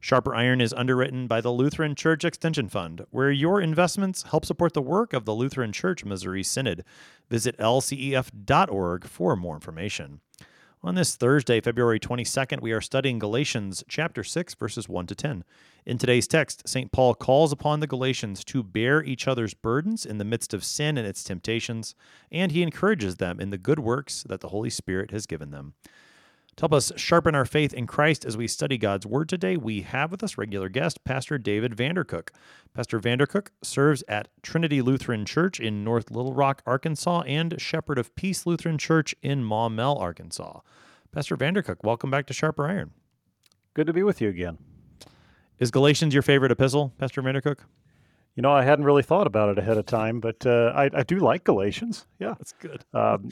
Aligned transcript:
Sharper 0.00 0.34
Iron 0.34 0.62
is 0.62 0.72
underwritten 0.72 1.26
by 1.26 1.42
the 1.42 1.52
Lutheran 1.52 1.94
Church 1.94 2.24
Extension 2.24 2.68
Fund, 2.68 3.04
where 3.10 3.30
your 3.30 3.60
investments 3.60 4.22
help 4.22 4.46
support 4.46 4.72
the 4.72 4.80
work 4.80 5.12
of 5.12 5.26
the 5.26 5.34
Lutheran 5.34 5.72
Church 5.72 6.06
Missouri 6.06 6.42
Synod. 6.42 6.84
Visit 7.28 7.56
lcef.org 7.58 9.04
for 9.06 9.36
more 9.36 9.54
information. 9.54 10.20
On 10.82 10.94
this 10.94 11.14
Thursday, 11.14 11.60
February 11.60 12.00
22nd, 12.00 12.62
we 12.62 12.72
are 12.72 12.80
studying 12.80 13.18
Galatians 13.18 13.84
chapter 13.86 14.24
6 14.24 14.54
verses 14.54 14.88
1 14.88 15.06
to 15.08 15.14
10. 15.14 15.44
In 15.84 15.98
today's 15.98 16.26
text, 16.26 16.66
St. 16.66 16.90
Paul 16.90 17.14
calls 17.14 17.52
upon 17.52 17.80
the 17.80 17.86
Galatians 17.86 18.42
to 18.46 18.62
bear 18.62 19.04
each 19.04 19.28
other's 19.28 19.52
burdens 19.52 20.06
in 20.06 20.16
the 20.16 20.24
midst 20.24 20.54
of 20.54 20.64
sin 20.64 20.96
and 20.96 21.06
its 21.06 21.22
temptations, 21.22 21.94
and 22.32 22.52
he 22.52 22.62
encourages 22.62 23.16
them 23.16 23.38
in 23.38 23.50
the 23.50 23.58
good 23.58 23.78
works 23.78 24.24
that 24.30 24.40
the 24.40 24.48
Holy 24.48 24.70
Spirit 24.70 25.10
has 25.10 25.26
given 25.26 25.50
them. 25.50 25.74
To 26.60 26.64
help 26.64 26.74
us 26.74 26.92
sharpen 26.94 27.34
our 27.34 27.46
faith 27.46 27.72
in 27.72 27.86
Christ 27.86 28.26
as 28.26 28.36
we 28.36 28.46
study 28.46 28.76
God's 28.76 29.06
Word 29.06 29.30
today, 29.30 29.56
we 29.56 29.80
have 29.80 30.10
with 30.10 30.22
us 30.22 30.36
regular 30.36 30.68
guest, 30.68 31.02
Pastor 31.04 31.38
David 31.38 31.74
Vandercook. 31.74 32.28
Pastor 32.74 33.00
Vandercook 33.00 33.46
serves 33.62 34.04
at 34.08 34.28
Trinity 34.42 34.82
Lutheran 34.82 35.24
Church 35.24 35.58
in 35.58 35.82
North 35.82 36.10
Little 36.10 36.34
Rock, 36.34 36.60
Arkansas, 36.66 37.22
and 37.22 37.58
Shepherd 37.58 37.96
of 37.96 38.14
Peace 38.14 38.44
Lutheran 38.44 38.76
Church 38.76 39.14
in 39.22 39.42
Maumelle, 39.42 39.98
Arkansas. 39.98 40.60
Pastor 41.12 41.34
Vandercook, 41.34 41.76
welcome 41.82 42.10
back 42.10 42.26
to 42.26 42.34
Sharper 42.34 42.68
Iron. 42.68 42.90
Good 43.72 43.86
to 43.86 43.94
be 43.94 44.02
with 44.02 44.20
you 44.20 44.28
again. 44.28 44.58
Is 45.58 45.70
Galatians 45.70 46.12
your 46.12 46.22
favorite 46.22 46.52
epistle, 46.52 46.92
Pastor 46.98 47.22
Vandercook? 47.22 47.60
You 48.36 48.42
know, 48.42 48.52
I 48.52 48.64
hadn't 48.64 48.84
really 48.84 49.02
thought 49.02 49.26
about 49.26 49.48
it 49.48 49.58
ahead 49.58 49.78
of 49.78 49.86
time, 49.86 50.20
but 50.20 50.44
uh, 50.44 50.74
I, 50.76 50.90
I, 50.92 51.04
do 51.04 51.20
like 51.20 51.44
Galatians. 51.44 52.06
Yeah, 52.18 52.34
that's 52.38 52.52
good. 52.52 52.84
Um, 52.92 53.30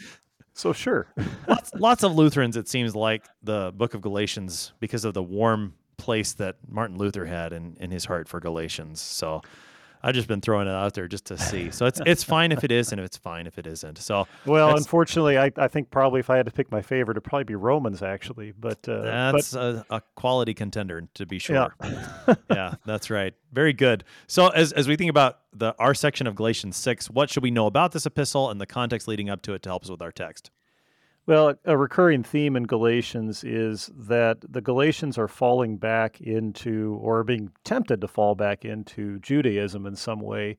so 0.58 0.72
sure. 0.72 1.06
lots, 1.48 1.72
lots 1.74 2.02
of 2.02 2.16
Lutherans, 2.16 2.56
it 2.56 2.68
seems 2.68 2.96
like 2.96 3.24
the 3.44 3.72
book 3.76 3.94
of 3.94 4.00
Galatians 4.00 4.72
because 4.80 5.04
of 5.04 5.14
the 5.14 5.22
warm 5.22 5.74
place 5.98 6.32
that 6.34 6.56
Martin 6.68 6.98
Luther 6.98 7.26
had 7.26 7.52
in, 7.52 7.76
in 7.78 7.92
his 7.92 8.04
heart 8.04 8.28
for 8.28 8.40
Galatians. 8.40 9.00
So 9.00 9.42
I've 10.02 10.14
just 10.14 10.28
been 10.28 10.40
throwing 10.40 10.68
it 10.68 10.72
out 10.72 10.94
there 10.94 11.08
just 11.08 11.26
to 11.26 11.38
see. 11.38 11.70
So 11.70 11.86
it's 11.86 12.00
it's 12.06 12.22
fine 12.22 12.52
if 12.52 12.64
it 12.64 12.70
is, 12.70 12.92
and 12.92 13.00
it's 13.00 13.16
fine 13.16 13.46
if 13.46 13.58
it 13.58 13.66
isn't. 13.66 13.98
So 13.98 14.26
well, 14.46 14.76
unfortunately, 14.76 15.38
I, 15.38 15.50
I 15.56 15.68
think 15.68 15.90
probably 15.90 16.20
if 16.20 16.30
I 16.30 16.36
had 16.36 16.46
to 16.46 16.52
pick 16.52 16.70
my 16.70 16.82
favorite, 16.82 17.16
it'd 17.16 17.24
probably 17.24 17.44
be 17.44 17.54
Romans 17.54 18.02
actually. 18.02 18.52
But 18.52 18.88
uh, 18.88 19.02
that's 19.02 19.52
but, 19.52 19.60
a, 19.60 19.86
a, 19.90 20.02
quality 20.14 20.54
contender 20.54 21.08
to 21.14 21.26
be 21.26 21.38
sure. 21.38 21.74
Yeah. 21.82 22.34
yeah, 22.50 22.74
that's 22.84 23.10
right. 23.10 23.34
Very 23.52 23.72
good. 23.72 24.04
So 24.26 24.48
as 24.48 24.72
as 24.72 24.86
we 24.86 24.96
think 24.96 25.10
about 25.10 25.40
the 25.52 25.74
our 25.78 25.94
section 25.94 26.26
of 26.26 26.34
Galatians 26.34 26.76
six, 26.76 27.10
what 27.10 27.30
should 27.30 27.42
we 27.42 27.50
know 27.50 27.66
about 27.66 27.92
this 27.92 28.06
epistle 28.06 28.50
and 28.50 28.60
the 28.60 28.66
context 28.66 29.08
leading 29.08 29.28
up 29.30 29.42
to 29.42 29.54
it 29.54 29.62
to 29.62 29.68
help 29.68 29.84
us 29.84 29.90
with 29.90 30.02
our 30.02 30.12
text? 30.12 30.50
Well, 31.28 31.56
a 31.66 31.76
recurring 31.76 32.22
theme 32.22 32.56
in 32.56 32.62
Galatians 32.62 33.44
is 33.44 33.90
that 33.94 34.38
the 34.50 34.62
Galatians 34.62 35.18
are 35.18 35.28
falling 35.28 35.76
back 35.76 36.22
into, 36.22 36.98
or 37.02 37.22
being 37.22 37.50
tempted 37.64 38.00
to 38.00 38.08
fall 38.08 38.34
back 38.34 38.64
into 38.64 39.18
Judaism 39.18 39.84
in 39.84 39.94
some 39.94 40.20
way. 40.20 40.56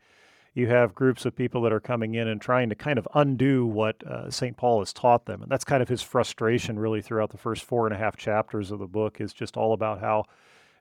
You 0.54 0.68
have 0.68 0.94
groups 0.94 1.26
of 1.26 1.36
people 1.36 1.64
that 1.64 1.74
are 1.74 1.80
coming 1.80 2.14
in 2.14 2.28
and 2.28 2.40
trying 2.40 2.70
to 2.70 2.76
kind 2.76 3.00
of 3.00 3.08
undo 3.16 3.66
what 3.66 4.06
uh, 4.06 4.30
St. 4.30 4.56
Paul 4.58 4.78
has 4.78 4.94
taught 4.94 5.26
them. 5.26 5.42
And 5.42 5.52
that's 5.52 5.64
kind 5.64 5.82
of 5.82 5.90
his 5.90 6.04
frustration, 6.04 6.78
really, 6.78 7.02
throughout 7.02 7.32
the 7.32 7.38
first 7.40 7.64
four 7.64 7.88
and 7.88 7.96
a 7.96 7.98
half 7.98 8.16
chapters 8.16 8.70
of 8.70 8.78
the 8.78 8.86
book, 8.86 9.20
is 9.20 9.34
just 9.34 9.58
all 9.58 9.74
about 9.74 10.00
how 10.00 10.26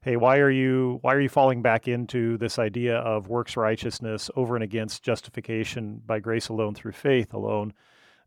hey 0.02 0.16
why 0.16 0.36
are 0.36 0.50
you 0.50 0.98
why 1.00 1.14
are 1.14 1.20
you 1.20 1.30
falling 1.30 1.62
back 1.62 1.88
into 1.88 2.36
this 2.36 2.58
idea 2.58 2.98
of 2.98 3.28
works 3.28 3.56
righteousness 3.56 4.30
over 4.36 4.54
and 4.54 4.62
against 4.62 5.02
justification 5.02 6.02
by 6.06 6.20
grace 6.20 6.50
alone 6.50 6.74
through 6.74 6.92
faith 6.92 7.32
alone 7.34 7.72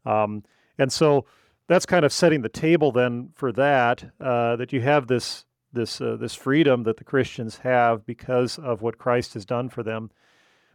um, 0.06 0.44
and 0.78 0.91
so 0.91 1.25
that's 1.72 1.86
kind 1.86 2.04
of 2.04 2.12
setting 2.12 2.42
the 2.42 2.50
table 2.50 2.92
then 2.92 3.30
for 3.34 3.52
that 3.54 4.04
uh, 4.20 4.56
that 4.58 4.74
you 4.74 4.82
have 4.82 5.08
this 5.08 5.46
this 5.74 6.02
uh, 6.02 6.18
this 6.20 6.36
freedom 6.36 6.84
that 6.84 6.98
the 6.98 7.04
Christians 7.04 7.59
have 7.59 8.06
because 8.06 8.59
of 8.59 8.82
what 8.82 8.98
Christ 8.98 9.34
has 9.36 9.46
done 9.46 9.70
for 9.70 9.84
them. 9.84 10.12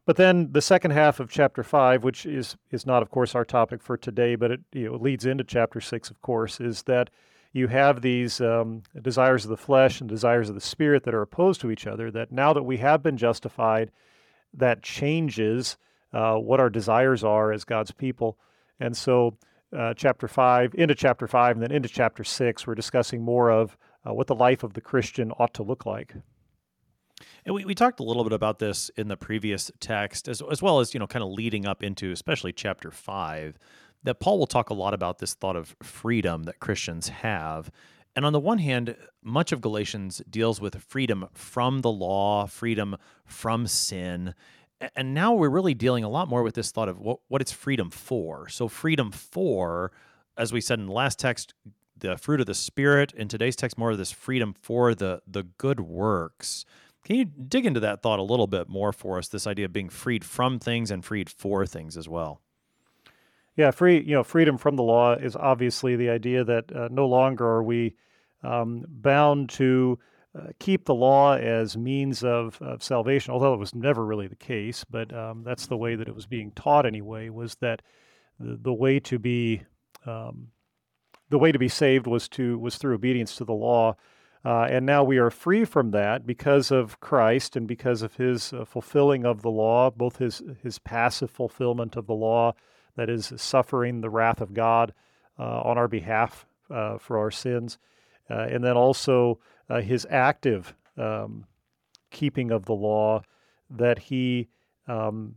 But 0.07 0.17
then 0.17 0.53
the 0.53 0.63
second 0.63 0.93
half 0.93 1.21
of 1.21 1.31
chapter 1.31 1.63
five, 1.63 2.03
which 2.03 2.25
is 2.25 2.57
is 2.71 2.87
not, 2.87 3.03
of 3.03 3.11
course, 3.11 3.35
our 3.35 3.45
topic 3.45 3.83
for 3.83 3.97
today, 3.97 4.37
but 4.37 4.51
it 4.51 4.61
you 4.73 4.89
know, 4.89 4.97
leads 4.97 5.27
into 5.27 5.45
chapter 5.45 5.81
six, 5.81 6.11
of 6.11 6.23
course, 6.23 6.61
is 6.61 6.85
that 6.85 7.11
you 7.53 7.69
have 7.69 8.01
these 8.01 8.41
um, 8.41 8.83
desires 9.03 9.45
of 9.45 9.51
the 9.51 9.57
flesh 9.57 10.01
and 10.01 10.09
desires 10.09 10.49
of 10.49 10.55
the 10.55 10.61
spirit 10.61 11.05
that 11.05 11.15
are 11.15 11.23
opposed 11.23 11.61
to 11.61 11.71
each 11.71 11.87
other. 11.87 12.11
That 12.11 12.33
now 12.33 12.53
that 12.53 12.63
we 12.63 12.79
have 12.79 13.03
been 13.03 13.17
justified, 13.17 13.91
that 14.55 14.83
changes 14.83 15.77
uh, 16.13 16.37
what 16.37 16.61
our 16.61 16.71
desires 16.71 17.25
are 17.25 17.53
as 17.53 17.65
God's 17.65 17.93
people, 17.93 18.39
and 18.81 18.97
so 18.97 19.37
uh, 19.77 19.95
chapter 19.95 20.29
5, 20.29 20.75
into 20.75 20.95
chapter 20.95 21.27
5, 21.27 21.57
and 21.57 21.63
then 21.63 21.73
into 21.73 21.89
chapter 21.89 22.25
6, 22.25 22.67
we're 22.67 22.75
discussing 22.75 23.23
more 23.23 23.51
of 23.51 23.77
uh, 24.07 24.13
what 24.13 24.27
the 24.27 24.35
life 24.35 24.63
of 24.63 24.75
the 24.75 24.81
Christian 24.81 25.33
ought 25.33 25.55
to 25.55 25.63
look 25.63 25.87
like. 25.87 26.15
And 27.45 27.55
we, 27.55 27.65
we 27.65 27.75
talked 27.75 28.01
a 28.01 28.03
little 28.03 28.25
bit 28.25 28.33
about 28.33 28.59
this 28.59 28.91
in 28.97 29.09
the 29.09 29.17
previous 29.17 29.71
text, 29.81 30.29
as, 30.29 30.43
as 30.51 30.63
well 30.63 30.81
as, 30.81 30.95
you 30.95 31.01
know, 31.01 31.07
kind 31.07 31.23
of 31.23 31.31
leading 31.31 31.67
up 31.67 31.83
into 31.83 32.13
especially 32.13 32.53
chapter 32.53 32.91
5, 32.91 33.59
that 34.05 34.21
Paul 34.21 34.39
will 34.39 34.47
talk 34.47 34.71
a 34.71 34.75
lot 34.75 34.95
about 34.95 35.19
this 35.19 35.35
thought 35.35 35.57
of 35.57 35.75
freedom 35.83 36.45
that 36.45 36.61
Christians 36.61 37.09
have. 37.09 37.71
And 38.15 38.25
on 38.25 38.33
the 38.33 38.41
one 38.41 38.59
hand, 38.59 38.97
much 39.23 39.53
of 39.53 39.61
Galatians 39.61 40.23
deals 40.29 40.61
with 40.61 40.81
freedom 40.83 41.29
from 41.33 41.81
the 41.81 41.91
law, 41.91 42.47
freedom 42.47 42.97
from 43.25 43.67
sin 43.67 44.35
and 44.95 45.15
now 45.15 45.33
we're 45.35 45.49
really 45.49 45.75
dealing 45.75 46.05
a 46.05 46.09
lot 46.09 46.29
more 46.29 46.43
with 46.43 46.55
this 46.55 46.71
thought 46.71 46.89
of 46.89 46.99
what, 46.99 47.21
what 47.29 47.41
it's 47.41 47.53
freedom 47.53 47.91
for. 47.91 48.49
So, 48.49 48.69
freedom 48.69 49.11
for, 49.11 49.93
as 50.37 50.53
we 50.53 50.61
said 50.61 50.79
in 50.79 50.87
the 50.87 50.93
last 50.93 51.19
text, 51.19 51.55
the 51.97 52.17
fruit 52.17 52.41
of 52.41 52.47
the 52.47 52.55
Spirit. 52.55 53.13
In 53.13 53.29
today's 53.29 53.57
text, 53.57 53.79
more 53.79 53.91
of 53.91 53.99
this 53.99 54.13
freedom 54.13 54.55
for 54.61 54.95
the, 54.95 55.23
the 55.27 55.45
good 55.45 55.81
works. 55.81 56.65
Can 57.05 57.17
you 57.17 57.25
dig 57.25 57.65
into 57.65 57.81
that 57.81 58.03
thought 58.03 58.19
a 58.19 58.23
little 58.23 58.47
bit 58.47 58.69
more 58.69 58.93
for 58.93 59.19
us? 59.19 59.29
This 59.29 59.47
idea 59.47 59.67
of 59.67 59.73
being 59.73 59.89
freed 59.89 60.25
from 60.25 60.59
things 60.59 60.91
and 60.91 61.05
freed 61.05 61.31
for 61.31 61.65
things 61.65 61.97
as 61.97 62.09
well. 62.09 62.41
Yeah, 63.57 63.71
free. 63.71 64.03
You 64.03 64.15
know, 64.17 64.25
freedom 64.25 64.59
from 64.59 64.77
the 64.77 64.83
law 64.83 65.15
is 65.15 65.35
obviously 65.35 65.97
the 65.97 66.11
idea 66.11 66.45
that 66.45 66.71
uh, 66.75 66.89
no 66.91 67.07
longer 67.07 67.47
are 67.47 67.63
we 67.63 67.95
um, 68.43 68.85
bound 68.89 69.49
to 69.51 69.99
uh, 70.37 70.49
keep 70.59 70.85
the 70.85 70.95
law 70.95 71.35
as 71.35 71.77
means 71.77 72.23
of, 72.23 72.61
of 72.61 72.83
salvation, 72.83 73.33
although 73.33 73.55
it 73.55 73.59
was 73.59 73.75
never 73.75 74.05
really 74.05 74.27
the 74.27 74.37
case, 74.37 74.85
but 74.85 75.15
um, 75.15 75.43
that's 75.45 75.67
the 75.67 75.77
way 75.77 75.95
that 75.95 76.09
it 76.09 76.15
was 76.15 76.27
being 76.27 76.51
taught 76.53 76.85
anyway, 76.85 77.29
was 77.29 77.55
that 77.57 77.81
the, 78.39 78.59
the 78.61 78.73
way 78.73 79.01
to 79.01 79.19
be 79.19 79.63
um, 80.05 80.49
the 81.31 81.39
way 81.39 81.51
to 81.53 81.59
be 81.59 81.69
saved 81.69 82.07
was 82.07 82.29
to 82.29 82.59
was 82.59 82.77
through 82.77 82.95
obedience 82.95 83.37
to 83.37 83.45
the 83.45 83.55
law. 83.55 83.97
Uh, 84.45 84.69
and 84.71 84.87
now 84.87 85.03
we 85.03 85.19
are 85.19 85.31
free 85.31 85.65
from 85.65 85.91
that 85.91 86.25
because 86.25 86.71
of 86.71 87.01
Christ 87.01 87.57
and 87.57 87.67
because 87.67 88.03
of 88.03 88.15
his 88.15 88.53
uh, 88.53 88.65
fulfilling 88.65 89.25
of 89.25 89.43
the 89.43 89.51
law, 89.51 89.91
both 89.91 90.19
his, 90.19 90.41
his 90.63 90.79
passive 90.79 91.31
fulfillment 91.31 91.97
of 91.97 92.07
the 92.07 92.15
law, 92.15 92.53
that 92.95 93.11
is, 93.11 93.33
suffering 93.37 94.01
the 94.01 94.11
wrath 94.11 94.41
of 94.41 94.55
God 94.55 94.95
uh, 95.37 95.63
on 95.63 95.79
our 95.79 95.89
behalf 95.89 96.47
uh, 96.71 96.97
for 96.99 97.19
our 97.19 97.33
sins, 97.33 97.79
and 98.29 98.63
then 98.63 98.77
also 98.77 99.41
uh, 99.69 99.81
his 99.81 100.07
active 100.11 100.75
um, 100.97 101.45
keeping 102.11 102.51
of 102.51 102.65
the 102.67 102.75
law, 102.75 103.23
that 103.71 103.99
he 103.99 104.49
um, 104.89 105.35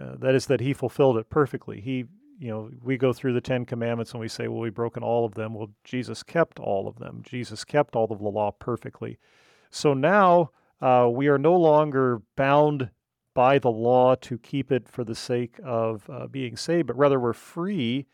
uh, 0.00 0.16
that 0.18 0.34
is 0.34 0.46
that 0.46 0.60
he 0.60 0.72
fulfilled 0.72 1.18
it 1.18 1.28
perfectly. 1.28 1.80
He 1.80 2.04
you 2.38 2.48
know 2.48 2.70
we 2.82 2.96
go 2.96 3.12
through 3.12 3.34
the 3.34 3.40
Ten 3.40 3.64
Commandments 3.64 4.12
and 4.12 4.20
we 4.20 4.28
say, 4.28 4.48
well, 4.48 4.60
we've 4.60 4.74
broken 4.74 5.02
all 5.02 5.24
of 5.24 5.34
them. 5.34 5.54
Well, 5.54 5.70
Jesus 5.84 6.22
kept 6.22 6.58
all 6.58 6.88
of 6.88 6.98
them. 6.98 7.22
Jesus 7.24 7.64
kept 7.64 7.96
all 7.96 8.10
of 8.10 8.18
the 8.18 8.28
law 8.28 8.52
perfectly. 8.52 9.18
So 9.70 9.94
now 9.94 10.50
uh, 10.80 11.08
we 11.10 11.28
are 11.28 11.38
no 11.38 11.56
longer 11.56 12.22
bound 12.36 12.90
by 13.34 13.58
the 13.58 13.70
law 13.70 14.14
to 14.16 14.36
keep 14.38 14.70
it 14.70 14.88
for 14.88 15.04
the 15.04 15.14
sake 15.14 15.58
of 15.64 16.08
uh, 16.10 16.26
being 16.26 16.56
saved, 16.56 16.86
but 16.86 16.98
rather 16.98 17.18
we're 17.18 17.32
free 17.32 18.06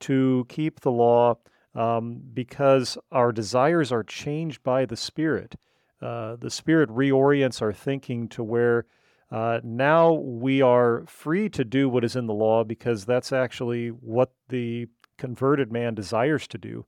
to 0.00 0.46
keep 0.48 0.80
the 0.80 0.90
law 0.90 1.36
um, 1.74 2.20
because 2.32 2.98
our 3.10 3.32
desires 3.32 3.90
are 3.92 4.02
changed 4.02 4.62
by 4.62 4.84
the 4.84 4.96
Spirit. 4.96 5.56
Uh, 6.00 6.36
the 6.36 6.50
Spirit 6.50 6.90
reorients 6.90 7.62
our 7.62 7.72
thinking 7.72 8.28
to 8.28 8.42
where 8.42 8.86
uh, 9.30 9.60
now 9.64 10.12
we 10.12 10.60
are 10.60 11.04
free 11.06 11.48
to 11.48 11.64
do 11.64 11.88
what 11.88 12.04
is 12.04 12.16
in 12.16 12.26
the 12.26 12.34
law 12.34 12.64
because 12.64 13.04
that's 13.04 13.32
actually 13.32 13.88
what 13.88 14.32
the 14.48 14.86
converted 15.16 15.72
man 15.72 15.94
desires 15.94 16.46
to 16.48 16.58
do. 16.58 16.84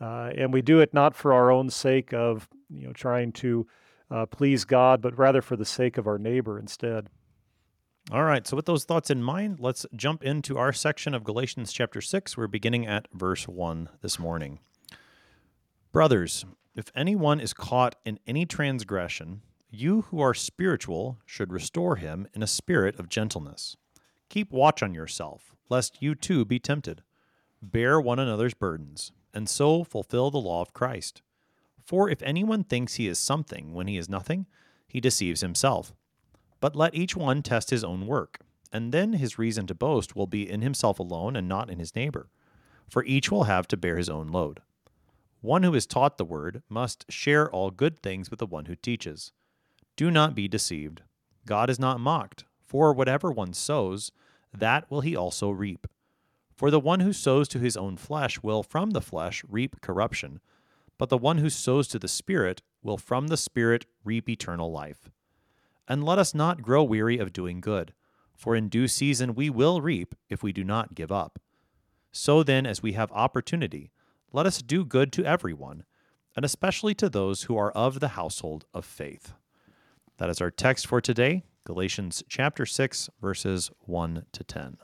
Uh, 0.00 0.30
and 0.36 0.52
we 0.52 0.62
do 0.62 0.80
it 0.80 0.94
not 0.94 1.14
for 1.14 1.32
our 1.32 1.50
own 1.50 1.68
sake 1.68 2.12
of 2.14 2.48
you 2.70 2.86
know 2.86 2.92
trying 2.92 3.30
to 3.32 3.66
uh, 4.10 4.26
please 4.26 4.64
God, 4.64 5.00
but 5.00 5.16
rather 5.18 5.42
for 5.42 5.56
the 5.56 5.64
sake 5.64 5.98
of 5.98 6.06
our 6.06 6.18
neighbor 6.18 6.58
instead. 6.58 7.08
All 8.10 8.24
right, 8.24 8.46
so 8.46 8.56
with 8.56 8.66
those 8.66 8.84
thoughts 8.84 9.10
in 9.10 9.22
mind, 9.22 9.60
let's 9.60 9.86
jump 9.94 10.24
into 10.24 10.58
our 10.58 10.72
section 10.72 11.14
of 11.14 11.22
Galatians 11.22 11.72
chapter 11.72 12.00
6. 12.00 12.36
We're 12.36 12.48
beginning 12.48 12.84
at 12.84 13.06
verse 13.12 13.46
1 13.46 13.88
this 14.02 14.18
morning. 14.18 14.58
Brothers, 15.92 16.44
if 16.74 16.90
anyone 16.96 17.38
is 17.38 17.54
caught 17.54 17.94
in 18.04 18.18
any 18.26 18.44
transgression, 18.44 19.42
you 19.70 20.02
who 20.02 20.20
are 20.20 20.34
spiritual 20.34 21.18
should 21.24 21.52
restore 21.52 21.96
him 21.96 22.26
in 22.34 22.42
a 22.42 22.48
spirit 22.48 22.98
of 22.98 23.08
gentleness. 23.08 23.76
Keep 24.28 24.50
watch 24.50 24.82
on 24.82 24.94
yourself, 24.94 25.54
lest 25.68 26.02
you 26.02 26.16
too 26.16 26.44
be 26.44 26.58
tempted. 26.58 27.02
Bear 27.62 28.00
one 28.00 28.18
another's 28.18 28.54
burdens, 28.54 29.12
and 29.32 29.48
so 29.48 29.84
fulfill 29.84 30.30
the 30.30 30.38
law 30.38 30.60
of 30.60 30.74
Christ. 30.74 31.22
For 31.84 32.10
if 32.10 32.20
anyone 32.22 32.64
thinks 32.64 32.94
he 32.94 33.06
is 33.06 33.18
something 33.18 33.72
when 33.72 33.86
he 33.86 33.96
is 33.96 34.08
nothing, 34.08 34.46
he 34.88 35.00
deceives 35.00 35.40
himself. 35.40 35.94
But 36.62 36.76
let 36.76 36.94
each 36.94 37.16
one 37.16 37.42
test 37.42 37.70
his 37.70 37.82
own 37.82 38.06
work, 38.06 38.38
and 38.72 38.92
then 38.92 39.14
his 39.14 39.36
reason 39.36 39.66
to 39.66 39.74
boast 39.74 40.14
will 40.14 40.28
be 40.28 40.48
in 40.48 40.62
himself 40.62 41.00
alone 41.00 41.34
and 41.34 41.48
not 41.48 41.68
in 41.68 41.80
his 41.80 41.96
neighbor. 41.96 42.28
For 42.88 43.04
each 43.04 43.32
will 43.32 43.44
have 43.44 43.66
to 43.66 43.76
bear 43.76 43.96
his 43.96 44.08
own 44.08 44.28
load. 44.28 44.60
One 45.40 45.64
who 45.64 45.74
is 45.74 45.86
taught 45.88 46.18
the 46.18 46.24
word 46.24 46.62
must 46.68 47.04
share 47.10 47.50
all 47.50 47.72
good 47.72 47.98
things 47.98 48.30
with 48.30 48.38
the 48.38 48.46
one 48.46 48.66
who 48.66 48.76
teaches. 48.76 49.32
Do 49.96 50.08
not 50.08 50.36
be 50.36 50.46
deceived. 50.46 51.02
God 51.46 51.68
is 51.68 51.80
not 51.80 51.98
mocked, 51.98 52.44
for 52.60 52.92
whatever 52.92 53.32
one 53.32 53.54
sows, 53.54 54.12
that 54.56 54.88
will 54.88 55.00
he 55.00 55.16
also 55.16 55.50
reap. 55.50 55.88
For 56.54 56.70
the 56.70 56.78
one 56.78 57.00
who 57.00 57.12
sows 57.12 57.48
to 57.48 57.58
his 57.58 57.76
own 57.76 57.96
flesh 57.96 58.40
will 58.40 58.62
from 58.62 58.90
the 58.90 59.00
flesh 59.00 59.42
reap 59.48 59.80
corruption, 59.80 60.38
but 60.96 61.08
the 61.08 61.18
one 61.18 61.38
who 61.38 61.50
sows 61.50 61.88
to 61.88 61.98
the 61.98 62.06
Spirit 62.06 62.62
will 62.84 62.98
from 62.98 63.26
the 63.26 63.36
Spirit 63.36 63.84
reap 64.04 64.28
eternal 64.28 64.70
life. 64.70 65.10
And 65.88 66.04
let 66.04 66.18
us 66.18 66.34
not 66.34 66.62
grow 66.62 66.82
weary 66.82 67.18
of 67.18 67.32
doing 67.32 67.60
good, 67.60 67.92
for 68.34 68.54
in 68.54 68.68
due 68.68 68.88
season 68.88 69.34
we 69.34 69.50
will 69.50 69.80
reap 69.80 70.14
if 70.28 70.42
we 70.42 70.52
do 70.52 70.64
not 70.64 70.94
give 70.94 71.12
up. 71.12 71.38
So 72.12 72.42
then, 72.42 72.66
as 72.66 72.82
we 72.82 72.92
have 72.92 73.10
opportunity, 73.12 73.90
let 74.32 74.46
us 74.46 74.62
do 74.62 74.84
good 74.84 75.12
to 75.12 75.24
everyone, 75.24 75.84
and 76.36 76.44
especially 76.44 76.94
to 76.96 77.08
those 77.08 77.44
who 77.44 77.56
are 77.56 77.72
of 77.72 78.00
the 78.00 78.08
household 78.08 78.64
of 78.72 78.84
faith. 78.84 79.32
That 80.18 80.30
is 80.30 80.40
our 80.40 80.50
text 80.50 80.86
for 80.86 81.00
today, 81.00 81.42
Galatians 81.64 82.22
chapter 82.28 82.66
6, 82.66 83.10
verses 83.20 83.70
1 83.80 84.26
to 84.32 84.44
10. 84.44 84.78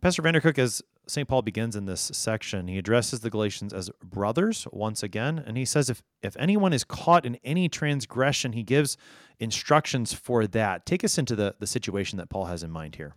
Pastor 0.00 0.22
Vandercook, 0.22 0.58
as 0.58 0.82
St. 1.08 1.28
Paul 1.28 1.42
begins 1.42 1.76
in 1.76 1.86
this 1.86 2.00
section, 2.00 2.68
he 2.68 2.78
addresses 2.78 3.20
the 3.20 3.30
Galatians 3.30 3.72
as 3.72 3.90
brothers 4.02 4.66
once 4.72 5.02
again, 5.02 5.42
and 5.44 5.56
he 5.56 5.64
says 5.64 5.88
if, 5.88 6.02
if 6.22 6.36
anyone 6.36 6.72
is 6.72 6.82
caught 6.82 7.24
in 7.24 7.38
any 7.44 7.68
transgression, 7.68 8.52
he 8.52 8.62
gives 8.62 8.96
instructions 9.38 10.12
for 10.12 10.46
that. 10.48 10.84
Take 10.84 11.04
us 11.04 11.16
into 11.18 11.36
the, 11.36 11.54
the 11.60 11.66
situation 11.66 12.18
that 12.18 12.28
Paul 12.28 12.46
has 12.46 12.62
in 12.62 12.70
mind 12.70 12.96
here. 12.96 13.14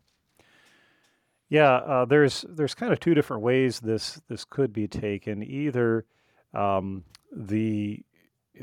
Yeah, 1.50 1.77
uh, 1.77 2.06
there's 2.06 2.45
there's 2.47 2.75
kind 2.75 2.94
of 2.94 3.00
two 3.00 3.15
different 3.15 3.41
ways 3.41 3.80
this 3.80 4.21
this 4.30 4.45
could 4.45 4.71
be 4.71 4.88
taken. 4.88 5.42
Either 5.42 6.06
um, 6.53 7.03
the 7.35 8.03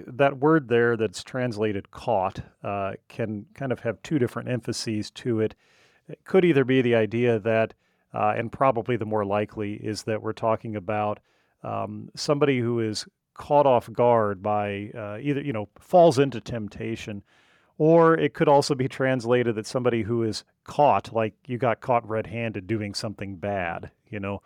that 0.07 0.39
word 0.39 0.69
there 0.69 0.97
that's 0.97 1.25
translated 1.25 1.91
caught 1.91 2.41
uh, 2.63 2.93
can 3.09 3.47
kind 3.55 3.73
of 3.73 3.81
have 3.81 4.03
two 4.03 4.19
different 4.19 4.49
emphases 4.49 5.11
to 5.11 5.41
it. 5.41 5.55
It 6.09 6.21
could 6.25 6.45
either 6.45 6.65
be 6.65 6.83
the 6.83 6.95
idea 6.95 7.39
that, 7.41 7.75
uh, 8.17 8.35
and 8.37 8.51
probably 8.51 8.97
the 8.97 9.05
more 9.05 9.25
likely, 9.25 9.75
is 9.75 10.05
that 10.05 10.23
we're 10.23 10.33
talking 10.33 10.77
about 10.77 11.21
um, 11.63 12.09
somebody 12.15 12.59
who 12.61 12.81
is 12.81 13.07
caught 13.35 13.67
off 13.67 13.93
guard 13.93 14.43
by 14.43 14.91
uh, 14.97 15.19
either, 15.21 15.43
you 15.43 15.53
know, 15.53 15.69
falls 15.79 16.19
into 16.19 16.41
temptation 16.41 17.23
or 17.79 18.15
it 18.19 18.35
could 18.35 18.49
also 18.49 18.75
be 18.75 18.89
translated 18.89 19.55
that 19.55 19.67
somebody 19.67 20.03
who 20.03 20.23
is 20.23 20.45
caught, 20.65 21.13
like 21.13 21.35
you 21.47 21.59
got 21.59 21.81
caught 21.81 22.09
red 22.09 22.27
handed 22.27 22.67
doing 22.67 22.95
something 22.95 23.37
bad, 23.37 23.91
you 24.09 24.19
know. 24.19 24.43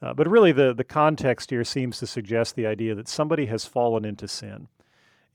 Uh, 0.00 0.12
but 0.12 0.28
really, 0.28 0.50
the, 0.50 0.74
the 0.74 0.82
context 0.84 1.50
here 1.50 1.62
seems 1.62 1.98
to 1.98 2.06
suggest 2.06 2.56
the 2.56 2.66
idea 2.66 2.94
that 2.94 3.08
somebody 3.08 3.46
has 3.46 3.64
fallen 3.64 4.04
into 4.04 4.26
sin. 4.26 4.66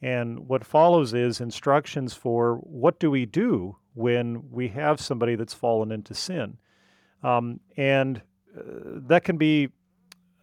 And 0.02 0.48
what 0.48 0.66
follows 0.66 1.14
is 1.14 1.40
instructions 1.40 2.14
for 2.14 2.56
what 2.56 3.00
do 3.00 3.10
we 3.10 3.26
do 3.26 3.78
when 3.94 4.52
we 4.52 4.68
have 4.70 5.00
somebody 5.00 5.36
that's 5.36 5.54
fallen 5.54 5.92
into 5.92 6.14
sin. 6.14 6.58
Um, 7.24 7.60
and 7.76 8.22
uh, 8.58 8.62
that 9.08 9.24
can 9.24 9.38
be, 9.38 9.70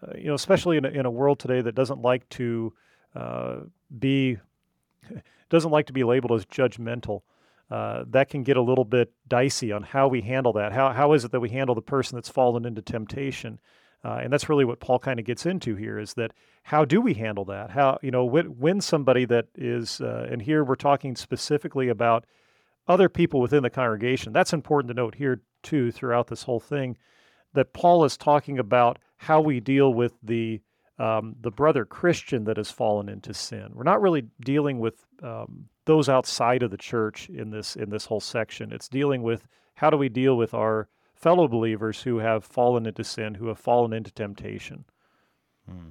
uh, 0.02 0.16
you 0.16 0.26
know, 0.26 0.34
especially 0.34 0.76
in 0.76 0.84
a, 0.84 0.88
in 0.88 1.06
a 1.06 1.10
world 1.10 1.38
today 1.38 1.60
that 1.60 1.74
doesn't 1.74 2.02
like 2.02 2.28
to 2.30 2.72
uh, 3.14 3.56
be 3.98 4.38
doesn't 5.50 5.70
like 5.70 5.86
to 5.86 5.92
be 5.92 6.04
labeled 6.04 6.32
as 6.32 6.46
judgmental. 6.46 7.22
Uh, 7.70 8.04
that 8.08 8.28
can 8.28 8.42
get 8.42 8.56
a 8.56 8.62
little 8.62 8.84
bit 8.84 9.12
dicey 9.26 9.72
on 9.72 9.82
how 9.82 10.06
we 10.06 10.20
handle 10.20 10.52
that. 10.52 10.72
How, 10.72 10.92
how 10.92 11.12
is 11.12 11.24
it 11.24 11.32
that 11.32 11.40
we 11.40 11.48
handle 11.48 11.74
the 11.74 11.82
person 11.82 12.16
that's 12.16 12.28
fallen 12.28 12.66
into 12.66 12.82
temptation? 12.82 13.58
Uh, 14.04 14.20
and 14.22 14.32
that's 14.32 14.50
really 14.50 14.66
what 14.66 14.80
Paul 14.80 14.98
kind 14.98 15.18
of 15.18 15.24
gets 15.24 15.46
into 15.46 15.74
here 15.74 15.98
is 15.98 16.12
that 16.14 16.32
how 16.62 16.84
do 16.84 17.00
we 17.00 17.14
handle 17.14 17.44
that? 17.46 17.70
How, 17.70 17.98
you 18.02 18.10
know, 18.10 18.24
when, 18.24 18.46
when 18.58 18.80
somebody 18.82 19.24
that 19.26 19.46
is, 19.54 20.00
uh, 20.02 20.28
and 20.30 20.42
here 20.42 20.62
we're 20.62 20.74
talking 20.74 21.16
specifically 21.16 21.88
about 21.88 22.26
other 22.86 23.08
people 23.08 23.40
within 23.40 23.62
the 23.62 23.70
congregation. 23.70 24.32
That's 24.32 24.52
important 24.52 24.88
to 24.88 24.94
note 24.94 25.14
here 25.14 25.42
too 25.62 25.90
throughout 25.90 26.26
this 26.26 26.42
whole 26.42 26.60
thing 26.60 26.96
that 27.54 27.72
Paul 27.72 28.04
is 28.04 28.16
talking 28.16 28.58
about 28.58 28.98
how 29.16 29.40
we 29.40 29.60
deal 29.60 29.92
with 29.92 30.12
the 30.22 30.60
um, 30.96 31.34
the 31.40 31.50
brother 31.50 31.84
Christian 31.84 32.44
that 32.44 32.56
has 32.56 32.70
fallen 32.70 33.08
into 33.08 33.34
sin. 33.34 33.72
We're 33.74 33.82
not 33.82 34.00
really 34.00 34.28
dealing 34.44 34.78
with 34.78 35.04
um, 35.24 35.68
those 35.86 36.08
outside 36.08 36.62
of 36.62 36.70
the 36.70 36.76
church 36.76 37.28
in 37.28 37.50
this 37.50 37.74
in 37.74 37.90
this 37.90 38.06
whole 38.06 38.20
section. 38.20 38.72
It's 38.72 38.88
dealing 38.88 39.22
with 39.22 39.48
how 39.74 39.90
do 39.90 39.96
we 39.96 40.08
deal 40.08 40.36
with 40.36 40.54
our 40.54 40.88
fellow 41.14 41.48
believers 41.48 42.02
who 42.02 42.18
have 42.18 42.44
fallen 42.44 42.86
into 42.86 43.02
sin, 43.02 43.34
who 43.34 43.48
have 43.48 43.58
fallen 43.58 43.92
into 43.92 44.12
temptation. 44.12 44.84
Hmm. 45.68 45.90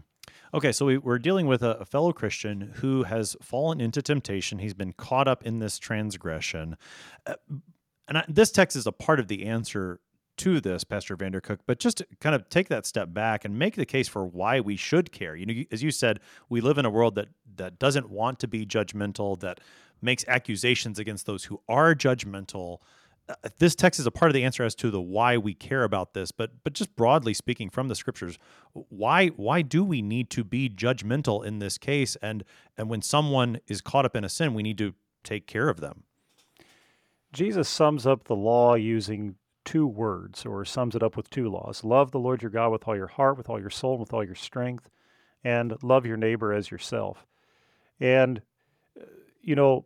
Okay, 0.54 0.72
so 0.72 0.86
we, 0.86 1.00
are 1.04 1.18
dealing 1.18 1.48
with 1.48 1.64
a, 1.64 1.80
a, 1.80 1.86
fellow 1.86 2.14
Christian 2.14 2.74
who 2.76 3.04
has 3.04 3.36
fallen 3.42 3.82
into 3.82 4.04
temptation. 4.04 4.60
He's 4.60 4.76
been 4.76 4.94
caught 4.94 5.28
up 5.28 5.44
in 5.44 5.58
this 5.58 5.80
transgression. 5.80 6.78
Uh, 7.26 7.36
and 8.08 8.20
I, 8.20 8.26
this 8.28 8.52
text 8.52 8.78
is 8.78 8.86
a 8.86 8.92
part 8.92 9.20
of 9.20 9.28
the 9.28 9.46
answer 9.46 10.00
to 10.38 10.62
this, 10.62 10.84
Pastor 10.84 11.18
Vandercook, 11.18 11.60
but 11.66 11.80
just 11.80 11.98
to 11.98 12.08
kind 12.20 12.36
of 12.36 12.50
take 12.50 12.70
that 12.70 12.86
step 12.86 13.14
back 13.14 13.46
and 13.46 13.58
make 13.58 13.76
the 13.76 13.86
case 13.86 14.08
for 14.08 14.26
why 14.26 14.60
we 14.60 14.76
should 14.76 15.12
care. 15.12 15.36
You 15.36 15.46
know, 15.48 15.64
as 15.72 15.82
you 15.82 15.90
said, 15.90 16.20
we 16.50 16.62
live 16.62 16.78
in 16.78 16.86
a 16.86 16.90
world 16.90 17.16
that 17.16 17.30
that 17.56 17.80
doesn't 17.80 18.10
want 18.10 18.40
to 18.40 18.48
be 18.48 18.66
judgmental, 18.66 19.40
that 19.40 19.60
makes 20.02 20.24
accusations 20.28 21.00
against 21.00 21.26
those 21.26 21.46
who 21.46 21.62
are 21.68 21.96
judgmental. 21.96 22.80
Uh, 23.30 23.36
this 23.58 23.74
text 23.74 24.00
is 24.00 24.06
a 24.06 24.12
part 24.12 24.30
of 24.30 24.34
the 24.34 24.44
answer 24.44 24.64
as 24.64 24.76
to 24.76 24.92
the 24.92 25.02
why 25.02 25.38
we 25.38 25.54
care 25.54 25.84
about 25.84 26.14
this, 26.14 26.32
but 26.32 26.64
but 26.64 26.74
just 26.74 26.96
broadly 26.96 27.34
speaking 27.34 27.70
from 27.70 27.88
the 27.88 27.96
scriptures, 27.96 28.38
why 28.74 29.28
why 29.30 29.62
do 29.62 29.84
we 29.84 30.02
need 30.02 30.30
to 30.32 30.44
be 30.44 30.70
judgmental 30.70 31.46
in 31.46 31.60
this 31.60 31.78
case? 31.78 32.18
And 32.22 32.44
and 32.78 32.90
when 32.90 33.02
someone 33.02 33.60
is 33.68 33.82
caught 33.82 34.06
up 34.06 34.16
in 34.16 34.24
a 34.24 34.30
sin, 34.30 34.54
we 34.54 34.64
need 34.64 34.78
to 34.80 34.94
take 35.24 35.48
care 35.48 35.70
of 35.70 35.80
them. 35.80 36.04
Jesus 37.32 37.68
sums 37.68 38.06
up 38.06 38.26
the 38.26 38.36
law 38.36 38.76
using 38.76 39.36
two 39.66 39.88
words 39.88 40.46
or 40.46 40.66
sums 40.66 40.96
it 40.96 41.02
up 41.02 41.16
with 41.16 41.30
two 41.30 41.50
laws 41.50 41.84
love 41.84 42.12
the 42.12 42.20
Lord 42.20 42.42
your 42.42 42.52
God 42.52 42.72
with 42.72 42.88
all 42.88 42.96
your 42.96 43.08
heart, 43.08 43.38
with 43.38 43.50
all 43.50 43.60
your 43.60 43.70
soul, 43.70 43.94
and 43.94 44.02
with 44.02 44.14
all 44.14 44.24
your 44.24 44.36
strength, 44.36 44.90
and 45.44 45.76
love 45.82 46.06
your 46.06 46.18
neighbor 46.18 46.54
as 46.54 46.72
yourself. 46.72 47.26
And, 48.00 48.42
uh, 49.00 49.06
you 49.42 49.56
know, 49.56 49.86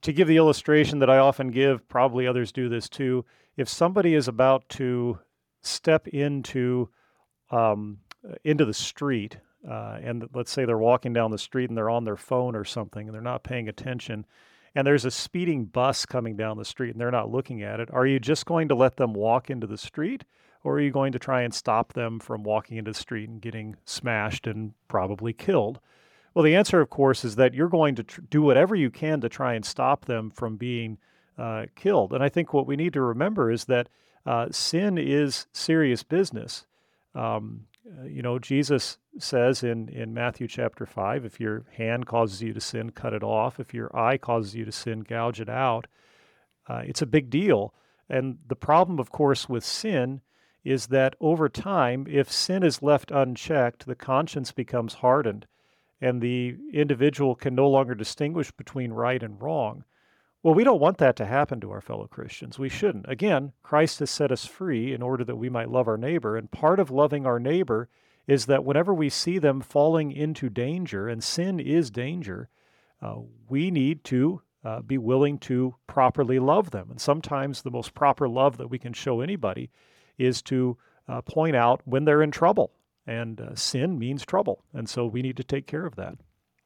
to 0.00 0.12
give 0.12 0.28
the 0.28 0.36
illustration 0.36 0.98
that 1.00 1.10
I 1.10 1.18
often 1.18 1.50
give, 1.50 1.88
probably 1.88 2.26
others 2.26 2.52
do 2.52 2.68
this 2.68 2.88
too. 2.88 3.24
If 3.56 3.68
somebody 3.68 4.14
is 4.14 4.28
about 4.28 4.68
to 4.70 5.18
step 5.62 6.08
into 6.08 6.88
um, 7.50 7.98
into 8.44 8.64
the 8.64 8.74
street, 8.74 9.38
uh, 9.68 9.98
and 10.02 10.28
let's 10.34 10.50
say 10.50 10.64
they're 10.64 10.78
walking 10.78 11.12
down 11.12 11.30
the 11.30 11.38
street 11.38 11.68
and 11.68 11.76
they're 11.76 11.90
on 11.90 12.04
their 12.04 12.16
phone 12.16 12.56
or 12.56 12.64
something, 12.64 13.06
and 13.06 13.14
they're 13.14 13.22
not 13.22 13.44
paying 13.44 13.68
attention, 13.68 14.26
and 14.74 14.86
there's 14.86 15.04
a 15.04 15.10
speeding 15.10 15.64
bus 15.64 16.04
coming 16.04 16.36
down 16.36 16.58
the 16.58 16.64
street 16.64 16.90
and 16.90 17.00
they're 17.00 17.10
not 17.10 17.30
looking 17.30 17.62
at 17.62 17.80
it, 17.80 17.88
are 17.92 18.06
you 18.06 18.20
just 18.20 18.44
going 18.44 18.68
to 18.68 18.74
let 18.74 18.96
them 18.96 19.14
walk 19.14 19.48
into 19.48 19.66
the 19.66 19.78
street? 19.78 20.24
Or 20.64 20.74
are 20.74 20.80
you 20.80 20.90
going 20.90 21.12
to 21.12 21.18
try 21.18 21.42
and 21.42 21.54
stop 21.54 21.92
them 21.92 22.18
from 22.18 22.42
walking 22.42 22.76
into 22.76 22.90
the 22.90 22.98
street 22.98 23.28
and 23.28 23.40
getting 23.40 23.76
smashed 23.84 24.46
and 24.46 24.74
probably 24.88 25.32
killed? 25.32 25.78
Well, 26.36 26.42
the 26.42 26.54
answer, 26.54 26.82
of 26.82 26.90
course, 26.90 27.24
is 27.24 27.36
that 27.36 27.54
you're 27.54 27.70
going 27.70 27.94
to 27.94 28.02
tr- 28.02 28.20
do 28.20 28.42
whatever 28.42 28.76
you 28.76 28.90
can 28.90 29.22
to 29.22 29.28
try 29.30 29.54
and 29.54 29.64
stop 29.64 30.04
them 30.04 30.28
from 30.30 30.58
being 30.58 30.98
uh, 31.38 31.64
killed. 31.76 32.12
And 32.12 32.22
I 32.22 32.28
think 32.28 32.52
what 32.52 32.66
we 32.66 32.76
need 32.76 32.92
to 32.92 33.00
remember 33.00 33.50
is 33.50 33.64
that 33.64 33.88
uh, 34.26 34.48
sin 34.50 34.98
is 34.98 35.46
serious 35.54 36.02
business. 36.02 36.66
Um, 37.14 37.64
uh, 37.88 38.04
you 38.04 38.20
know, 38.20 38.38
Jesus 38.38 38.98
says 39.18 39.62
in, 39.62 39.88
in 39.88 40.12
Matthew 40.12 40.46
chapter 40.46 40.84
5 40.84 41.24
if 41.24 41.40
your 41.40 41.64
hand 41.74 42.04
causes 42.04 42.42
you 42.42 42.52
to 42.52 42.60
sin, 42.60 42.90
cut 42.90 43.14
it 43.14 43.22
off. 43.22 43.58
If 43.58 43.72
your 43.72 43.96
eye 43.96 44.18
causes 44.18 44.54
you 44.54 44.66
to 44.66 44.72
sin, 44.72 45.00
gouge 45.00 45.40
it 45.40 45.48
out. 45.48 45.86
Uh, 46.68 46.82
it's 46.84 47.00
a 47.00 47.06
big 47.06 47.30
deal. 47.30 47.72
And 48.10 48.40
the 48.46 48.56
problem, 48.56 48.98
of 48.98 49.10
course, 49.10 49.48
with 49.48 49.64
sin 49.64 50.20
is 50.64 50.88
that 50.88 51.16
over 51.18 51.48
time, 51.48 52.06
if 52.06 52.30
sin 52.30 52.62
is 52.62 52.82
left 52.82 53.10
unchecked, 53.10 53.86
the 53.86 53.94
conscience 53.94 54.52
becomes 54.52 54.94
hardened 54.96 55.46
and 56.00 56.20
the 56.20 56.56
individual 56.72 57.34
can 57.34 57.54
no 57.54 57.68
longer 57.68 57.94
distinguish 57.94 58.50
between 58.50 58.92
right 58.92 59.22
and 59.22 59.40
wrong. 59.40 59.84
Well, 60.42 60.54
we 60.54 60.64
don't 60.64 60.80
want 60.80 60.98
that 60.98 61.16
to 61.16 61.26
happen 61.26 61.60
to 61.60 61.72
our 61.72 61.80
fellow 61.80 62.06
Christians. 62.06 62.58
We 62.58 62.68
shouldn't. 62.68 63.06
Again, 63.08 63.52
Christ 63.62 63.98
has 63.98 64.10
set 64.10 64.30
us 64.30 64.44
free 64.44 64.92
in 64.92 65.02
order 65.02 65.24
that 65.24 65.36
we 65.36 65.48
might 65.48 65.70
love 65.70 65.88
our 65.88 65.96
neighbor. 65.96 66.36
And 66.36 66.50
part 66.50 66.78
of 66.78 66.90
loving 66.90 67.26
our 67.26 67.40
neighbor 67.40 67.88
is 68.28 68.46
that 68.46 68.64
whenever 68.64 68.94
we 68.94 69.08
see 69.08 69.38
them 69.38 69.60
falling 69.60 70.12
into 70.12 70.48
danger, 70.48 71.08
and 71.08 71.22
sin 71.24 71.58
is 71.58 71.90
danger, 71.90 72.48
uh, 73.02 73.16
we 73.48 73.70
need 73.70 74.04
to 74.04 74.42
uh, 74.64 74.82
be 74.82 74.98
willing 74.98 75.38
to 75.38 75.74
properly 75.86 76.38
love 76.38 76.70
them. 76.70 76.90
And 76.90 77.00
sometimes 77.00 77.62
the 77.62 77.70
most 77.70 77.94
proper 77.94 78.28
love 78.28 78.56
that 78.58 78.70
we 78.70 78.78
can 78.78 78.92
show 78.92 79.20
anybody 79.20 79.70
is 80.18 80.42
to 80.42 80.76
uh, 81.08 81.22
point 81.22 81.56
out 81.56 81.82
when 81.84 82.04
they're 82.04 82.22
in 82.22 82.30
trouble. 82.30 82.72
And 83.06 83.40
uh, 83.40 83.54
sin 83.54 83.98
means 83.98 84.24
trouble. 84.24 84.64
And 84.74 84.88
so 84.88 85.06
we 85.06 85.22
need 85.22 85.36
to 85.36 85.44
take 85.44 85.66
care 85.66 85.86
of 85.86 85.96
that. 85.96 86.16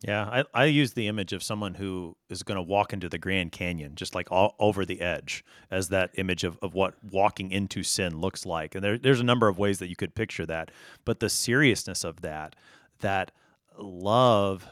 Yeah, 0.03 0.25
I, 0.25 0.45
I 0.55 0.65
use 0.65 0.95
the 0.95 1.09
image 1.09 1.35
of 1.35 1.43
someone 1.43 1.75
who 1.75 2.17
is 2.31 2.43
going 2.43 2.57
to 2.57 2.63
walk 2.63 2.95
into 2.95 3.11
the 3.11 3.19
Grand 3.19 3.53
Canyon, 3.53 3.97
just 3.97 4.15
like 4.15 4.33
all 4.33 4.55
over 4.59 4.87
the 4.87 5.03
edge, 5.03 5.45
as 5.71 5.89
that 5.89 6.11
image 6.15 6.43
of, 6.43 6.59
of 6.63 6.73
what 6.73 6.95
walking 7.05 7.51
into 7.51 7.83
sin 7.83 8.19
looks 8.19 8.47
like. 8.47 8.75
And 8.75 8.83
there, 8.83 8.97
there's 8.97 9.21
a 9.21 9.25
number 9.25 9.47
of 9.47 9.59
ways 9.59 9.79
that 9.79 9.91
you 9.91 9.97
could 9.97 10.15
picture 10.15 10.47
that. 10.47 10.71
But 11.05 11.21
the 11.21 11.29
seriousness 11.29 12.03
of 12.03 12.23
that, 12.23 12.57
that 13.01 13.31
love 13.79 14.67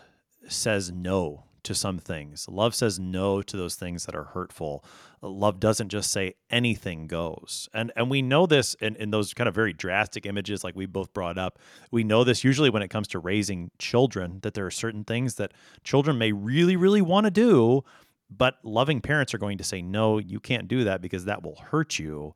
says 0.49 0.91
no 0.91 1.45
to 1.65 1.75
some 1.75 1.99
things. 1.99 2.47
Love 2.49 2.75
says 2.75 2.99
no 2.99 3.43
to 3.43 3.57
those 3.57 3.75
things 3.75 4.07
that 4.07 4.15
are 4.15 4.25
hurtful. 4.25 4.85
Love 5.21 5.61
doesn't 5.61 5.89
just 5.89 6.11
say 6.11 6.35
anything 6.51 7.07
goes. 7.07 7.69
And 7.75 7.93
and 7.97 8.11
we 8.11 8.23
know 8.23 8.47
this 8.47 8.75
in, 8.75 8.97
in 8.97 9.11
those 9.11 9.35
kind 9.35 9.49
of 9.49 9.55
very 9.55 9.73
drastic 9.73 10.27
images 10.27 10.63
like 10.65 10.77
we 10.77 10.87
both 10.87 11.13
brought 11.13 11.39
up. 11.39 11.59
We 11.91 12.05
know 12.05 12.25
this 12.25 12.45
usually 12.45 12.71
when 12.71 12.83
it 12.83 12.89
comes 12.89 13.09
to 13.09 13.19
raising 13.19 13.71
children, 13.79 14.39
that 14.43 14.55
there 14.55 14.67
are 14.67 14.71
certain 14.71 15.05
things 15.05 15.35
that 15.35 15.53
children 15.85 16.19
may 16.19 16.33
really, 16.33 16.77
really 16.77 17.03
want 17.03 17.25
to 17.25 17.31
do, 17.31 17.85
but 18.31 18.59
loving 18.63 19.01
parents 19.01 19.35
are 19.35 19.39
going 19.39 19.59
to 19.59 19.65
say, 19.65 19.83
no, 19.83 20.19
you 20.19 20.41
can't 20.41 20.69
do 20.69 20.85
that 20.85 21.01
because 21.01 21.25
that 21.25 21.43
will 21.43 21.57
hurt 21.57 21.99
you. 21.99 22.35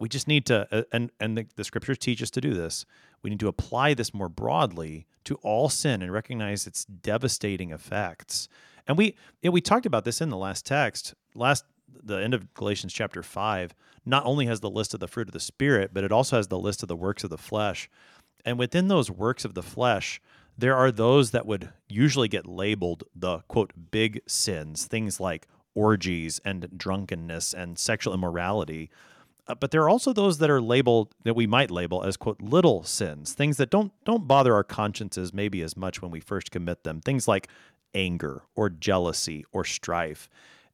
We 0.00 0.08
just 0.08 0.26
need 0.26 0.46
to, 0.46 0.66
uh, 0.72 0.82
and 0.90 1.12
and 1.20 1.38
the, 1.38 1.46
the 1.54 1.62
scriptures 1.62 1.98
teach 1.98 2.22
us 2.22 2.30
to 2.30 2.40
do 2.40 2.54
this. 2.54 2.84
We 3.22 3.30
need 3.30 3.38
to 3.40 3.48
apply 3.48 3.94
this 3.94 4.12
more 4.12 4.28
broadly 4.28 5.06
to 5.24 5.36
all 5.36 5.68
sin 5.68 6.02
and 6.02 6.12
recognize 6.12 6.66
its 6.66 6.84
devastating 6.84 7.70
effects. 7.70 8.48
And 8.88 8.98
we 8.98 9.14
you 9.42 9.48
know, 9.48 9.50
we 9.52 9.60
talked 9.60 9.86
about 9.86 10.04
this 10.04 10.20
in 10.20 10.30
the 10.30 10.36
last 10.36 10.66
text. 10.66 11.14
Last 11.34 11.64
the 12.02 12.16
end 12.16 12.34
of 12.34 12.52
Galatians 12.54 12.92
chapter 12.92 13.22
5 13.22 13.74
not 14.06 14.24
only 14.24 14.46
has 14.46 14.60
the 14.60 14.70
list 14.70 14.94
of 14.94 15.00
the 15.00 15.08
fruit 15.08 15.28
of 15.28 15.32
the 15.32 15.40
spirit, 15.40 15.90
but 15.92 16.04
it 16.04 16.12
also 16.12 16.36
has 16.36 16.48
the 16.48 16.58
list 16.58 16.82
of 16.82 16.88
the 16.88 16.96
works 16.96 17.22
of 17.22 17.30
the 17.30 17.38
flesh. 17.38 17.90
And 18.44 18.58
within 18.58 18.88
those 18.88 19.10
works 19.10 19.44
of 19.44 19.54
the 19.54 19.62
flesh, 19.62 20.20
there 20.56 20.76
are 20.76 20.90
those 20.90 21.30
that 21.32 21.46
would 21.46 21.70
usually 21.88 22.28
get 22.28 22.46
labeled 22.46 23.04
the 23.14 23.38
quote 23.48 23.72
big 23.90 24.22
sins, 24.26 24.86
things 24.86 25.20
like 25.20 25.46
orgies 25.74 26.40
and 26.44 26.68
drunkenness 26.76 27.54
and 27.54 27.78
sexual 27.78 28.14
immorality. 28.14 28.90
Uh, 29.50 29.54
but 29.56 29.72
there 29.72 29.82
are 29.82 29.88
also 29.88 30.12
those 30.12 30.38
that 30.38 30.48
are 30.48 30.60
labeled 30.60 31.12
that 31.24 31.34
we 31.34 31.46
might 31.46 31.72
label 31.72 32.04
as 32.04 32.16
quote 32.16 32.40
little 32.40 32.84
sins, 32.84 33.32
things 33.32 33.56
that 33.56 33.68
don't 33.68 33.92
don't 34.04 34.28
bother 34.28 34.54
our 34.54 34.62
consciences 34.62 35.34
maybe 35.34 35.60
as 35.60 35.76
much 35.76 36.00
when 36.00 36.10
we 36.12 36.20
first 36.20 36.52
commit 36.52 36.84
them. 36.84 37.00
Things 37.00 37.26
like 37.26 37.48
anger 37.92 38.42
or 38.54 38.70
jealousy 38.70 39.44
or 39.50 39.64
strife. 39.64 40.30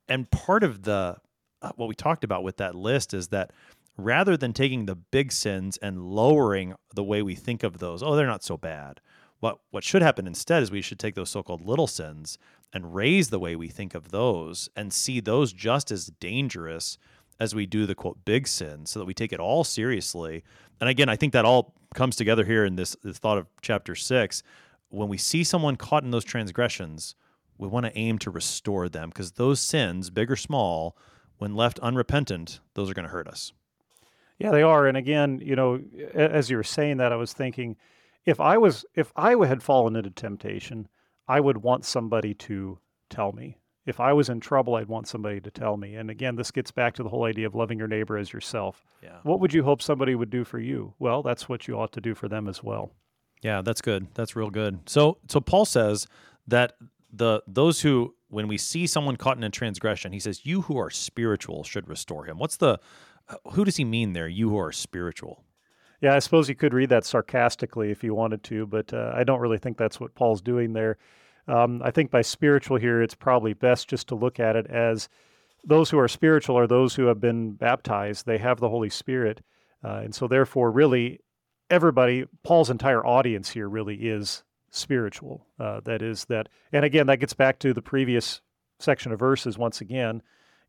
And 0.09 0.30
part 0.30 0.62
of 0.62 0.83
the 0.83 1.16
uh, 1.62 1.73
what 1.76 1.88
we 1.88 1.95
talked 1.95 2.23
about 2.23 2.45
with 2.45 2.59
that 2.59 2.75
list 2.75 3.14
is 3.14 3.28
that 3.28 3.50
rather 3.97 4.37
than 4.37 4.52
taking 4.52 4.85
the 4.85 4.95
big 4.95 5.33
sins 5.33 5.78
and 5.78 6.02
lowering 6.02 6.75
the 6.95 7.02
way 7.02 7.23
we 7.23 7.35
think 7.35 7.62
of 7.62 7.78
those, 7.78 8.02
oh, 8.02 8.14
they're 8.14 8.26
not 8.26 8.45
so 8.45 8.59
bad. 8.59 9.00
What 9.40 9.59
what 9.71 9.85
should 9.85 10.02
happen 10.02 10.26
instead 10.26 10.62
is 10.62 10.71
we 10.71 10.83
should 10.83 10.99
take 10.99 11.14
those 11.14 11.30
so-called 11.30 11.66
little 11.66 11.87
sins 11.87 12.37
and 12.75 12.95
raise 12.95 13.30
the 13.30 13.38
way 13.38 13.56
we 13.56 13.68
think 13.68 13.95
of 13.95 14.11
those 14.11 14.68
and 14.76 14.92
see 14.92 15.21
those 15.21 15.54
just 15.54 15.90
as 15.90 16.09
dangerous 16.21 16.99
as 17.38 17.54
we 17.54 17.66
do 17.66 17.86
the 17.86 17.94
quote 17.94 18.24
big 18.24 18.48
sin 18.48 18.86
so 18.86 18.98
that 18.98 19.06
we 19.06 19.14
take 19.14 19.32
it 19.32 19.40
all 19.40 19.64
seriously. 19.64 20.42
And 20.80 20.88
again, 20.88 21.08
I 21.08 21.16
think 21.16 21.32
that 21.32 21.44
all 21.44 21.74
comes 21.94 22.16
together 22.16 22.44
here 22.44 22.64
in 22.64 22.76
this, 22.76 22.96
this 23.02 23.18
thought 23.18 23.38
of 23.38 23.46
chapter 23.62 23.94
6 23.94 24.42
when 24.88 25.08
we 25.08 25.18
see 25.18 25.44
someone 25.44 25.76
caught 25.76 26.04
in 26.04 26.10
those 26.10 26.24
transgressions, 26.24 27.14
we 27.58 27.68
want 27.68 27.86
to 27.86 27.98
aim 27.98 28.18
to 28.18 28.30
restore 28.30 28.88
them 28.88 29.08
because 29.08 29.32
those 29.32 29.60
sins, 29.60 30.10
big 30.10 30.30
or 30.30 30.36
small, 30.36 30.96
when 31.38 31.54
left 31.54 31.78
unrepentant, 31.80 32.60
those 32.74 32.90
are 32.90 32.94
going 32.94 33.04
to 33.04 33.12
hurt 33.12 33.28
us. 33.28 33.52
Yeah, 34.38 34.50
they 34.50 34.62
are. 34.62 34.86
And 34.86 34.96
again, 34.96 35.40
you 35.42 35.56
know, 35.56 35.80
as 36.14 36.50
you 36.50 36.56
were 36.56 36.62
saying 36.62 36.98
that, 36.98 37.12
I 37.12 37.16
was 37.16 37.32
thinking, 37.32 37.76
if 38.24 38.40
I 38.40 38.58
was, 38.58 38.84
if 38.94 39.12
I 39.16 39.34
had 39.46 39.62
fallen 39.62 39.96
into 39.96 40.10
temptation, 40.10 40.88
I 41.28 41.40
would 41.40 41.58
want 41.58 41.84
somebody 41.84 42.34
to 42.34 42.78
tell 43.08 43.32
me. 43.32 43.58
If 43.86 44.00
I 44.00 44.12
was 44.12 44.28
in 44.28 44.40
trouble, 44.40 44.74
I'd 44.74 44.88
want 44.88 45.06
somebody 45.06 45.40
to 45.40 45.50
tell 45.50 45.76
me. 45.76 45.94
And 45.94 46.10
again, 46.10 46.34
this 46.34 46.50
gets 46.50 46.72
back 46.72 46.94
to 46.94 47.02
the 47.02 47.08
whole 47.08 47.24
idea 47.24 47.46
of 47.46 47.54
loving 47.54 47.78
your 47.78 47.88
neighbor 47.88 48.18
as 48.18 48.32
yourself. 48.32 48.84
Yeah. 49.02 49.18
What 49.22 49.40
would 49.40 49.54
you 49.54 49.62
hope 49.62 49.80
somebody 49.80 50.14
would 50.14 50.30
do 50.30 50.44
for 50.44 50.58
you? 50.58 50.94
Well, 50.98 51.22
that's 51.22 51.48
what 51.48 51.68
you 51.68 51.78
ought 51.78 51.92
to 51.92 52.00
do 52.00 52.14
for 52.14 52.28
them 52.28 52.48
as 52.48 52.62
well. 52.62 52.90
Yeah, 53.42 53.62
that's 53.62 53.80
good. 53.80 54.08
That's 54.14 54.34
real 54.34 54.50
good. 54.50 54.80
So 54.86 55.18
so 55.28 55.40
Paul 55.40 55.64
says 55.64 56.06
that 56.48 56.72
the 57.12 57.42
those 57.46 57.80
who 57.82 58.14
when 58.28 58.48
we 58.48 58.58
see 58.58 58.86
someone 58.86 59.16
caught 59.16 59.36
in 59.36 59.44
a 59.44 59.50
transgression, 59.50 60.12
he 60.12 60.18
says, 60.18 60.44
"You 60.44 60.62
who 60.62 60.76
are 60.78 60.90
spiritual 60.90 61.62
should 61.62 61.88
restore 61.88 62.24
him." 62.26 62.38
What's 62.38 62.56
the 62.56 62.80
who 63.52 63.64
does 63.64 63.76
he 63.76 63.84
mean 63.84 64.12
there? 64.12 64.28
You 64.28 64.50
who 64.50 64.58
are 64.58 64.72
spiritual. 64.72 65.44
Yeah, 66.00 66.14
I 66.14 66.18
suppose 66.18 66.48
you 66.48 66.54
could 66.54 66.74
read 66.74 66.90
that 66.90 67.04
sarcastically 67.04 67.90
if 67.90 68.04
you 68.04 68.14
wanted 68.14 68.42
to, 68.44 68.66
but 68.66 68.92
uh, 68.92 69.12
I 69.14 69.24
don't 69.24 69.40
really 69.40 69.58
think 69.58 69.78
that's 69.78 69.98
what 69.98 70.14
Paul's 70.14 70.42
doing 70.42 70.72
there. 70.72 70.98
Um, 71.48 71.80
I 71.84 71.90
think 71.90 72.10
by 72.10 72.22
spiritual 72.22 72.76
here, 72.76 73.02
it's 73.02 73.14
probably 73.14 73.52
best 73.52 73.88
just 73.88 74.08
to 74.08 74.14
look 74.14 74.40
at 74.40 74.56
it 74.56 74.66
as 74.66 75.08
those 75.64 75.90
who 75.90 75.98
are 75.98 76.08
spiritual 76.08 76.58
are 76.58 76.66
those 76.66 76.94
who 76.94 77.06
have 77.06 77.20
been 77.20 77.52
baptized. 77.52 78.26
They 78.26 78.38
have 78.38 78.60
the 78.60 78.68
Holy 78.68 78.90
Spirit. 78.90 79.42
Uh, 79.84 80.00
and 80.04 80.14
so, 80.14 80.26
therefore, 80.26 80.70
really, 80.70 81.20
everybody, 81.70 82.24
Paul's 82.42 82.70
entire 82.70 83.04
audience 83.04 83.50
here 83.50 83.68
really 83.68 83.96
is 83.96 84.42
spiritual. 84.70 85.46
Uh, 85.58 85.80
that 85.84 86.02
is 86.02 86.24
that, 86.26 86.48
and 86.72 86.84
again, 86.84 87.06
that 87.06 87.20
gets 87.20 87.34
back 87.34 87.58
to 87.60 87.72
the 87.72 87.82
previous 87.82 88.40
section 88.78 89.12
of 89.12 89.18
verses 89.18 89.58
once 89.58 89.80
again. 89.80 90.22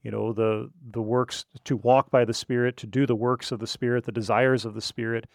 You 0.03 0.11
know, 0.11 0.31
the 0.31 0.69
the 0.91 1.01
works 1.01 1.45
to 1.65 1.75
walk 1.77 2.11
by 2.11 2.23
the 2.23 2.33
Spirit, 2.33 2.77
to 2.77 2.87
do 2.87 3.05
the 3.05 3.15
works 3.15 3.51
of 3.51 3.59
the 3.59 3.67
Spirit, 3.67 4.05
the 4.05 4.11
desires 4.11 4.65
of 4.65 4.73
the 4.73 4.81
Spirit. 4.81 5.27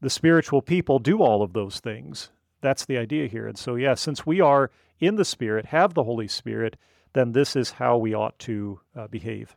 The 0.00 0.10
spiritual 0.10 0.60
people 0.60 0.98
do 0.98 1.22
all 1.22 1.42
of 1.42 1.54
those 1.54 1.80
things. 1.80 2.30
That's 2.66 2.84
the 2.84 2.98
idea 2.98 3.28
here. 3.28 3.46
And 3.46 3.56
so, 3.56 3.76
yeah, 3.76 3.94
since 3.94 4.26
we 4.26 4.40
are 4.40 4.70
in 4.98 5.14
the 5.14 5.24
Spirit, 5.24 5.66
have 5.66 5.94
the 5.94 6.04
Holy 6.04 6.26
Spirit, 6.26 6.76
then 7.12 7.32
this 7.32 7.54
is 7.54 7.70
how 7.70 7.96
we 7.96 8.14
ought 8.14 8.38
to 8.40 8.80
uh, 8.96 9.06
behave. 9.06 9.54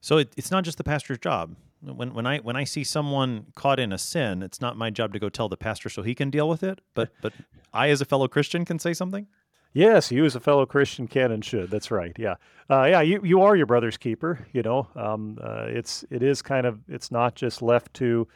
So 0.00 0.18
it, 0.18 0.32
it's 0.36 0.50
not 0.50 0.64
just 0.64 0.78
the 0.78 0.84
pastor's 0.84 1.18
job 1.18 1.56
when 1.80 2.14
when 2.14 2.26
I 2.26 2.38
when 2.38 2.56
I 2.56 2.64
see 2.64 2.84
someone 2.84 3.46
caught 3.54 3.78
in 3.78 3.92
a 3.92 3.98
sin, 3.98 4.42
it's 4.42 4.60
not 4.60 4.76
my 4.76 4.90
job 4.90 5.12
to 5.12 5.18
go 5.18 5.28
tell 5.28 5.48
the 5.48 5.56
pastor 5.56 5.88
so 5.88 6.02
he 6.02 6.14
can 6.14 6.30
deal 6.30 6.48
with 6.48 6.62
it. 6.62 6.80
But 6.94 7.10
but 7.22 7.32
I, 7.72 7.88
as 7.90 8.00
a 8.00 8.04
fellow 8.04 8.28
Christian, 8.28 8.64
can 8.64 8.78
say 8.78 8.92
something. 8.92 9.26
Yes, 9.72 10.10
you 10.10 10.24
as 10.24 10.34
a 10.34 10.40
fellow 10.40 10.66
Christian 10.66 11.06
can 11.06 11.30
and 11.30 11.44
should. 11.44 11.70
That's 11.70 11.90
right. 11.90 12.12
Yeah, 12.18 12.34
uh, 12.70 12.84
yeah. 12.84 13.00
You 13.00 13.20
you 13.22 13.42
are 13.42 13.54
your 13.54 13.66
brother's 13.66 13.96
keeper. 13.96 14.46
You 14.52 14.62
know, 14.62 14.88
um, 14.96 15.38
uh, 15.42 15.66
it's 15.68 16.04
it 16.10 16.22
is 16.22 16.42
kind 16.42 16.66
of 16.66 16.80
it's 16.88 17.10
not 17.10 17.34
just 17.34 17.62
left 17.62 17.94
to 17.94 18.26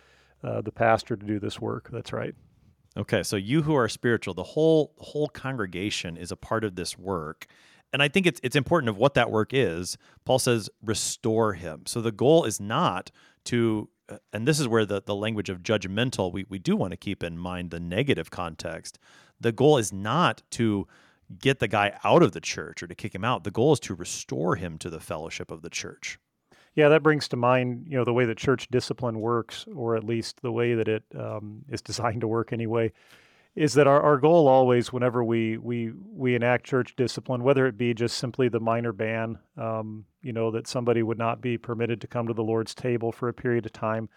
uh, 0.45 0.61
the 0.61 0.73
pastor 0.73 1.17
to 1.17 1.27
do 1.27 1.41
this 1.41 1.61
work. 1.61 1.89
That's 1.91 2.13
right. 2.13 2.35
Okay, 2.97 3.23
so 3.23 3.37
you 3.37 3.63
who 3.63 3.75
are 3.75 3.89
spiritual, 3.89 4.35
the 4.35 4.43
whole 4.43 4.93
whole 4.99 5.29
congregation 5.29 6.17
is 6.17 6.31
a 6.31 6.37
part 6.37 6.63
of 6.63 6.75
this 6.75 6.99
work, 6.99 7.47
and 7.93 8.03
I 8.03 8.09
think 8.09 8.27
it's 8.27 8.41
it's 8.43 8.57
important 8.57 8.91
of 8.91 8.97
what 8.99 9.15
that 9.15 9.31
work 9.31 9.55
is. 9.55 9.97
Paul 10.25 10.39
says, 10.39 10.69
restore 10.83 11.55
him. 11.55 11.83
So 11.87 12.01
the 12.01 12.13
goal 12.13 12.45
is 12.45 12.61
not 12.61 13.11
to 13.45 13.89
uh, 14.09 14.19
and 14.33 14.47
this 14.47 14.61
is 14.61 14.69
where 14.69 14.85
the, 14.85 15.03
the 15.05 15.15
language 15.15 15.49
of 15.49 15.63
judgmental 15.63 16.33
we, 16.33 16.45
we 16.49 16.59
do 16.59 16.77
want 16.77 16.91
to 16.91 16.97
keep 16.97 17.23
in 17.23 17.39
mind 17.39 17.71
the 17.71 17.81
negative 17.81 18.31
context 18.31 18.99
the 19.41 19.53
goal 19.53 19.79
is 19.79 19.93
not 19.93 20.43
to 20.51 20.87
get 21.39 21.61
the 21.61 21.69
guy 21.69 21.99
out 22.05 22.23
of 22.23 22.33
the 22.33 22.41
church 22.41 22.83
or 22.83 22.87
to 22.87 22.95
kick 22.95 23.15
him 23.15 23.25
out 23.25 23.45
the 23.45 23.51
goal 23.51 23.73
is 23.73 23.81
to 23.81 23.95
restore 23.95 24.57
him 24.57 24.77
to 24.79 24.91
the 24.91 25.01
fellowship 25.01 25.51
of 25.51 25.63
the 25.63 25.71
church 25.71 26.19
yeah 26.75 26.89
that 26.89 27.03
brings 27.03 27.29
to 27.29 27.37
mind 27.37 27.87
you 27.89 27.97
know 27.97 28.05
the 28.05 28.13
way 28.13 28.25
that 28.25 28.39
church 28.39 28.69
discipline 28.71 29.21
works 29.21 29.67
or 29.75 29.97
at 29.97 30.05
least 30.05 30.41
the 30.43 30.53
way 30.53 30.75
that 30.75 30.89
it 30.89 31.05
um, 31.19 31.63
is 31.69 31.83
designed 31.83 32.21
to 32.21 32.29
work 32.29 32.53
anyway 32.53 32.93
is 33.55 33.75
that 33.75 33.87
our, 33.87 34.01
our 34.01 34.17
goal 34.17 34.49
always, 34.49 34.93
whenever 34.93 35.23
we, 35.23 35.59
we, 35.59 35.93
we 36.11 36.35
enact 36.35 36.65
church 36.65 36.97
discipline, 36.97 37.43
whether 37.43 37.67
it 37.67 37.77
be 37.77 37.93
just 37.93 38.17
simply 38.17 38.49
the 38.49 38.61
minor 38.61 38.93
ban, 38.93 39.39
um, 39.59 40.05
you 40.23 40.33
know, 40.33 40.51
that 40.51 40.67
somebody 40.67 41.03
would 41.03 41.19
not 41.19 41.43
be 41.43 41.59
permitted 41.59 42.01
to 42.01 42.07
come 42.07 42.27
to 42.27 42.33
the 42.33 42.43
Lord's 42.43 42.75
table 42.75 43.13
for 43.13 43.29
a 43.29 43.35
period 43.35 43.67
of 43.67 43.73
time, 43.73 44.09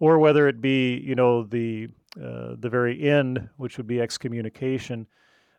or 0.00 0.18
whether 0.18 0.48
it 0.48 0.60
be, 0.60 0.96
you 0.96 1.14
know, 1.14 1.44
the, 1.44 1.88
uh, 2.20 2.56
the 2.58 2.68
very 2.68 3.08
end, 3.08 3.48
which 3.58 3.76
would 3.76 3.86
be 3.86 4.00
excommunication, 4.00 5.06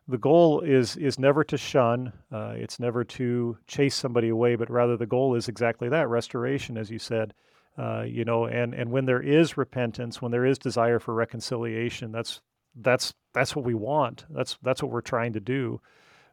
the 0.08 0.18
goal 0.18 0.60
is, 0.60 0.96
is 0.96 1.18
never 1.18 1.42
to 1.44 1.56
shun, 1.56 2.12
uh, 2.32 2.54
it's 2.56 2.78
never 2.78 3.04
to 3.04 3.58
chase 3.66 3.94
somebody 3.94 4.28
away, 4.28 4.54
but 4.56 4.70
rather 4.70 4.96
the 4.96 5.06
goal 5.06 5.34
is 5.34 5.48
exactly 5.48 5.88
that 5.88 6.08
restoration, 6.08 6.78
as 6.78 6.90
you 6.90 6.98
said. 6.98 7.34
Uh, 7.78 8.02
you 8.02 8.24
know, 8.24 8.46
and, 8.46 8.72
and 8.72 8.90
when 8.90 9.04
there 9.04 9.20
is 9.20 9.56
repentance, 9.58 10.22
when 10.22 10.32
there 10.32 10.46
is 10.46 10.58
desire 10.58 10.98
for 10.98 11.12
reconciliation, 11.12 12.10
that's 12.10 12.40
that's 12.74 13.14
that's 13.34 13.54
what 13.56 13.64
we 13.64 13.74
want. 13.74 14.24
That's 14.30 14.56
that's 14.62 14.82
what 14.82 14.92
we're 14.92 15.00
trying 15.00 15.34
to 15.34 15.40
do. 15.40 15.80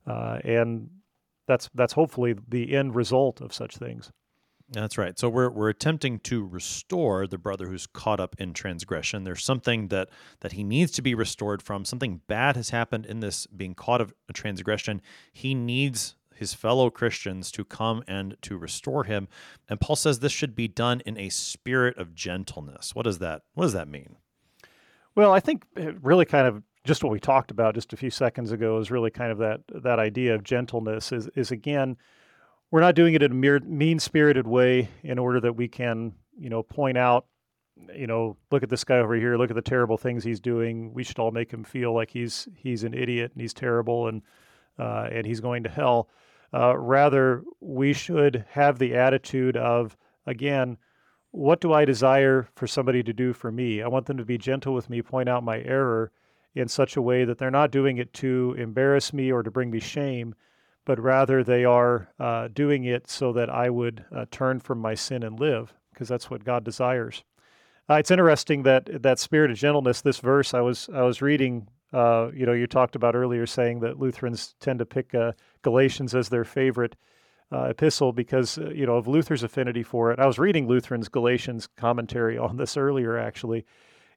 Uh, 0.07 0.39
and 0.43 0.89
that's 1.47 1.69
that's 1.73 1.93
hopefully 1.93 2.35
the 2.47 2.73
end 2.73 2.95
result 2.95 3.41
of 3.41 3.53
such 3.53 3.77
things. 3.77 4.11
That's 4.73 4.97
right. 4.97 5.17
So 5.17 5.29
we're 5.29 5.49
we're 5.49 5.69
attempting 5.69 6.19
to 6.21 6.45
restore 6.45 7.27
the 7.27 7.37
brother 7.37 7.67
who's 7.67 7.85
caught 7.85 8.19
up 8.19 8.35
in 8.39 8.53
transgression. 8.53 9.23
There's 9.23 9.43
something 9.43 9.89
that 9.89 10.09
that 10.41 10.53
he 10.53 10.63
needs 10.63 10.91
to 10.93 11.01
be 11.01 11.13
restored 11.13 11.61
from. 11.61 11.85
Something 11.85 12.21
bad 12.27 12.55
has 12.55 12.71
happened 12.71 13.05
in 13.05 13.19
this 13.19 13.45
being 13.47 13.75
caught 13.75 14.01
of 14.01 14.13
a 14.27 14.33
transgression. 14.33 15.01
He 15.31 15.53
needs 15.53 16.15
his 16.35 16.53
fellow 16.55 16.89
Christians 16.89 17.51
to 17.51 17.63
come 17.63 18.03
and 18.07 18.35
to 18.41 18.57
restore 18.57 19.03
him. 19.03 19.27
And 19.69 19.79
Paul 19.79 19.95
says 19.95 20.19
this 20.19 20.31
should 20.31 20.55
be 20.55 20.67
done 20.67 21.01
in 21.05 21.17
a 21.17 21.29
spirit 21.29 21.97
of 21.97 22.15
gentleness. 22.15 22.95
What 22.95 23.03
does 23.03 23.19
that 23.19 23.43
what 23.53 23.65
does 23.65 23.73
that 23.73 23.87
mean? 23.87 24.17
Well, 25.15 25.31
I 25.31 25.39
think 25.39 25.65
eh, 25.77 25.91
really 26.01 26.25
kind 26.25 26.47
of 26.47 26.63
just 26.83 27.03
what 27.03 27.13
we 27.13 27.19
talked 27.19 27.51
about 27.51 27.75
just 27.75 27.93
a 27.93 27.97
few 27.97 28.09
seconds 28.09 28.51
ago 28.51 28.79
is 28.79 28.89
really 28.89 29.11
kind 29.11 29.31
of 29.31 29.37
that 29.37 29.61
that 29.83 29.99
idea 29.99 30.33
of 30.33 30.43
gentleness 30.43 31.11
is 31.11 31.29
is 31.35 31.51
again 31.51 31.95
we're 32.73 32.81
not 32.81 32.95
doing 32.95 33.13
it 33.13 33.21
in 33.21 33.31
a 33.31 33.59
mean 33.59 33.99
spirited 33.99 34.47
way 34.47 34.89
in 35.03 35.19
order 35.19 35.39
that 35.39 35.53
we 35.53 35.67
can 35.67 36.11
you 36.35 36.49
know 36.49 36.63
point 36.63 36.97
out 36.97 37.27
you 37.95 38.07
know 38.07 38.35
look 38.49 38.63
at 38.63 38.69
this 38.69 38.83
guy 38.83 38.97
over 38.97 39.13
here 39.13 39.37
look 39.37 39.51
at 39.51 39.55
the 39.55 39.61
terrible 39.61 39.95
things 39.95 40.23
he's 40.23 40.39
doing. 40.39 40.91
We 40.91 41.03
should 41.03 41.19
all 41.19 41.29
make 41.29 41.53
him 41.53 41.63
feel 41.63 41.93
like 41.93 42.09
he's 42.09 42.47
he's 42.55 42.83
an 42.83 42.95
idiot 42.95 43.31
and 43.31 43.41
he's 43.41 43.53
terrible 43.53 44.07
and 44.07 44.23
uh, 44.79 45.07
and 45.11 45.23
he's 45.23 45.39
going 45.39 45.61
to 45.63 45.69
hell. 45.69 46.09
Uh, 46.51 46.75
rather 46.75 47.43
we 47.61 47.93
should 47.93 48.43
have 48.49 48.79
the 48.79 48.95
attitude 48.95 49.55
of 49.55 49.95
again 50.25 50.77
what 51.29 51.61
do 51.61 51.73
i 51.73 51.85
desire 51.85 52.47
for 52.55 52.65
somebody 52.65 53.03
to 53.03 53.13
do 53.13 53.33
for 53.33 53.51
me? 53.51 53.83
I 53.83 53.87
want 53.87 54.07
them 54.07 54.17
to 54.17 54.25
be 54.25 54.39
gentle 54.39 54.73
with 54.73 54.89
me 54.89 55.03
point 55.03 55.29
out 55.29 55.43
my 55.43 55.59
error 55.59 56.11
in 56.55 56.67
such 56.67 56.97
a 56.97 57.03
way 57.03 57.23
that 57.23 57.37
they're 57.37 57.51
not 57.51 57.69
doing 57.69 57.97
it 57.97 58.13
to 58.13 58.55
embarrass 58.57 59.13
me 59.13 59.31
or 59.31 59.43
to 59.43 59.51
bring 59.51 59.69
me 59.69 59.79
shame 59.79 60.33
but 60.85 60.99
rather 60.99 61.43
they 61.43 61.65
are 61.65 62.09
uh, 62.19 62.49
doing 62.53 62.83
it 62.83 63.09
so 63.09 63.33
that 63.33 63.49
I 63.49 63.69
would 63.69 64.03
uh, 64.11 64.25
turn 64.31 64.59
from 64.59 64.79
my 64.79 64.95
sin 64.95 65.23
and 65.23 65.39
live, 65.39 65.73
because 65.93 66.07
that's 66.07 66.29
what 66.29 66.43
God 66.43 66.63
desires. 66.63 67.23
Uh, 67.89 67.95
it's 67.95 68.11
interesting 68.11 68.63
that 68.63 69.03
that 69.03 69.19
spirit 69.19 69.51
of 69.51 69.57
gentleness. 69.57 70.01
This 70.01 70.19
verse 70.19 70.53
I 70.53 70.61
was 70.61 70.89
I 70.93 71.01
was 71.03 71.21
reading. 71.21 71.67
Uh, 71.91 72.31
you 72.33 72.45
know, 72.45 72.53
you 72.53 72.65
talked 72.65 72.95
about 72.95 73.15
earlier 73.15 73.45
saying 73.45 73.81
that 73.81 73.99
Lutherans 73.99 74.55
tend 74.59 74.79
to 74.79 74.85
pick 74.85 75.13
uh, 75.13 75.33
Galatians 75.61 76.15
as 76.15 76.29
their 76.29 76.43
favorite 76.43 76.95
uh, 77.51 77.65
epistle 77.65 78.11
because 78.11 78.57
you 78.57 78.85
know 78.85 78.95
of 78.95 79.07
Luther's 79.07 79.43
affinity 79.43 79.83
for 79.83 80.11
it. 80.11 80.19
I 80.19 80.25
was 80.25 80.39
reading 80.39 80.67
Lutherans 80.67 81.09
Galatians 81.09 81.67
commentary 81.77 82.37
on 82.39 82.57
this 82.57 82.77
earlier 82.77 83.17
actually, 83.17 83.65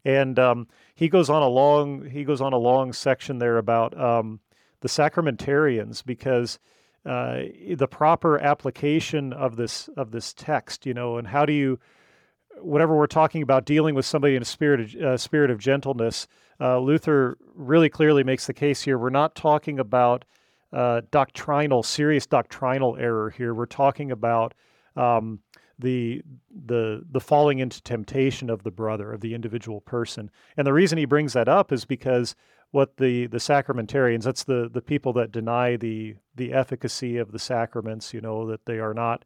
and 0.04 0.38
um, 0.38 0.68
he 0.94 1.08
goes 1.08 1.28
on 1.28 1.42
a 1.42 1.48
long 1.48 2.08
he 2.08 2.24
goes 2.24 2.40
on 2.40 2.52
a 2.52 2.58
long 2.58 2.92
section 2.92 3.38
there 3.38 3.58
about 3.58 3.98
um, 4.00 4.40
the 4.80 4.88
sacramentarians 4.88 6.04
because 6.04 6.58
uh, 7.04 7.42
the 7.76 7.86
proper 7.88 8.38
application 8.38 9.32
of 9.32 9.56
this 9.56 9.88
of 9.96 10.10
this 10.10 10.32
text, 10.34 10.86
you 10.86 10.94
know, 10.94 11.18
and 11.18 11.28
how 11.28 11.46
do 11.46 11.52
you, 11.52 11.78
whenever 12.60 12.96
we're 12.96 13.06
talking 13.06 13.42
about 13.42 13.64
dealing 13.64 13.94
with 13.94 14.04
somebody 14.04 14.34
in 14.34 14.42
a 14.42 14.46
spirit 14.46 14.80
of, 14.80 15.02
uh, 15.02 15.16
spirit 15.16 15.50
of 15.50 15.58
gentleness, 15.58 16.26
uh, 16.60 16.78
Luther 16.78 17.38
really 17.54 17.88
clearly 17.88 18.24
makes 18.24 18.46
the 18.46 18.54
case 18.54 18.82
here. 18.82 18.98
We're 18.98 19.10
not 19.10 19.36
talking 19.36 19.78
about 19.78 20.24
uh, 20.72 21.02
doctrinal, 21.10 21.82
serious 21.82 22.26
doctrinal 22.26 22.96
error 22.96 23.30
here. 23.30 23.54
We're 23.54 23.66
talking 23.66 24.10
about 24.10 24.54
um, 24.96 25.40
the 25.78 26.22
the 26.66 27.02
the 27.10 27.20
falling 27.20 27.58
into 27.58 27.82
temptation 27.82 28.50
of 28.50 28.62
the 28.62 28.70
brother 28.70 29.12
of 29.12 29.20
the 29.20 29.34
individual 29.34 29.80
person. 29.80 30.30
And 30.56 30.66
the 30.66 30.72
reason 30.72 30.98
he 30.98 31.04
brings 31.04 31.34
that 31.34 31.48
up 31.48 31.70
is 31.70 31.84
because 31.84 32.34
what 32.76 32.98
the 32.98 33.26
the 33.28 33.38
sacramentarians 33.38 34.24
that's 34.24 34.44
the 34.44 34.68
the 34.70 34.82
people 34.82 35.14
that 35.14 35.32
deny 35.32 35.76
the 35.76 36.14
the 36.34 36.52
efficacy 36.52 37.16
of 37.16 37.32
the 37.32 37.38
sacraments 37.38 38.12
you 38.12 38.20
know 38.20 38.46
that 38.46 38.66
they 38.66 38.78
are 38.78 38.92
not 38.92 39.24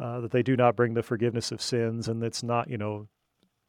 uh, 0.00 0.18
that 0.20 0.30
they 0.30 0.42
do 0.42 0.56
not 0.56 0.74
bring 0.74 0.94
the 0.94 1.02
forgiveness 1.02 1.52
of 1.52 1.60
sins 1.60 2.08
and 2.08 2.24
it's 2.24 2.42
not 2.42 2.70
you 2.70 2.78
know 2.78 3.06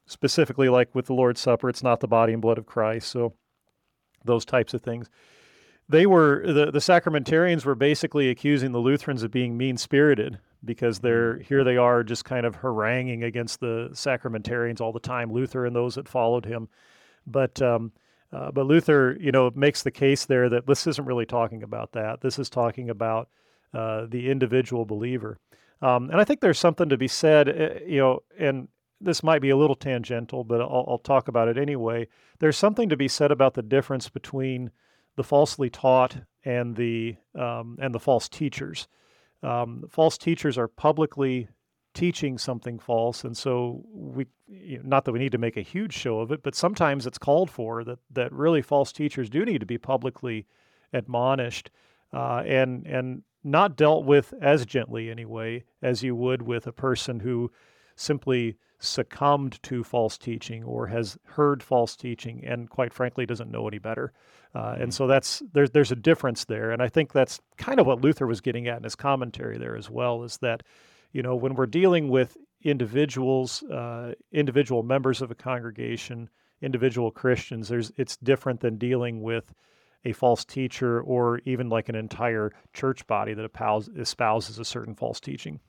specifically 0.06 0.70
like 0.70 0.96
with 0.96 1.08
the 1.08 1.14
lord's 1.14 1.42
supper 1.42 1.68
it's 1.68 1.84
not 1.84 2.00
the 2.00 2.08
body 2.08 2.32
and 2.32 2.42
blood 2.42 2.58
of 2.58 2.66
christ. 2.66 3.10
So 3.10 3.34
those 4.24 4.46
types 4.46 4.74
of 4.74 4.82
things. 4.82 5.10
They 5.90 6.06
were 6.06 6.44
the, 6.46 6.72
the 6.72 6.80
sacramentarians 6.80 7.66
were 7.66 7.76
basically 7.76 8.30
accusing 8.30 8.72
the 8.72 8.80
lutherans 8.80 9.24
of 9.24 9.32
being 9.32 9.58
mean 9.58 9.76
spirited 9.76 10.40
because 10.64 11.00
they're 11.00 11.34
mm-hmm. 11.34 11.44
here 11.44 11.66
they 11.66 11.76
are 11.76 12.02
just 12.02 12.24
kind 12.24 12.46
of 12.46 12.56
haranguing 12.56 13.24
against 13.24 13.60
the 13.60 13.90
sacramentarians 13.92 14.80
all 14.80 14.94
the 14.94 15.02
time 15.02 15.34
luther 15.34 15.66
and 15.66 15.76
those 15.76 15.96
that 15.96 16.08
followed 16.08 16.46
him. 16.46 16.70
But 17.26 17.62
um, 17.62 17.92
uh, 18.32 18.52
but 18.52 18.66
Luther, 18.66 19.18
you 19.20 19.32
know, 19.32 19.52
makes 19.56 19.84
the 19.84 19.92
case 19.92 20.26
there 20.26 20.50
that 20.50 20.68
this 20.68 20.86
isn't 20.88 21.06
really 21.06 21.26
talking 21.26 21.64
about 21.64 21.94
that. 21.94 22.22
This 22.22 22.38
is 22.38 22.50
talking 22.50 22.90
about 22.90 23.30
uh, 23.74 24.06
the 24.10 24.30
individual 24.30 24.86
believer. 24.86 25.38
Um, 25.82 26.10
and 26.10 26.20
I 26.20 26.24
think 26.24 26.42
there's 26.42 26.60
something 26.60 26.90
to 26.90 26.98
be 26.98 27.08
said, 27.08 27.50
uh, 27.50 27.86
you 27.86 28.00
know, 28.00 28.24
and 28.38 28.68
this 29.00 29.24
might 29.24 29.42
be 29.42 29.52
a 29.52 29.58
little 29.58 29.76
tangential, 29.76 30.44
but 30.44 30.60
I'll, 30.60 30.86
I'll, 30.88 30.98
talk 30.98 31.28
about 31.28 31.48
it 31.48 31.58
anyway. 31.58 32.08
There's 32.40 32.58
something 32.58 32.90
to 32.90 32.98
be 32.98 33.08
said 33.08 33.32
about 33.32 33.54
the 33.54 33.62
difference 33.62 34.10
between 34.10 34.72
the 35.16 35.24
falsely 35.24 35.70
taught 35.70 36.18
and 36.44 36.76
the 36.76 37.18
um, 37.36 37.78
and 37.80 37.94
the 37.94 38.00
false 38.00 38.28
teachers. 38.28 38.88
Um, 39.44 39.84
false 39.90 40.18
teachers 40.18 40.58
are 40.58 40.68
publicly 40.68 41.50
teaching 41.98 42.38
something 42.38 42.78
false 42.78 43.24
and 43.24 43.36
so 43.36 43.84
we 43.92 44.28
you 44.48 44.78
know, 44.78 44.84
not 44.86 45.04
that 45.04 45.12
we 45.12 45.18
need 45.18 45.32
to 45.32 45.40
make 45.40 45.58
a 45.58 45.62
huge 45.62 45.94
show 45.94 46.20
of 46.20 46.32
it 46.32 46.44
but 46.44 46.54
sometimes 46.54 47.08
it's 47.08 47.18
called 47.18 47.50
for 47.50 47.84
that 47.84 47.98
that 48.12 48.32
really 48.32 48.62
false 48.62 48.92
teachers 48.92 49.32
do 49.32 49.44
need 49.44 49.60
to 49.60 49.66
be 49.66 49.80
publicly 49.80 50.46
admonished 50.94 51.72
uh, 52.14 52.44
and 52.46 52.86
and 52.86 53.24
not 53.44 53.76
dealt 53.76 54.06
with 54.06 54.32
as 54.44 54.64
gently 54.64 55.10
anyway 55.10 55.64
as 55.82 56.04
you 56.04 56.16
would 56.16 56.44
with 56.44 56.68
a 56.68 56.72
person 56.72 57.20
who 57.20 57.52
simply 57.96 58.56
succumbed 58.78 59.60
to 59.64 59.84
false 59.84 60.20
teaching 60.20 60.64
or 60.64 60.86
has 60.86 61.18
heard 61.24 61.64
false 61.64 61.96
teaching 61.96 62.46
and 62.46 62.70
quite 62.70 62.94
frankly 62.94 63.26
doesn't 63.26 63.50
know 63.50 63.68
any 63.68 63.80
better 63.80 64.14
uh, 64.54 64.74
and 64.74 64.82
mm-hmm. 64.84 64.90
so 64.92 65.08
that's 65.08 65.42
there's 65.52 65.72
there's 65.72 65.92
a 65.92 65.96
difference 65.96 66.46
there 66.46 66.70
and 66.70 66.80
i 66.80 66.88
think 66.88 67.12
that's 67.12 67.42
kind 67.58 67.80
of 67.80 67.88
what 67.88 68.02
luther 68.02 68.28
was 68.28 68.40
getting 68.40 68.68
at 68.68 68.78
in 68.78 68.84
his 68.84 68.96
commentary 68.96 69.58
there 69.58 69.76
as 69.76 69.90
well 69.90 70.22
is 70.22 70.38
that 70.38 70.62
you 71.12 71.22
know, 71.22 71.36
when 71.36 71.56
we're 71.56 71.66
dealing 71.66 72.10
with 72.10 72.38
individuals, 72.64 73.64
uh, 73.64 74.14
individual 74.32 74.84
members 74.84 75.22
of 75.22 75.32
a 75.32 75.36
congregation, 75.36 76.30
individual 76.62 77.12
Christians, 77.12 77.68
there's 77.68 77.92
it's 77.98 78.18
different 78.18 78.60
than 78.60 78.78
dealing 78.78 79.22
with 79.22 79.54
a 80.06 80.14
false 80.14 80.46
teacher 80.46 81.02
or 81.02 81.40
even 81.46 81.70
like 81.70 81.90
an 81.90 81.96
entire 81.96 82.52
church 82.74 83.06
body 83.08 83.34
that 83.34 83.50
espouses 83.98 84.60
a 84.60 84.66
certain 84.66 84.96
false 84.96 85.20
teaching. 85.20 85.60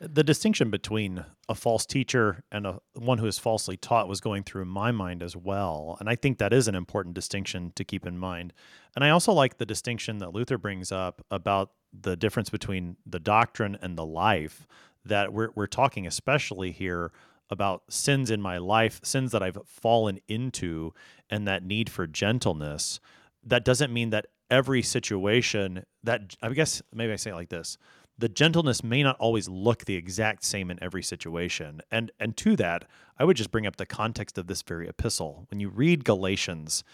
The 0.00 0.24
distinction 0.24 0.70
between 0.70 1.24
a 1.48 1.54
false 1.54 1.86
teacher 1.86 2.42
and 2.50 2.66
a 2.66 2.80
one 2.94 3.18
who 3.18 3.26
is 3.26 3.38
falsely 3.38 3.76
taught 3.76 4.08
was 4.08 4.20
going 4.20 4.44
through 4.44 4.64
my 4.64 4.90
mind 4.90 5.22
as 5.22 5.36
well, 5.36 5.96
and 6.00 6.08
I 6.08 6.16
think 6.16 6.38
that 6.38 6.52
is 6.52 6.68
an 6.68 6.74
important 6.74 7.14
distinction 7.14 7.72
to 7.76 7.84
keep 7.84 8.06
in 8.06 8.18
mind. 8.18 8.52
And 8.94 9.04
I 9.04 9.10
also 9.10 9.32
like 9.32 9.58
the 9.58 9.66
distinction 9.66 10.18
that 10.18 10.32
Luther 10.32 10.58
brings 10.58 10.90
up 10.90 11.24
about 11.30 11.72
the 11.92 12.16
difference 12.16 12.50
between 12.50 12.96
the 13.04 13.20
doctrine 13.20 13.76
and 13.80 13.96
the 13.96 14.06
life 14.06 14.66
that 15.04 15.32
we're 15.32 15.50
we're 15.54 15.66
talking 15.66 16.06
especially 16.06 16.72
here 16.72 17.10
about 17.50 17.82
sins 17.88 18.30
in 18.30 18.40
my 18.40 18.58
life, 18.58 19.00
sins 19.02 19.32
that 19.32 19.42
I've 19.42 19.58
fallen 19.66 20.20
into 20.28 20.94
and 21.28 21.46
that 21.48 21.64
need 21.64 21.90
for 21.90 22.06
gentleness. 22.06 23.00
That 23.44 23.64
doesn't 23.64 23.92
mean 23.92 24.10
that 24.10 24.26
every 24.50 24.82
situation 24.82 25.84
that 26.04 26.36
I 26.42 26.48
guess 26.50 26.82
maybe 26.92 27.12
I 27.12 27.16
say 27.16 27.30
it 27.30 27.34
like 27.34 27.48
this. 27.48 27.76
The 28.20 28.28
gentleness 28.28 28.84
may 28.84 29.02
not 29.02 29.16
always 29.18 29.48
look 29.48 29.86
the 29.86 29.96
exact 29.96 30.44
same 30.44 30.70
in 30.70 30.78
every 30.82 31.02
situation. 31.02 31.80
And 31.90 32.10
and 32.20 32.36
to 32.36 32.54
that, 32.56 32.84
I 33.18 33.24
would 33.24 33.36
just 33.36 33.50
bring 33.50 33.66
up 33.66 33.76
the 33.76 33.86
context 33.86 34.36
of 34.36 34.46
this 34.46 34.60
very 34.62 34.88
epistle. 34.88 35.46
When 35.50 35.58
you 35.58 35.70
read 35.70 36.04
Galatians, 36.04 36.84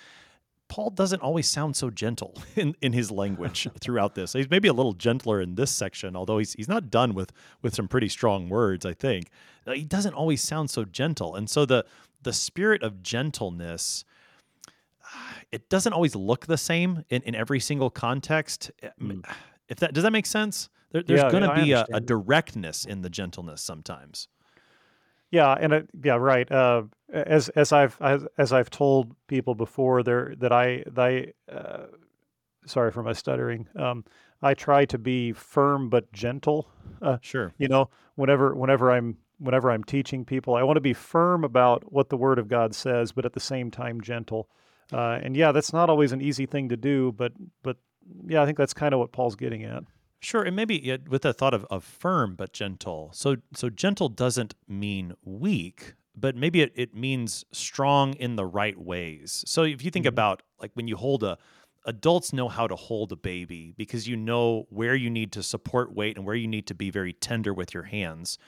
Paul 0.69 0.91
doesn't 0.91 1.21
always 1.21 1.49
sound 1.49 1.75
so 1.75 1.91
gentle 1.91 2.41
in, 2.57 2.77
in 2.81 2.93
his 2.93 3.11
language 3.11 3.69
throughout 3.81 4.15
this. 4.15 4.35
He's 4.35 4.51
maybe 4.51 4.69
a 4.69 4.73
little 4.73 4.93
gentler 4.93 5.41
in 5.41 5.57
this 5.57 5.73
section, 5.73 6.15
although 6.15 6.39
he's 6.39 6.53
he's 6.53 6.69
not 6.69 6.91
done 6.91 7.13
with 7.13 7.33
with 7.61 7.75
some 7.75 7.89
pretty 7.89 8.09
strong 8.09 8.49
words. 8.49 8.87
I 8.87 8.95
think 8.95 9.29
he 9.67 9.85
doesn't 9.85 10.15
always 10.15 10.43
sound 10.43 10.71
so 10.71 10.85
gentle, 10.85 11.35
and 11.35 11.51
so 11.51 11.67
the 11.67 11.85
the 12.23 12.33
spirit 12.33 12.85
of 12.85 13.03
gentleness 13.03 14.05
it 15.53 15.69
doesn't 15.69 15.93
always 15.93 16.15
look 16.15 16.47
the 16.47 16.59
same 16.59 17.05
in, 17.11 17.23
in 17.23 17.35
every 17.35 17.61
single 17.61 17.91
context. 17.91 18.71
Mm. 19.01 19.25
If 19.69 19.81
that 19.81 19.93
does 19.93 20.05
that 20.05 20.13
make 20.13 20.27
sense? 20.27 20.69
There, 20.97 21.03
there's 21.03 21.21
yeah, 21.21 21.31
going 21.31 21.43
to 21.43 21.63
be 21.63 21.73
a, 21.73 21.87
a 21.93 22.01
directness 22.01 22.87
in 22.87 23.03
the 23.03 23.11
gentleness 23.11 23.61
sometimes. 23.61 24.29
Yeah, 25.31 25.53
and 25.53 25.73
it, 25.75 25.89
yeah, 26.03 26.15
right. 26.15 26.51
Uh, 26.51 26.85
as 27.13 27.51
as 27.51 27.71
I've 27.71 28.01
as, 28.01 28.25
as, 28.39 28.53
I've 28.53 28.71
told 28.71 29.15
people 29.27 29.55
before, 29.55 30.03
there 30.03 30.35
that 30.39 30.53
I 30.53 30.85
they 30.91 31.35
uh, 31.53 31.87
sorry 32.65 32.93
for 32.93 33.03
my 33.03 33.13
stuttering. 33.13 33.69
Um, 33.77 34.05
I 34.41 34.55
try 34.55 34.87
to 34.87 34.97
be 34.97 35.33
firm 35.33 35.91
but 35.91 36.11
gentle. 36.13 36.71
Uh, 37.03 37.19
sure. 37.21 37.53
You 37.59 37.69
know, 37.69 37.91
whenever 38.15 38.55
whenever 38.55 38.91
I'm 38.91 39.19
whenever 39.39 39.71
I'm 39.71 39.85
teaching 39.85 40.25
people, 40.25 40.55
I 40.55 40.63
want 40.63 40.79
to 40.79 40.81
be 40.81 40.95
firm 40.95 41.45
about 41.45 41.93
what 41.93 42.09
the 42.09 42.17
Word 42.17 42.39
of 42.39 42.49
God 42.49 42.75
says, 42.75 43.13
but 43.13 43.27
at 43.27 43.35
the 43.35 43.41
same 43.41 43.71
time 43.71 44.01
gentle. 44.01 44.49
Uh, 44.93 45.19
and 45.23 45.37
yeah, 45.37 45.53
that's 45.53 45.75
not 45.75 45.91
always 45.91 46.13
an 46.13 46.23
easy 46.23 46.47
thing 46.47 46.71
to 46.71 46.77
do, 46.77 47.13
but 47.13 47.33
but 47.63 47.77
yeah, 48.27 48.41
I 48.41 48.47
think 48.47 48.57
that's 48.57 48.73
kind 48.73 48.95
of 48.95 49.01
what 49.01 49.13
Paul's 49.13 49.37
getting 49.37 49.65
at. 49.65 49.83
Sure, 50.21 50.43
and 50.43 50.57
maybe 50.57 50.81
yeah, 50.83 50.97
with 51.09 51.23
the 51.23 51.33
thought 51.33 51.55
of, 51.55 51.65
of 51.67 51.85
firm 51.85 52.35
but 52.35 52.53
gentle. 52.53 53.11
So 53.13 53.37
so 53.55 53.69
gentle 53.71 54.09
doesn't 54.09 54.55
mean 54.67 55.15
weak, 55.23 55.95
but 56.17 56.35
maybe 56.35 56.63
it, 56.63 56.73
it 56.75 56.95
means 56.95 57.45
strong 57.53 58.15
in 58.15 58.37
the 58.37 58.47
right 58.47 58.79
ways. 58.79 59.45
So 59.47 59.63
if 59.63 59.85
you 59.85 59.91
think 59.91 60.07
Mhm. 60.07 60.09
about 60.09 60.43
like 60.61 60.73
when 60.75 60.89
you 60.89 60.97
hold 60.97 61.23
a 61.23 61.39
adults 61.85 62.33
know 62.33 62.49
how 62.49 62.67
to 62.67 62.75
hold 62.75 63.13
a 63.13 63.17
baby 63.17 63.73
because 63.77 64.09
you 64.09 64.17
know 64.17 64.67
where 64.71 64.97
you 64.97 65.09
need 65.09 65.31
to 65.33 65.43
support 65.43 65.95
weight 65.95 66.17
and 66.17 66.27
where 66.27 66.35
you 66.35 66.49
need 66.49 66.67
to 66.67 66.75
be 66.75 66.91
very 66.91 67.13
tender 67.13 67.55
with 67.55 67.73
your 67.73 67.85
hands. 67.85 68.39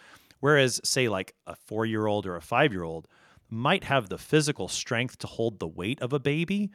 Whereas 0.41 0.81
say 0.85 1.09
like 1.09 1.35
a 1.47 1.55
4-year-old 1.55 2.27
or 2.27 2.35
a 2.37 2.43
5-year-old 2.43 3.07
might 3.51 3.85
have 3.85 4.09
the 4.09 4.19
physical 4.19 4.67
strength 4.69 5.19
to 5.19 5.27
hold 5.29 5.59
the 5.61 5.69
weight 5.69 6.01
of 6.01 6.13
a 6.13 6.19
baby, 6.19 6.71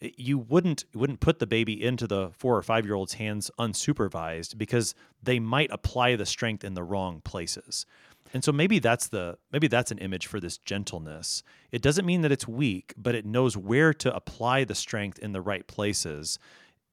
Eh, 0.00 0.10
you 0.16 0.38
wouldn't 0.38 0.84
wouldn't 0.94 1.20
put 1.20 1.38
the 1.38 1.46
baby 1.46 1.82
into 1.82 2.06
the 2.06 2.30
4 2.38 2.56
or 2.56 2.62
5-year-old's 2.62 3.14
hands 3.14 3.50
unsupervised 3.58 4.58
because 4.58 4.94
they 5.22 5.38
might 5.38 5.70
apply 5.70 6.16
the 6.16 6.26
strength 6.26 6.64
in 6.64 6.74
the 6.74 6.82
wrong 6.82 7.20
places. 7.20 7.86
And 8.32 8.42
so 8.42 8.50
maybe 8.52 8.78
that's 8.78 9.08
the 9.08 9.38
maybe 9.52 9.68
that's 9.68 9.90
an 9.90 9.98
image 9.98 10.26
for 10.26 10.40
this 10.40 10.58
gentleness. 10.58 11.42
It 11.70 11.82
doesn't 11.82 12.06
mean 12.06 12.22
that 12.22 12.32
it's 12.32 12.48
weak, 12.48 12.94
but 12.96 13.14
it 13.14 13.24
knows 13.24 13.56
where 13.56 13.94
to 13.94 14.14
apply 14.14 14.64
the 14.64 14.74
strength 14.74 15.18
in 15.18 15.32
the 15.32 15.40
right 15.40 15.66
places. 15.66 16.38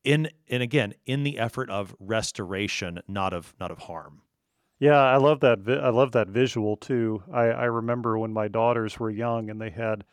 In 0.03 0.29
and 0.49 0.61
again, 0.63 0.93
in 1.05 1.23
the 1.23 1.39
effort 1.39 1.69
of 1.69 1.95
restoration, 1.99 3.01
not 3.07 3.33
of 3.33 3.53
not 3.59 3.71
of 3.71 3.79
harm. 3.79 4.21
Yeah, 4.79 4.99
I 4.99 5.17
love 5.17 5.41
that. 5.41 5.59
I 5.67 5.89
love 5.89 6.11
that 6.13 6.27
visual 6.27 6.75
too. 6.75 7.23
I, 7.31 7.43
I 7.45 7.65
remember 7.65 8.17
when 8.17 8.33
my 8.33 8.47
daughters 8.47 8.99
were 8.99 9.11
young 9.11 9.49
and 9.49 9.61
they 9.61 9.69
had 9.69 10.03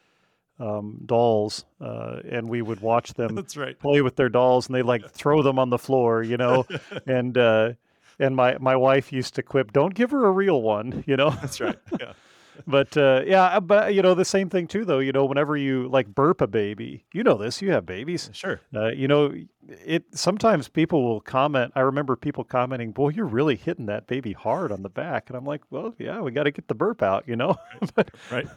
um, 0.59 1.01
dolls, 1.07 1.65
uh, 1.81 2.21
and 2.29 2.49
we 2.49 2.63
would 2.63 2.81
watch 2.81 3.15
them 3.15 3.35
That's 3.35 3.57
right. 3.57 3.79
play 3.79 4.03
with 4.03 4.17
their 4.17 4.29
dolls, 4.29 4.67
and 4.67 4.75
they 4.75 4.83
like 4.83 5.09
throw 5.11 5.43
them 5.43 5.59
on 5.59 5.71
the 5.71 5.79
floor, 5.79 6.23
you 6.23 6.37
know. 6.37 6.67
and 7.07 7.37
uh, 7.39 7.73
and 8.19 8.35
my 8.35 8.59
my 8.59 8.77
wife 8.77 9.13
used 9.13 9.35
to 9.37 9.43
quip, 9.43 9.73
"Don't 9.73 9.95
give 9.95 10.11
her 10.11 10.27
a 10.27 10.31
real 10.31 10.63
one," 10.63 11.05
you 11.07 11.17
know. 11.17 11.31
That's 11.31 11.61
right. 11.61 11.79
Yeah. 12.01 12.13
But 12.67 12.97
uh, 12.97 13.23
yeah, 13.25 13.61
but 13.61 13.95
you 13.95 14.03
know 14.03 14.15
the 14.15 14.25
same 14.25 14.51
thing 14.51 14.67
too, 14.67 14.85
though. 14.85 14.99
You 14.99 15.13
know, 15.13 15.25
whenever 15.25 15.57
you 15.57 15.89
like 15.89 16.13
burp 16.13 16.41
a 16.41 16.49
baby, 16.49 17.05
you 17.13 17.23
know 17.23 17.37
this. 17.39 17.63
You 17.63 17.71
have 17.71 17.87
babies. 17.87 18.31
Sure. 18.33 18.61
Uh, 18.75 18.89
you 18.89 19.07
know, 19.07 19.33
it 19.69 20.05
sometimes 20.13 20.69
people 20.69 21.05
will 21.05 21.21
comment. 21.21 21.73
I 21.77 21.81
remember 21.83 22.17
people 22.17 22.43
commenting, 22.43 22.91
"Boy, 22.91 23.11
you're 23.11 23.27
really 23.27 23.55
hitting 23.55 23.87
that 23.87 24.09
baby 24.09 24.33
hard 24.33 24.73
on 24.73 24.83
the 24.83 24.89
back," 24.89 25.31
and 25.31 25.37
I'm 25.37 25.45
like, 25.45 25.63
"Well, 25.71 25.95
yeah, 25.99 26.21
we 26.21 26.33
got 26.33 26.45
to 26.45 26.51
get 26.51 26.67
the 26.67 26.75
burp 26.75 27.01
out," 27.01 27.29
you 27.29 27.37
know. 27.37 27.55
but 27.95 28.11
Right. 28.29 28.49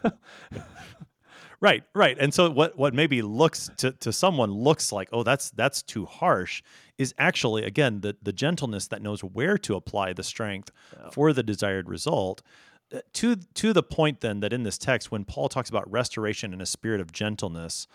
Right, 1.62 1.84
right. 1.96 2.18
And 2.20 2.34
so 2.34 2.50
what 2.50 2.78
what 2.78 2.94
maybe 2.94 3.22
looks 3.22 3.70
to, 3.78 3.92
to 3.94 4.12
someone 4.12 4.52
looks 4.52 4.92
like, 4.92 5.08
oh, 5.14 5.24
that's 5.24 5.52
that's 5.52 5.82
too 5.82 6.06
harsh, 6.06 6.62
is 6.98 7.14
actually 7.18 7.64
again 7.64 8.02
the 8.02 8.18
the 8.22 8.34
gentleness 8.34 8.88
that 8.88 9.02
knows 9.02 9.24
where 9.24 9.58
to 9.60 9.76
apply 9.76 10.14
the 10.14 10.24
strength 10.24 10.72
for 11.12 11.32
the 11.34 11.44
desired 11.44 11.88
result. 11.90 12.42
Uh, 12.94 13.00
To 13.14 13.36
to 13.36 13.72
the 13.72 13.84
point 13.84 14.20
then 14.20 14.42
that 14.42 14.52
in 14.52 14.64
this 14.64 14.78
text, 14.78 15.12
when 15.12 15.24
Paul 15.24 15.48
talks 15.48 15.70
about 15.70 15.90
restoration 15.90 16.54
in 16.54 16.60
a 16.62 16.66
spirit 16.66 17.00
of 17.00 17.12
gentleness, 17.14 17.88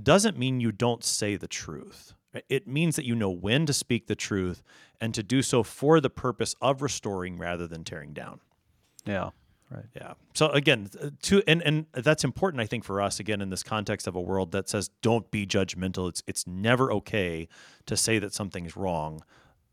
doesn't 0.00 0.38
mean 0.38 0.60
you 0.60 0.70
don't 0.72 1.02
say 1.02 1.36
the 1.36 1.48
truth. 1.48 2.12
It 2.48 2.68
means 2.68 2.96
that 2.96 3.06
you 3.06 3.14
know 3.14 3.30
when 3.30 3.64
to 3.66 3.72
speak 3.72 4.06
the 4.06 4.14
truth 4.14 4.62
and 5.00 5.14
to 5.14 5.22
do 5.22 5.40
so 5.40 5.62
for 5.62 6.00
the 6.00 6.10
purpose 6.10 6.54
of 6.60 6.82
restoring 6.82 7.38
rather 7.38 7.66
than 7.66 7.82
tearing 7.82 8.12
down. 8.12 8.40
yeah, 9.06 9.30
right. 9.70 9.84
Yeah. 9.94 10.14
So 10.34 10.48
again, 10.50 10.88
uh, 11.00 11.10
to 11.22 11.42
and 11.46 11.62
and 11.62 11.86
that's 11.92 12.24
important 12.24 12.60
I 12.60 12.66
think 12.66 12.84
for 12.84 13.00
us 13.00 13.20
again 13.20 13.40
in 13.40 13.50
this 13.50 13.62
context 13.62 14.06
of 14.06 14.14
a 14.14 14.20
world 14.20 14.52
that 14.52 14.68
says 14.68 14.90
don't 15.02 15.30
be 15.30 15.46
judgmental. 15.46 16.08
It's 16.08 16.22
it's 16.26 16.46
never 16.46 16.92
okay 16.92 17.48
to 17.86 17.96
say 17.96 18.18
that 18.18 18.32
something's 18.32 18.76
wrong. 18.76 19.22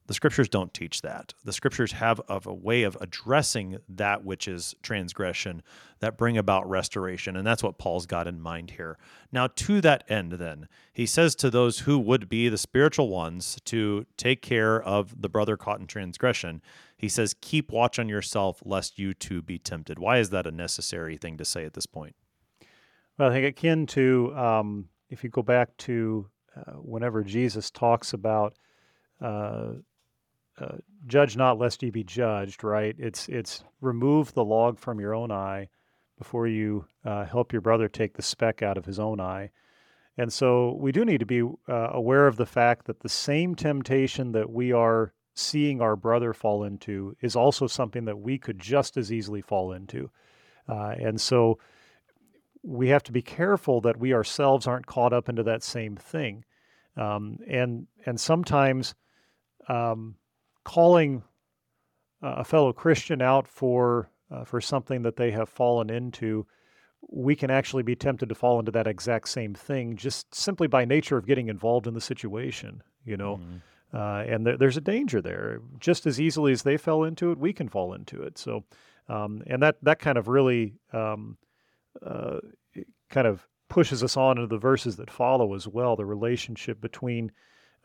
The 0.06 0.14
scriptures 0.14 0.50
don't 0.50 0.74
teach 0.74 1.02
that. 1.02 1.34
The 1.46 1.54
scriptures 1.54 1.94
have 1.94 2.20
of 2.28 2.46
a 2.46 2.54
way 2.54 2.84
of 2.84 2.98
addressing 3.00 3.78
that 3.88 4.26
which 4.26 4.50
is 4.50 4.76
transgression 4.84 5.64
that 6.00 6.18
bring 6.18 6.38
about 6.38 6.70
restoration 6.70 7.38
and 7.38 7.48
that's 7.48 7.64
what 7.64 7.78
Paul's 7.78 8.06
got 8.06 8.28
in 8.28 8.42
mind 8.42 8.72
here. 8.72 8.98
Now 9.32 9.48
to 9.48 9.80
that 9.82 10.04
end 10.10 10.34
then, 10.34 10.68
he 10.92 11.06
says 11.06 11.36
to 11.36 11.50
those 11.50 11.80
who 11.80 11.98
would 12.00 12.28
be 12.28 12.50
the 12.50 12.58
spiritual 12.58 13.08
ones 13.08 13.58
to 13.66 14.06
take 14.18 14.42
care 14.42 14.82
of 14.82 15.22
the 15.22 15.30
brother 15.30 15.56
caught 15.56 15.80
in 15.80 15.88
transgression. 15.88 16.62
He 17.04 17.10
says, 17.10 17.36
Keep 17.42 17.74
watch 17.74 18.00
on 18.00 18.08
yourself, 18.08 18.62
lest 18.64 18.98
you 18.98 19.14
too 19.14 19.42
be 19.42 19.60
tempted. 19.60 20.00
Why 20.00 20.20
is 20.20 20.30
that 20.30 20.48
a 20.48 20.52
necessary 20.52 21.18
thing 21.18 21.36
to 21.36 21.44
say 21.44 21.66
at 21.66 21.74
this 21.74 21.86
point? 21.86 22.16
Well, 23.18 23.30
I 23.30 23.34
think 23.34 23.46
akin 23.46 23.88
to 23.88 24.34
um, 24.38 24.88
if 25.10 25.22
you 25.22 25.30
go 25.30 25.42
back 25.42 25.76
to 25.80 26.30
uh, 26.56 26.76
whenever 26.76 27.22
Jesus 27.22 27.70
talks 27.70 28.14
about 28.14 28.54
uh, 29.20 29.72
uh, 30.58 30.78
"judge 31.06 31.36
not, 31.36 31.60
lest 31.60 31.84
ye 31.84 31.90
be 31.90 32.06
judged," 32.06 32.64
right? 32.64 32.96
It's 32.98 33.28
it's 33.28 33.66
remove 33.82 34.34
the 34.34 34.46
log 34.46 34.80
from 34.80 35.02
your 35.02 35.14
own 35.14 35.30
eye 35.30 35.68
before 36.18 36.48
you 36.48 36.86
uh, 37.04 37.26
help 37.26 37.52
your 37.52 37.62
brother 37.62 37.90
take 37.90 38.14
the 38.14 38.22
speck 38.22 38.64
out 38.64 38.78
of 38.78 38.86
his 38.86 38.98
own 38.98 39.20
eye. 39.20 39.50
And 40.18 40.32
so 40.32 40.78
we 40.80 40.94
do 40.94 41.04
need 41.04 41.20
to 41.20 41.26
be 41.26 41.42
uh, 41.42 41.90
aware 41.92 42.28
of 42.28 42.38
the 42.38 42.46
fact 42.46 42.86
that 42.86 43.02
the 43.02 43.10
same 43.10 43.56
temptation 43.56 44.32
that 44.32 44.50
we 44.50 44.72
are 44.72 45.12
seeing 45.34 45.82
our 45.82 45.96
brother 45.96 46.34
fall 46.34 46.64
into 46.64 47.16
is 47.22 47.36
also 47.36 47.68
something 47.68 48.06
that 48.06 48.20
we 48.20 48.38
could 48.38 48.60
just 48.60 48.98
as 48.98 49.12
easily 49.12 49.42
fall 49.42 49.72
into. 49.72 50.10
Uh, 50.68 50.94
and 51.00 51.20
so 51.20 51.58
we 52.62 52.90
have 52.90 53.04
to 53.04 53.12
be 53.12 53.22
careful 53.22 53.82
that 53.82 53.98
we 53.98 54.14
ourselves 54.14 54.68
aren't 54.68 54.86
caught 54.86 55.12
up 55.14 55.28
into 55.28 55.44
that 55.44 55.64
same 55.64 55.96
thing. 55.96 56.46
Um, 56.96 57.40
and 57.48 57.88
and 58.06 58.20
sometimes 58.20 58.94
um, 59.68 60.16
calling 60.64 61.24
a 62.22 62.44
fellow 62.44 62.72
Christian 62.72 63.22
out 63.22 63.48
for 63.48 64.10
uh, 64.32 64.46
for 64.46 64.62
something 64.62 65.02
that 65.02 65.16
they 65.18 65.32
have 65.32 65.50
fallen 65.50 65.90
into, 65.90 66.46
we 67.10 67.36
can 67.36 67.50
actually 67.50 67.84
be 67.84 67.96
tempted 67.96 68.30
to 68.30 68.36
fall 68.36 68.60
into 68.60 68.72
that 68.72 68.88
exact 68.88 69.28
same 69.28 69.54
thing 69.54 69.98
just 69.98 70.34
simply 70.34 70.68
by 70.68 70.86
nature 70.86 71.18
of 71.18 71.26
getting 71.26 71.50
involved 71.50 71.88
in 71.88 71.94
the 71.94 72.02
situation. 72.02 72.82
You 73.04 73.18
know, 73.18 73.38
Mhm. 73.38 73.62
Uh, 73.94 74.24
and 74.28 74.46
there, 74.46 74.58
there's 74.58 74.78
a 74.78 74.82
danger 74.82 75.22
there. 75.22 75.62
Just 75.80 76.06
as 76.06 76.20
easily 76.20 76.52
as 76.52 76.64
they 76.64 76.78
fell 76.78 77.04
into 77.04 77.32
it, 77.32 77.38
we 77.38 77.54
can 77.54 77.70
fall 77.70 77.94
into 77.94 78.24
it. 78.24 78.38
So, 78.38 78.64
um, 79.08 79.44
and 79.48 79.62
that 79.62 79.78
that 79.84 80.00
kind 80.00 80.18
of 80.18 80.28
really 80.28 80.76
um, 80.92 81.38
uh, 82.06 82.40
kind 83.10 83.28
of 83.28 83.48
pushes 83.70 84.04
us 84.04 84.18
on 84.18 84.38
into 84.38 84.48
the 84.48 84.58
verses 84.58 84.96
that 84.98 85.12
follow 85.12 85.54
as 85.54 85.68
well. 85.68 85.96
The 85.96 86.06
relationship 86.06 86.82
between 86.82 87.32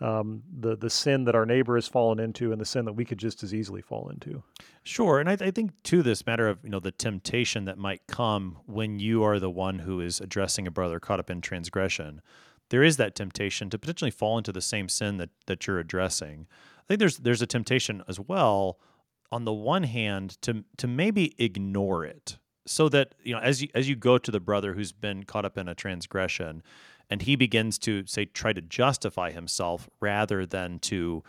um, 0.01 0.43
the 0.61 0.77
the 0.77 0.91
sin 0.91 1.25
that 1.25 1.35
our 1.35 1.45
neighbor 1.45 1.75
has 1.75 1.89
fallen 1.89 2.21
into 2.21 2.53
and 2.53 2.61
the 2.61 2.65
sin 2.65 2.85
that 2.85 2.93
we 2.93 3.05
could 3.05 3.19
just 3.19 3.43
as 3.43 3.53
easily 3.53 3.83
fall 3.83 4.09
into. 4.09 4.43
Sure, 4.85 5.19
and 5.19 5.29
I, 5.29 5.33
I 5.33 5.51
think 5.51 5.73
too 5.83 6.03
this 6.03 6.25
matter 6.25 6.49
of 6.49 6.59
you 6.63 6.71
know 6.71 6.81
the 6.81 6.93
temptation 6.93 7.65
that 7.67 7.79
might 7.79 8.07
come 8.07 8.59
when 8.67 8.99
you 9.01 9.25
are 9.25 9.39
the 9.39 9.51
one 9.51 9.81
who 9.81 10.01
is 10.01 10.21
addressing 10.21 10.67
a 10.67 10.71
brother 10.71 11.01
caught 11.01 11.21
up 11.21 11.31
in 11.31 11.41
transgression. 11.41 12.23
There 12.71 12.83
is 12.83 12.97
that 12.99 13.15
temptation 13.15 13.71
to 13.71 13.79
potentially 13.79 14.11
fall 14.11 14.39
into 14.39 14.53
the 14.53 14.61
same 14.61 14.89
sin 14.89 15.17
that 15.19 15.31
that 15.47 15.67
you're 15.67 15.79
addressing. 15.79 16.47
I 16.79 16.83
think 16.87 17.01
there's 17.01 17.19
there's 17.19 17.43
a 17.43 17.47
temptation 17.47 18.03
as 18.09 18.21
well 18.21 18.79
on 19.31 19.45
the 19.45 19.53
one 19.53 19.85
hand 19.85 20.41
to 20.43 20.65
to 20.77 20.87
maybe 20.87 21.35
ignore 21.39 22.05
it 22.05 22.39
so 22.67 22.89
that 22.89 23.15
you 23.23 23.35
know 23.35 23.41
as 23.41 23.63
you 23.63 23.69
as 23.75 23.89
you 23.89 23.97
go 23.97 24.19
to 24.19 24.31
the 24.31 24.41
brother 24.41 24.75
who's 24.75 24.93
been 24.93 25.25
caught 25.25 25.45
up 25.45 25.57
in 25.57 25.69
a 25.69 25.75
transgression 25.75 26.63
and 27.11 27.23
he 27.23 27.37
begins 27.37 27.79
to 27.79 28.07
say 28.07 28.25
try 28.27 28.53
to 28.53 28.61
justify 28.61 29.31
himself 29.31 29.89
rather 30.01 30.45
than 30.45 30.79
to 30.79 31.23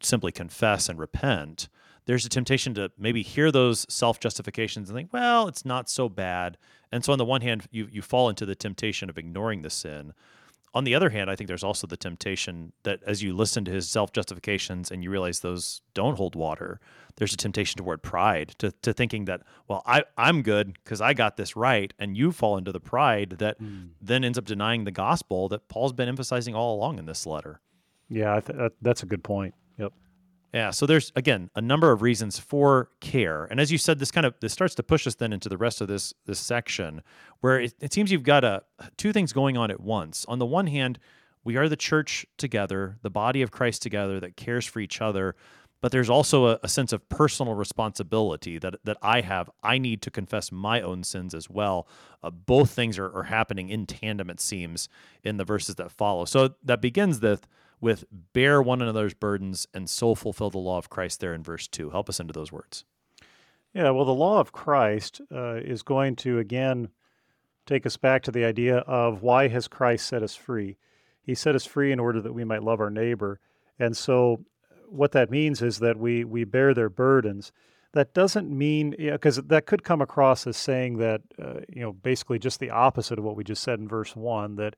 simply 0.00 0.32
confess 0.32 0.88
and 0.88 0.98
repent 0.98 1.68
there's 2.06 2.26
a 2.26 2.28
temptation 2.28 2.74
to 2.74 2.90
maybe 2.98 3.22
hear 3.22 3.50
those 3.52 3.86
self 3.88 4.18
justifications 4.18 4.88
and 4.88 4.96
think, 4.96 5.12
well, 5.12 5.46
it's 5.46 5.64
not 5.64 5.88
so 5.88 6.08
bad. 6.08 6.58
And 6.90 7.04
so, 7.04 7.12
on 7.12 7.18
the 7.18 7.24
one 7.24 7.42
hand, 7.42 7.66
you, 7.70 7.88
you 7.90 8.02
fall 8.02 8.28
into 8.28 8.44
the 8.44 8.54
temptation 8.54 9.08
of 9.08 9.18
ignoring 9.18 9.62
the 9.62 9.70
sin. 9.70 10.12
On 10.74 10.84
the 10.84 10.94
other 10.94 11.10
hand, 11.10 11.30
I 11.30 11.36
think 11.36 11.48
there's 11.48 11.64
also 11.64 11.86
the 11.86 11.98
temptation 11.98 12.72
that 12.84 13.00
as 13.06 13.22
you 13.22 13.34
listen 13.34 13.64
to 13.66 13.70
his 13.70 13.88
self 13.88 14.12
justifications 14.12 14.90
and 14.90 15.04
you 15.04 15.10
realize 15.10 15.40
those 15.40 15.82
don't 15.92 16.16
hold 16.16 16.34
water, 16.34 16.80
there's 17.16 17.34
a 17.34 17.36
temptation 17.36 17.78
toward 17.78 18.02
pride, 18.02 18.54
to, 18.58 18.72
to 18.82 18.94
thinking 18.94 19.26
that, 19.26 19.42
well, 19.68 19.82
I, 19.84 20.04
I'm 20.16 20.42
good 20.42 20.74
because 20.82 21.02
I 21.02 21.12
got 21.12 21.36
this 21.36 21.56
right. 21.56 21.92
And 21.98 22.16
you 22.16 22.32
fall 22.32 22.56
into 22.56 22.72
the 22.72 22.80
pride 22.80 23.36
that 23.38 23.58
hmm. 23.58 23.88
then 24.00 24.24
ends 24.24 24.38
up 24.38 24.46
denying 24.46 24.84
the 24.84 24.90
gospel 24.90 25.48
that 25.48 25.68
Paul's 25.68 25.92
been 25.92 26.08
emphasizing 26.08 26.54
all 26.54 26.74
along 26.74 26.98
in 26.98 27.04
this 27.04 27.26
letter. 27.26 27.60
Yeah, 28.08 28.36
I 28.36 28.40
th- 28.40 28.72
that's 28.80 29.02
a 29.02 29.06
good 29.06 29.22
point. 29.22 29.54
Yep. 29.78 29.92
Yeah, 30.52 30.70
so 30.70 30.84
there's 30.84 31.12
again 31.16 31.48
a 31.54 31.62
number 31.62 31.92
of 31.92 32.02
reasons 32.02 32.38
for 32.38 32.90
care, 33.00 33.44
and 33.44 33.58
as 33.58 33.72
you 33.72 33.78
said, 33.78 33.98
this 33.98 34.10
kind 34.10 34.26
of 34.26 34.34
this 34.40 34.52
starts 34.52 34.74
to 34.74 34.82
push 34.82 35.06
us 35.06 35.14
then 35.14 35.32
into 35.32 35.48
the 35.48 35.56
rest 35.56 35.80
of 35.80 35.88
this 35.88 36.12
this 36.26 36.38
section, 36.38 37.02
where 37.40 37.60
it, 37.60 37.74
it 37.80 37.92
seems 37.92 38.12
you've 38.12 38.22
got 38.22 38.44
a 38.44 38.62
two 38.98 39.14
things 39.14 39.32
going 39.32 39.56
on 39.56 39.70
at 39.70 39.80
once. 39.80 40.26
On 40.28 40.38
the 40.38 40.44
one 40.46 40.66
hand, 40.66 40.98
we 41.42 41.56
are 41.56 41.70
the 41.70 41.76
church 41.76 42.26
together, 42.36 42.98
the 43.02 43.10
body 43.10 43.40
of 43.40 43.50
Christ 43.50 43.80
together 43.80 44.20
that 44.20 44.36
cares 44.36 44.66
for 44.66 44.80
each 44.80 45.00
other, 45.00 45.36
but 45.80 45.90
there's 45.90 46.10
also 46.10 46.48
a, 46.48 46.58
a 46.62 46.68
sense 46.68 46.92
of 46.92 47.08
personal 47.08 47.54
responsibility 47.54 48.58
that 48.58 48.74
that 48.84 48.98
I 49.00 49.22
have. 49.22 49.48
I 49.62 49.78
need 49.78 50.02
to 50.02 50.10
confess 50.10 50.52
my 50.52 50.82
own 50.82 51.02
sins 51.02 51.34
as 51.34 51.48
well. 51.48 51.88
Uh, 52.22 52.28
both 52.28 52.72
things 52.72 52.98
are, 52.98 53.10
are 53.16 53.24
happening 53.24 53.70
in 53.70 53.86
tandem, 53.86 54.28
it 54.28 54.38
seems, 54.38 54.90
in 55.24 55.38
the 55.38 55.44
verses 55.44 55.76
that 55.76 55.90
follow. 55.90 56.26
So 56.26 56.56
that 56.62 56.82
begins 56.82 57.22
with 57.22 57.48
with 57.82 58.04
bear 58.32 58.62
one 58.62 58.80
another's 58.80 59.12
burdens 59.12 59.66
and 59.74 59.90
so 59.90 60.14
fulfill 60.14 60.48
the 60.48 60.56
law 60.56 60.78
of 60.78 60.88
Christ 60.88 61.20
there 61.20 61.34
in 61.34 61.42
verse 61.42 61.66
2. 61.66 61.90
Help 61.90 62.08
us 62.08 62.20
into 62.20 62.32
those 62.32 62.52
words. 62.52 62.84
Yeah, 63.74 63.90
well, 63.90 64.04
the 64.04 64.14
law 64.14 64.38
of 64.38 64.52
Christ 64.52 65.20
uh, 65.34 65.56
is 65.56 65.82
going 65.82 66.16
to 66.16 66.38
again 66.38 66.88
take 67.66 67.84
us 67.84 67.96
back 67.96 68.22
to 68.22 68.30
the 68.30 68.44
idea 68.44 68.78
of 68.78 69.22
why 69.22 69.48
has 69.48 69.66
Christ 69.66 70.06
set 70.06 70.22
us 70.22 70.36
free? 70.36 70.76
He 71.22 71.34
set 71.34 71.56
us 71.56 71.66
free 71.66 71.90
in 71.90 71.98
order 71.98 72.20
that 72.20 72.32
we 72.32 72.44
might 72.44 72.62
love 72.62 72.80
our 72.80 72.90
neighbor. 72.90 73.40
And 73.78 73.96
so, 73.96 74.44
what 74.88 75.12
that 75.12 75.30
means 75.30 75.60
is 75.60 75.78
that 75.80 75.98
we, 75.98 76.22
we 76.24 76.44
bear 76.44 76.74
their 76.74 76.90
burdens. 76.90 77.50
That 77.94 78.14
doesn't 78.14 78.50
mean, 78.50 78.94
because 78.98 79.36
that 79.36 79.66
could 79.66 79.82
come 79.82 80.02
across 80.02 80.46
as 80.46 80.56
saying 80.56 80.98
that, 80.98 81.22
uh, 81.40 81.60
you 81.68 81.80
know, 81.80 81.92
basically 81.92 82.38
just 82.38 82.60
the 82.60 82.70
opposite 82.70 83.18
of 83.18 83.24
what 83.24 83.36
we 83.36 83.44
just 83.44 83.62
said 83.62 83.78
in 83.78 83.88
verse 83.88 84.14
1 84.14 84.56
that, 84.56 84.76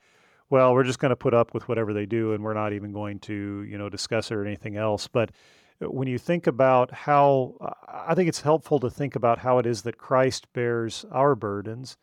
well, 0.55 0.73
we're 0.73 0.85
just 0.85 1.01
going 1.01 1.11
to 1.11 1.17
put 1.17 1.35
up 1.35 1.53
with 1.53 1.67
whatever 1.67 1.93
they 1.93 2.07
do 2.07 2.33
and 2.33 2.45
we're 2.45 2.55
not 2.55 2.73
even 2.73 2.93
going 2.93 3.19
to, 3.19 3.67
you 3.69 3.77
know, 3.77 3.89
discuss 3.89 4.31
it 4.31 4.35
or 4.35 4.47
anything 4.47 4.77
else. 4.77 5.09
But 5.09 5.33
when 5.81 6.07
you 6.07 6.17
think 6.17 6.47
about 6.47 6.93
how, 6.93 7.57
I 7.89 8.15
think 8.15 8.29
it's 8.29 8.41
helpful 8.41 8.79
to 8.79 8.89
think 8.89 9.17
about 9.17 9.41
how 9.41 9.59
it 9.59 9.67
is 9.67 9.83
that 9.83 9.99
Christ 9.99 10.47
bears 10.53 11.05
our 11.11 11.35
burdens. 11.35 11.97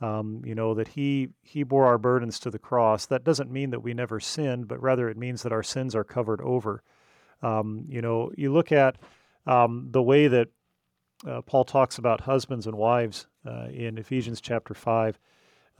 Um, 0.00 0.42
you 0.44 0.56
know 0.56 0.74
that 0.74 0.88
he 0.88 1.28
he 1.42 1.62
bore 1.62 1.86
our 1.86 1.96
burdens 1.96 2.40
to 2.40 2.50
the 2.50 2.58
cross. 2.58 3.06
That 3.06 3.22
doesn't 3.22 3.52
mean 3.52 3.70
that 3.70 3.84
we 3.84 3.94
never 3.94 4.18
sinned, 4.18 4.66
but 4.66 4.82
rather 4.82 5.08
it 5.08 5.16
means 5.16 5.44
that 5.44 5.52
our 5.52 5.62
sins 5.62 5.94
are 5.94 6.02
covered 6.02 6.40
over. 6.40 6.82
Um, 7.40 7.84
you 7.88 8.02
know, 8.02 8.32
you 8.36 8.52
look 8.52 8.72
at 8.72 8.96
um, 9.46 9.90
the 9.92 10.02
way 10.02 10.26
that 10.26 10.48
uh, 11.24 11.42
Paul 11.42 11.64
talks 11.64 11.98
about 11.98 12.22
husbands 12.22 12.66
and 12.66 12.76
wives 12.76 13.28
uh, 13.46 13.68
in 13.72 13.96
Ephesians 13.96 14.40
chapter 14.40 14.74
five, 14.74 15.20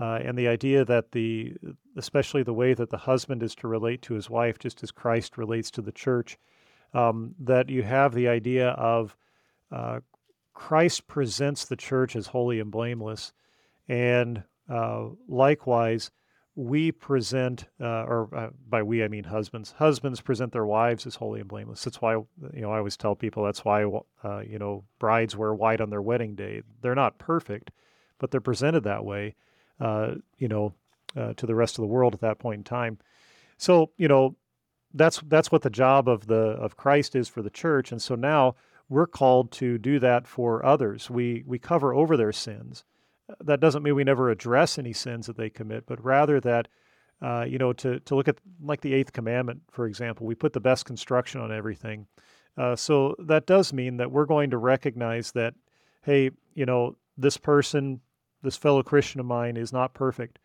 uh, 0.01 0.19
and 0.23 0.37
the 0.37 0.49
idea 0.49 0.85
that 0.85 1.13
the 1.13 1.55
especially 1.97 2.43
the 2.43 2.55
way 2.55 2.75
that 2.75 2.91
the 2.91 2.97
husband 2.97 3.43
is 3.43 3.55
to 3.57 3.69
relate 3.69 4.03
to 4.03 4.15
his 4.15 4.31
wife, 4.31 4.59
just 4.59 4.83
as 4.83 4.91
Christ 4.91 5.37
relates 5.39 5.71
to 5.73 5.83
the 5.83 5.93
church 5.93 6.39
um, 6.95 7.35
that 7.39 7.69
you 7.69 7.83
have 7.83 8.15
the 8.15 8.29
idea 8.29 8.71
of 8.71 9.17
uh, 9.71 10.01
Christ 10.55 11.07
presents 11.07 11.65
the 11.65 11.77
church 11.77 12.15
as 12.17 12.27
holy 12.27 12.61
and 12.61 12.71
blameless, 12.71 13.33
and 13.89 14.43
uh, 14.69 15.07
likewise, 15.29 16.11
we 16.55 16.93
present, 16.93 17.65
uh, 17.81 18.05
or 18.05 18.29
uh, 18.35 18.51
by 18.69 18.83
we 18.83 19.03
I 19.03 19.09
mean 19.09 19.25
husbands. 19.25 19.73
Husbands 19.73 20.21
present 20.21 20.53
their 20.53 20.67
wives 20.67 21.07
as 21.07 21.15
holy 21.15 21.41
and 21.41 21.49
blameless. 21.49 21.83
That's 21.85 22.03
why 22.03 22.15
you 22.15 22.61
know 22.61 22.71
I 22.71 22.79
always 22.79 22.97
tell 22.97 23.15
people 23.15 23.45
that's 23.45 23.65
why 23.65 23.85
uh, 24.23 24.41
you 24.41 24.59
know 24.59 24.85
brides 24.99 25.37
wear 25.37 25.55
white 25.55 25.81
on 25.81 25.91
their 25.91 26.03
wedding 26.03 26.35
day. 26.35 26.63
They're 26.83 26.95
not 26.95 27.19
perfect, 27.19 27.71
but 28.19 28.31
they're 28.31 28.41
presented 28.41 28.85
that 28.85 29.05
way. 29.05 29.35
Uh, 29.83 30.15
you 30.39 30.49
know, 30.49 30.73
to 31.37 31.45
the 31.47 31.55
rest 31.55 31.77
of 31.77 31.83
the 31.83 31.89
world 31.89 32.15
at 32.15 32.21
that 32.21 32.39
point 32.39 32.61
in 32.61 32.65
time. 32.65 32.99
So 33.59 33.91
you 33.97 34.09
know 34.09 34.37
that's 34.95 35.21
that's 35.29 35.51
what 35.51 35.63
the 35.63 35.71
job 35.71 36.09
of 36.09 36.27
the 36.27 36.35
of 36.35 36.77
Christ 36.77 37.15
is 37.17 37.29
for 37.29 37.43
the 37.43 37.51
church. 37.51 37.93
And 37.93 38.01
so 38.01 38.15
now 38.15 38.57
we're 38.89 39.07
called 39.07 39.53
to 39.53 39.79
do 39.79 39.99
that 40.01 40.27
for 40.27 40.65
others. 40.65 41.11
We 41.11 41.45
we 41.47 41.59
cover 41.59 41.95
over 41.95 42.17
their 42.17 42.33
sins. 42.33 42.85
That 43.41 43.61
doesn't 43.61 43.83
mean 43.83 43.95
we 43.95 44.05
never 44.05 44.31
address 44.31 44.79
any 44.79 44.93
sins 44.93 45.27
that 45.27 45.37
they 45.37 45.49
commit 45.49 45.87
but 45.87 46.05
rather 46.05 46.41
that 46.41 46.69
uh, 47.23 47.47
you 47.49 47.59
know 47.59 47.73
to 47.75 48.01
to 48.01 48.15
look 48.15 48.29
at 48.29 48.39
like 48.63 48.81
the 48.81 48.93
eighth 48.93 49.13
commandment 49.13 49.63
for 49.71 49.87
example 49.87 50.27
we 50.27 50.35
put 50.35 50.53
the 50.53 50.61
best 50.61 50.85
construction 50.85 51.41
on 51.41 51.53
everything. 51.53 52.07
Uh, 52.59 52.77
so 52.77 53.15
that 53.19 53.47
does 53.47 53.73
mean 53.73 53.97
that 53.97 54.11
we're 54.11 54.27
going 54.27 54.51
to 54.51 54.59
recognize 54.59 55.33
that 55.33 55.55
hey 56.03 56.31
you 56.55 56.67
know 56.67 56.97
this 57.17 57.37
person 57.37 58.01
this 58.43 58.57
fellow 58.57 58.83
christian 58.83 59.21
of 59.21 59.27
mine 59.27 59.57
is 59.57 59.73
not 59.73 59.95
perfect 59.95 60.39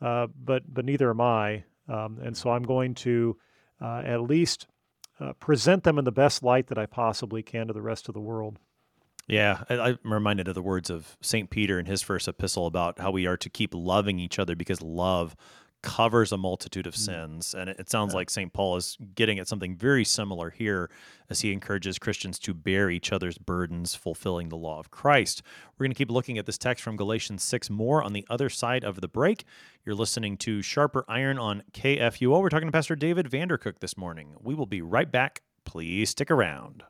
uh, 0.00 0.26
but 0.44 0.62
but 0.72 0.84
neither 0.84 1.10
am 1.10 1.20
i 1.20 1.64
um, 1.88 2.18
and 2.22 2.36
so 2.36 2.50
i'm 2.50 2.62
going 2.62 2.94
to 2.94 3.36
uh, 3.80 4.02
at 4.04 4.22
least 4.22 4.66
uh, 5.20 5.32
present 5.34 5.84
them 5.84 5.98
in 5.98 6.04
the 6.04 6.12
best 6.12 6.42
light 6.42 6.68
that 6.68 6.78
I 6.78 6.86
possibly 6.86 7.42
can 7.42 7.66
to 7.66 7.72
the 7.72 7.82
rest 7.82 8.08
of 8.08 8.14
the 8.14 8.20
world. 8.20 8.58
Yeah, 9.26 9.62
I, 9.68 9.90
am 9.90 9.98
reminded 10.04 10.48
of 10.48 10.54
the 10.54 10.62
words 10.62 10.90
of 10.90 11.16
St. 11.20 11.50
Peter 11.50 11.78
in 11.78 11.86
his 11.86 12.02
first 12.02 12.26
epistle 12.26 12.66
about 12.66 12.98
how 12.98 13.10
we 13.10 13.26
are 13.26 13.36
to 13.36 13.50
keep 13.50 13.74
loving 13.74 14.18
each 14.18 14.38
other 14.38 14.56
because 14.56 14.82
love 14.82 15.36
covers 15.82 16.32
a 16.32 16.36
multitude 16.36 16.86
of 16.86 16.94
mm. 16.94 16.98
sins. 16.98 17.54
And 17.54 17.70
it, 17.70 17.90
sounds 17.90 18.12
yeah. 18.12 18.16
like 18.18 18.30
St. 18.30 18.52
Paul 18.52 18.76
is 18.76 18.96
getting 19.14 19.38
at 19.38 19.48
something 19.48 19.76
very 19.76 20.04
similar 20.04 20.50
here 20.50 20.90
as 21.28 21.40
he 21.40 21.52
encourages 21.52 21.98
Christians 21.98 22.38
to 22.40 22.54
bear 22.54 22.90
each 22.90 23.12
other's 23.12 23.38
burdens, 23.38 23.94
fulfilling 23.94 24.48
the 24.48 24.56
law 24.56 24.78
of 24.78 24.90
Christ. 24.90 25.42
We're 25.78 25.84
going 25.84 25.92
to 25.92 25.98
keep 25.98 26.10
looking 26.10 26.38
at 26.38 26.46
this 26.46 26.58
text 26.58 26.82
from 26.82 26.96
Galatians 26.96 27.42
6 27.42 27.70
more 27.70 28.02
on 28.02 28.12
the 28.12 28.26
other 28.28 28.48
side 28.48 28.84
of 28.84 29.00
the 29.00 29.08
break. 29.08 29.44
You're 29.84 29.94
listening 29.94 30.36
to 30.38 30.62
Sharper 30.62 31.04
Iron 31.08 31.38
on 31.38 31.62
KFUO. 31.72 32.40
We're 32.40 32.48
talking 32.48 32.68
to 32.68 32.72
Pastor 32.72 32.96
David 32.96 33.30
Vandercook 33.30 33.78
this 33.80 33.96
morning. 33.96 34.34
We 34.40 34.54
will 34.54 34.66
be 34.66 34.82
right 34.82 35.10
back. 35.10 35.42
Please 35.64 36.10
stick 36.10 36.30
around. 36.30 36.82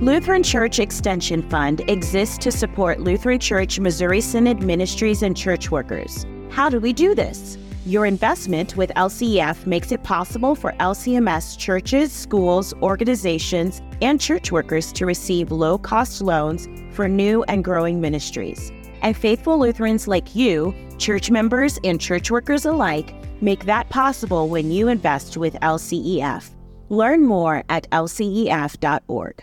Lutheran 0.00 0.42
Church 0.42 0.80
Extension 0.80 1.48
Fund 1.48 1.88
exists 1.88 2.36
to 2.38 2.50
support 2.50 2.98
Lutheran 2.98 3.38
Church 3.38 3.78
Missouri 3.78 4.20
Synod 4.20 4.60
ministries 4.60 5.22
and 5.22 5.36
church 5.36 5.70
workers. 5.70 6.26
How 6.50 6.68
do 6.68 6.80
we 6.80 6.92
do 6.92 7.14
this? 7.14 7.56
Your 7.84 8.06
investment 8.06 8.76
with 8.76 8.90
LCEF 8.90 9.66
makes 9.66 9.90
it 9.90 10.04
possible 10.04 10.54
for 10.54 10.72
LCMS 10.74 11.58
churches, 11.58 12.12
schools, 12.12 12.72
organizations, 12.74 13.82
and 14.00 14.20
church 14.20 14.52
workers 14.52 14.92
to 14.92 15.04
receive 15.04 15.50
low 15.50 15.78
cost 15.78 16.22
loans 16.22 16.68
for 16.94 17.08
new 17.08 17.42
and 17.44 17.64
growing 17.64 18.00
ministries. 18.00 18.70
And 19.02 19.16
faithful 19.16 19.58
Lutherans 19.58 20.06
like 20.06 20.36
you, 20.36 20.72
church 20.96 21.28
members 21.28 21.80
and 21.82 22.00
church 22.00 22.30
workers 22.30 22.66
alike, 22.66 23.16
make 23.42 23.64
that 23.64 23.88
possible 23.88 24.48
when 24.48 24.70
you 24.70 24.86
invest 24.86 25.36
with 25.36 25.54
LCEF. 25.54 26.50
Learn 26.88 27.24
more 27.24 27.64
at 27.68 27.90
lcef.org. 27.90 29.42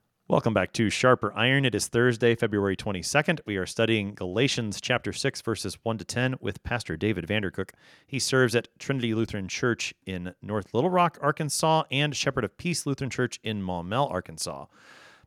Welcome 0.31 0.53
back 0.53 0.71
to 0.73 0.89
Sharper 0.89 1.33
Iron. 1.35 1.65
It 1.65 1.75
is 1.75 1.89
Thursday, 1.89 2.35
February 2.35 2.77
22nd. 2.77 3.41
We 3.45 3.57
are 3.57 3.65
studying 3.65 4.13
Galatians 4.13 4.79
chapter 4.79 5.11
6, 5.11 5.41
verses 5.41 5.77
1 5.83 5.97
to 5.97 6.05
10 6.05 6.35
with 6.39 6.63
Pastor 6.63 6.95
David 6.95 7.27
Vandercook. 7.27 7.71
He 8.07 8.17
serves 8.17 8.55
at 8.55 8.69
Trinity 8.79 9.13
Lutheran 9.13 9.49
Church 9.49 9.93
in 10.05 10.33
North 10.41 10.73
Little 10.73 10.89
Rock, 10.89 11.17
Arkansas, 11.21 11.83
and 11.91 12.15
Shepherd 12.15 12.45
of 12.45 12.55
Peace 12.55 12.85
Lutheran 12.85 13.09
Church 13.09 13.41
in 13.43 13.61
Maumelle, 13.61 14.09
Arkansas. 14.09 14.67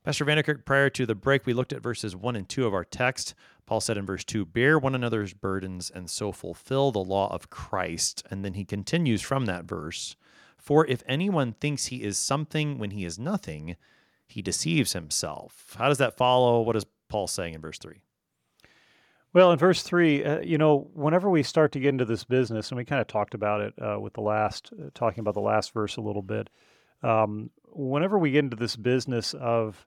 Pastor 0.05 0.25
Vandercook, 0.25 0.65
prior 0.65 0.89
to 0.89 1.05
the 1.05 1.15
break, 1.15 1.45
we 1.45 1.53
looked 1.53 1.75
at 1.75 1.83
verses 1.83 2.17
1 2.17 2.35
and 2.35 2.49
2 2.49 2.67
of 2.67 2.73
our 2.73 2.87
text. 2.87 3.35
Paul 3.67 3.83
said 3.83 3.99
in 3.99 4.07
verse 4.07 4.25
2, 4.25 4.47
Bear 4.47 4.79
one 4.79 4.95
another's 4.95 5.35
burdens 5.35 5.91
and 5.95 6.09
so 6.09 6.33
fulfill 6.33 6.93
the 6.93 6.99
law 7.05 7.31
of 7.31 7.51
Christ. 7.51 8.27
And 8.31 8.43
then 8.43 8.55
he 8.55 8.65
continues 8.65 9.21
from 9.21 9.45
that 9.45 9.67
verse 9.67 10.17
For 10.57 10.87
if 10.87 11.03
anyone 11.07 11.53
thinks 11.53 11.87
he 11.87 12.03
is 12.03 12.17
something 12.17 12.79
when 12.79 12.93
he 12.93 13.05
is 13.05 13.19
nothing, 13.19 13.77
he 14.27 14.43
deceives 14.43 14.93
himself. 14.93 15.75
How 15.79 15.89
does 15.89 15.99
that 15.99 16.17
follow? 16.17 16.61
What 16.63 16.77
is 16.77 16.87
Paul 17.09 17.27
saying 17.27 17.55
in 17.55 17.61
verse 17.61 17.79
3? 17.79 18.01
Well, 19.33 19.51
in 19.51 19.59
verse 19.59 19.83
3, 19.83 20.25
uh, 20.25 20.41
you 20.43 20.59
know, 20.59 20.89
whenever 20.95 21.29
we 21.29 21.43
start 21.43 21.73
to 21.73 21.81
get 21.81 21.89
into 21.89 22.05
this 22.05 22.23
business, 22.23 22.71
and 22.71 22.77
we 22.77 22.85
kind 22.85 23.01
of 23.01 23.09
talked 23.09 23.35
about 23.35 23.61
it 23.61 23.75
uh, 23.83 23.99
with 23.99 24.13
the 24.13 24.21
last, 24.21 24.71
uh, 24.73 24.91
talking 24.95 25.21
about 25.21 25.35
the 25.35 25.41
last 25.41 25.75
verse 25.75 25.97
a 25.97 26.01
little 26.01 26.23
bit, 26.23 26.51
um, 27.03 27.51
whenever 27.67 28.17
we 28.17 28.31
get 28.31 28.45
into 28.45 28.57
this 28.57 28.77
business 28.77 29.35
of 29.35 29.87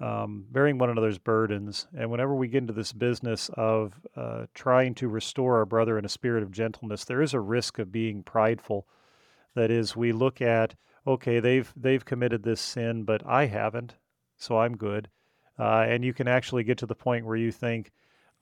um, 0.00 0.46
bearing 0.50 0.78
one 0.78 0.90
another's 0.90 1.18
burdens, 1.18 1.86
and 1.96 2.10
whenever 2.10 2.34
we 2.34 2.48
get 2.48 2.58
into 2.58 2.72
this 2.72 2.92
business 2.92 3.50
of 3.54 4.00
uh, 4.16 4.46
trying 4.52 4.96
to 4.96 5.06
restore 5.06 5.58
our 5.58 5.64
brother 5.64 5.96
in 5.96 6.04
a 6.04 6.08
spirit 6.08 6.42
of 6.42 6.50
gentleness, 6.50 7.04
there 7.04 7.22
is 7.22 7.34
a 7.34 7.40
risk 7.40 7.78
of 7.78 7.92
being 7.92 8.24
prideful. 8.24 8.88
That 9.54 9.70
is, 9.70 9.94
we 9.94 10.10
look 10.10 10.42
at, 10.42 10.74
okay, 11.06 11.40
they've 11.40 11.72
they've 11.76 12.04
committed 12.04 12.42
this 12.42 12.60
sin, 12.60 13.04
but 13.04 13.22
I 13.26 13.46
haven't, 13.46 13.94
so 14.36 14.58
I'm 14.58 14.76
good. 14.76 15.08
Uh, 15.58 15.84
and 15.88 16.04
you 16.04 16.14
can 16.14 16.28
actually 16.28 16.64
get 16.64 16.78
to 16.78 16.86
the 16.86 16.94
point 16.94 17.26
where 17.26 17.36
you 17.36 17.52
think, 17.52 17.92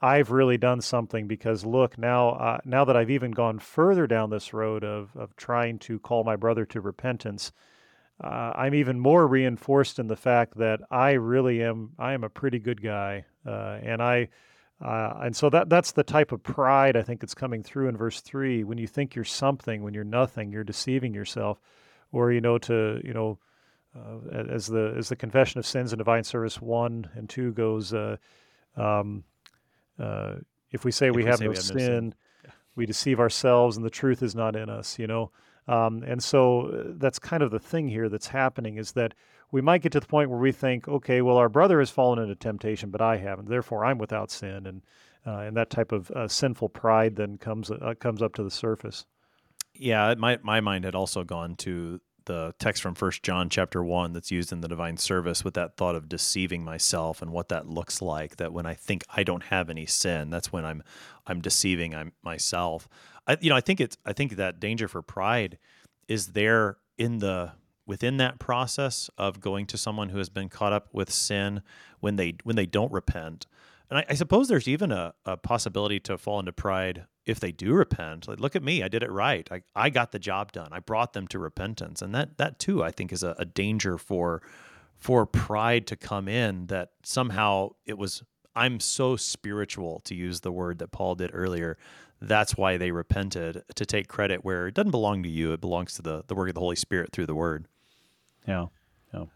I've 0.01 0.31
really 0.31 0.57
done 0.57 0.81
something 0.81 1.27
because 1.27 1.65
look 1.65 1.99
now 1.99 2.31
uh, 2.31 2.59
now 2.65 2.85
that 2.85 2.97
I've 2.97 3.11
even 3.11 3.33
gone 3.33 3.59
further 3.59 4.07
down 4.07 4.31
this 4.31 4.55
road 4.55 4.85
of 4.85 5.11
of 5.17 5.37
trying 5.37 5.79
to 5.81 5.99
call 5.99 6.25
my 6.25 6.37
brother 6.37 6.65
to 6.67 6.81
repentance, 6.81 7.53
uh, 8.23 8.53
I'm 8.55 8.75
even 8.75 8.99
more 8.99 9.27
reinforced 9.27 9.99
in 9.99 10.07
the 10.07 10.17
fact 10.17 10.57
that 10.59 10.81
I 10.91 11.13
really 11.13 11.63
am 11.63 11.91
I 11.99 12.15
am 12.15 12.25
a 12.25 12.31
pretty 12.31 12.59
good 12.59 12.83
guy, 12.83 13.25
uh, 13.47 13.79
and 13.83 14.03
I. 14.03 14.29
Uh, 14.83 15.13
and 15.25 15.37
so 15.37 15.51
that 15.51 15.69
that's 15.69 15.93
the 15.93 16.03
type 16.03 16.33
of 16.33 16.43
pride 16.43 16.97
I 16.97 17.03
think 17.03 17.21
that's 17.21 17.35
coming 17.35 17.63
through 17.63 17.89
in 17.89 17.99
verse 17.99 18.23
three. 18.23 18.65
When 18.65 18.79
you 18.79 18.87
think 18.87 19.15
you're 19.15 19.27
something, 19.27 19.83
when 19.83 19.93
you're 19.93 20.05
nothing, 20.05 20.51
you're 20.51 20.65
deceiving 20.65 21.13
yourself 21.13 21.61
or 22.13 22.33
you 22.33 22.41
know 22.41 22.59
to 22.59 23.01
you 23.05 23.13
know 23.13 23.39
uh, 23.97 24.39
as 24.49 24.67
the 24.67 24.95
as 24.97 25.09
the 25.09 25.17
confession 25.17 25.59
of 25.59 25.67
sins 25.67 25.93
and 25.93 25.99
divine 25.99 26.25
service 26.25 26.61
one 26.61 27.09
and 27.15 27.29
two 27.29 27.53
goes 27.53 27.93
uh, 27.93 28.17
um, 28.77 29.25
uh, 29.99 30.35
if 30.73 30.85
we 30.85 30.91
say 30.91 31.09
If 31.09 31.17
we 31.17 31.23
we 31.23 31.29
have 31.29 31.39
say 31.39 31.45
no 31.45 31.51
we 31.51 31.57
have 31.57 31.65
no 31.65 31.79
sin, 31.79 31.79
sin. 31.79 32.15
we 32.77 32.87
deceive 32.87 33.21
ourselves, 33.21 33.77
and 33.77 33.85
the 33.85 33.91
truth 33.91 34.23
is 34.23 34.35
not 34.35 34.57
in 34.57 34.69
us. 34.69 34.99
You 34.99 35.07
know, 35.07 35.31
um, 35.69 36.03
and 36.07 36.23
so 36.23 36.69
uh, 36.69 36.83
that's 36.97 37.19
kind 37.19 37.43
of 37.43 37.51
the 37.51 37.59
thing 37.59 37.89
here 37.89 38.09
that's 38.09 38.29
happening 38.29 38.77
is 38.77 38.93
that 38.93 39.15
we 39.53 39.61
might 39.61 39.83
get 39.83 39.93
to 39.93 40.01
the 40.01 40.07
point 40.07 40.31
where 40.31 40.39
we 40.39 40.53
think, 40.53 40.87
okay, 40.87 41.23
well, 41.23 41.37
our 41.37 41.49
brother 41.49 41.81
has 41.81 41.91
fallen 41.91 42.21
into 42.21 42.37
temptation, 42.37 42.91
but 42.91 43.01
I 43.01 43.17
haven't. 43.17 43.49
Therefore, 43.49 43.85
I'm 43.85 43.99
without 43.99 44.31
sin, 44.31 44.67
and 44.67 44.83
uh, 45.27 45.41
and 45.41 45.57
that 45.57 45.71
type 45.71 45.93
of 45.93 46.11
uh, 46.13 46.29
sinful 46.29 46.71
pride 46.71 47.17
then 47.17 47.37
comes 47.37 47.71
uh, 47.71 47.95
comes 47.99 48.23
up 48.23 48.35
to 48.35 48.43
the 48.43 48.51
surface. 48.51 49.07
Yeah, 49.75 50.15
my 50.19 50.39
my 50.43 50.61
mind 50.61 50.85
had 50.85 50.95
also 50.95 51.25
gone 51.25 51.57
to 51.57 52.01
the 52.27 52.55
text 52.59 52.83
from 52.83 52.95
First 52.95 53.23
John 53.23 53.49
chapter 53.49 53.83
one 53.83 54.13
that's 54.13 54.31
used 54.31 54.53
in 54.53 54.61
the 54.61 54.69
divine 54.69 54.97
service 54.97 55.45
with 55.45 55.55
that 55.55 55.77
thought 55.77 55.95
of 55.95 56.09
deceiving 56.09 56.65
myself 56.65 57.23
and 57.23 57.33
what 57.33 57.49
that 57.49 57.67
looks 57.67 58.03
like. 58.03 58.37
That 58.37 58.53
when 58.53 58.67
I 58.67 58.75
think 58.75 59.05
I 59.15 59.23
don't 59.23 59.45
have 59.45 59.71
any 59.71 59.87
sin, 59.87 60.31
that's 60.31 60.53
when 60.53 60.65
I'm 60.65 60.83
I'm 61.27 61.41
deceiving 61.41 61.95
I'm 61.95 62.13
myself. 62.23 62.89
I, 63.27 63.37
you 63.41 63.51
know, 63.51 63.57
I 63.57 63.61
think 63.61 63.81
it's 63.81 63.97
I 64.05 64.13
think 64.13 64.37
that 64.37 64.61
danger 64.61 64.89
for 64.89 65.03
pride 65.03 65.59
is 66.09 66.29
there 66.29 66.79
in 66.99 67.19
the 67.19 67.53
within 67.87 68.19
that 68.19 68.39
process 68.39 69.11
of 69.19 69.41
going 69.41 69.67
to 69.67 69.77
someone 69.77 70.11
who 70.11 70.19
has 70.19 70.29
been 70.29 70.49
caught 70.49 70.73
up 70.73 70.89
with 70.93 71.11
sin 71.11 71.63
when 72.01 72.17
they 72.17 72.35
when 72.45 72.57
they 72.57 72.67
don't 72.67 72.93
repent. 72.93 73.47
And 73.91 73.99
I, 73.99 74.07
I 74.11 74.15
suppose 74.15 74.49
there's 74.49 74.69
even 74.69 74.93
a, 74.93 75.15
a 75.27 75.37
possibility 75.37 75.99
to 76.01 76.17
fall 76.17 76.39
into 76.39 76.53
pride 76.53 77.07
if 77.27 77.41
they 77.41 77.53
do 77.53 77.75
repent. 77.75 78.29
Like, 78.29 78.41
look 78.41 78.57
at 78.57 78.63
me, 78.63 78.83
I 78.83 78.89
did 78.89 79.03
it 79.03 79.11
right. 79.11 79.49
I, 79.51 79.63
I 79.75 79.91
got 79.91 80.13
the 80.13 80.19
job 80.19 80.53
done. 80.53 80.69
I 80.73 80.79
brought 80.81 81.13
them 81.13 81.27
to 81.29 81.39
repentance. 81.39 82.01
And 82.01 82.15
that 82.15 82.39
that 82.39 82.59
too, 82.59 82.83
I 82.83 82.91
think, 82.91 83.13
is 83.13 83.23
a, 83.23 83.35
a 83.39 83.45
danger 83.45 83.99
for 83.99 84.43
for 84.97 85.27
pride 85.27 85.87
to 85.89 85.97
come 85.97 86.29
in 86.29 86.67
that 86.67 86.91
somehow 87.03 87.71
it 87.87 87.99
was 87.99 88.23
I'm 88.55 88.81
so 88.81 89.17
spiritual 89.17 90.01
to 90.01 90.15
use 90.15 90.41
the 90.41 90.53
word 90.53 90.79
that 90.79 90.89
Paul 90.89 91.15
did 91.15 91.31
earlier. 91.33 91.79
That's 92.21 92.57
why 92.57 92.77
they 92.77 92.91
repented 92.91 93.63
to 93.75 93.87
take 93.87 94.09
credit 94.09 94.45
where 94.45 94.67
it 94.67 94.75
doesn't 94.75 94.91
belong 94.91 95.23
to 95.23 95.29
you. 95.29 95.53
It 95.53 95.61
belongs 95.61 95.95
to 95.95 96.03
the 96.03 96.25
the 96.27 96.35
work 96.35 96.49
of 96.49 96.55
the 96.55 96.61
Holy 96.61 96.77
Spirit 96.77 97.13
through 97.13 97.27
the 97.27 97.35
word. 97.35 97.67
Yeah. 98.47 98.67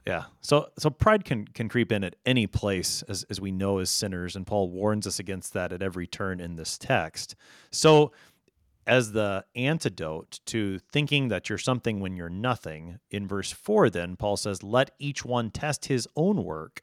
Yeah. 0.07 0.25
So 0.41 0.69
so 0.79 0.91
pride 0.91 1.25
can 1.25 1.47
can 1.49 1.69
creep 1.69 1.91
in 1.91 2.05
at 2.05 2.17
any 2.25 2.47
place 2.47 3.03
as 3.09 3.25
as 3.29 3.41
we 3.41 3.51
know 3.51 3.79
as 3.79 3.91
sinners 3.91 4.37
and 4.37 4.47
Paul 4.47 4.71
warns 4.71 5.07
us 5.07 5.19
against 5.19 5.53
that 5.55 5.73
at 5.73 5.83
every 5.83 6.07
turn 6.07 6.41
in 6.41 6.57
this 6.57 6.79
text. 6.79 7.35
So 7.71 8.13
as 8.87 9.13
the 9.13 9.45
antidote 9.57 10.41
to 10.47 10.79
thinking 10.79 11.29
that 11.29 11.49
you're 11.49 11.59
something 11.59 12.01
when 12.01 12.17
you're 12.17 12.29
nothing, 12.29 12.99
in 13.11 13.27
verse 13.27 13.51
4 13.51 13.91
then 13.91 14.17
Paul 14.17 14.37
says 14.37 14.63
let 14.63 14.93
each 14.99 15.25
one 15.25 15.51
test 15.51 15.87
his 15.87 16.07
own 16.15 16.45
work 16.45 16.83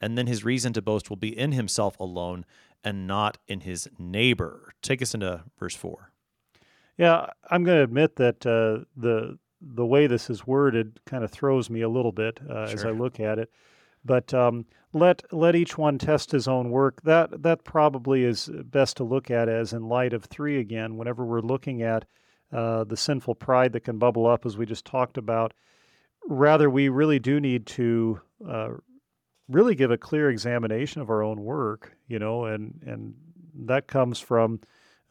and 0.00 0.16
then 0.16 0.26
his 0.26 0.44
reason 0.44 0.72
to 0.72 0.82
boast 0.82 1.10
will 1.10 1.16
be 1.16 1.36
in 1.36 1.52
himself 1.52 1.98
alone 2.00 2.46
and 2.82 3.06
not 3.06 3.36
in 3.46 3.60
his 3.60 3.88
neighbor. 3.98 4.72
Take 4.80 5.02
us 5.02 5.12
into 5.12 5.44
verse 5.58 5.74
4. 5.74 6.10
Yeah, 6.96 7.26
I'm 7.50 7.64
going 7.64 7.78
to 7.78 7.84
admit 7.84 8.16
that 8.16 8.46
uh, 8.46 8.84
the 8.96 9.38
the 9.60 9.86
way 9.86 10.06
this 10.06 10.30
is 10.30 10.46
worded 10.46 11.00
kind 11.04 11.22
of 11.22 11.30
throws 11.30 11.68
me 11.68 11.82
a 11.82 11.88
little 11.88 12.12
bit 12.12 12.40
uh, 12.48 12.62
as 12.62 12.84
I 12.84 12.90
look 12.90 13.20
at 13.20 13.38
it. 13.38 13.50
But 14.04 14.32
um, 14.32 14.64
let 14.92 15.22
let 15.32 15.54
each 15.54 15.76
one 15.76 15.98
test 15.98 16.30
his 16.30 16.48
own 16.48 16.70
work. 16.70 17.02
That 17.02 17.42
that 17.42 17.64
probably 17.64 18.24
is 18.24 18.50
best 18.64 18.96
to 18.96 19.04
look 19.04 19.30
at 19.30 19.48
as 19.48 19.72
in 19.72 19.88
light 19.88 20.12
of 20.12 20.24
three 20.24 20.58
again. 20.58 20.96
Whenever 20.96 21.24
we're 21.24 21.40
looking 21.40 21.82
at 21.82 22.06
uh, 22.52 22.84
the 22.84 22.96
sinful 22.96 23.34
pride 23.36 23.72
that 23.72 23.84
can 23.84 23.98
bubble 23.98 24.26
up, 24.26 24.46
as 24.46 24.56
we 24.56 24.66
just 24.66 24.84
talked 24.84 25.18
about, 25.18 25.52
rather 26.26 26.70
we 26.70 26.88
really 26.88 27.18
do 27.18 27.40
need 27.40 27.66
to 27.66 28.20
uh, 28.48 28.70
really 29.48 29.74
give 29.74 29.90
a 29.90 29.98
clear 29.98 30.30
examination 30.30 31.02
of 31.02 31.10
our 31.10 31.22
own 31.22 31.42
work. 31.42 31.96
You 32.08 32.18
know, 32.18 32.46
and 32.46 32.80
and 32.86 33.14
that 33.66 33.86
comes 33.86 34.18
from 34.18 34.60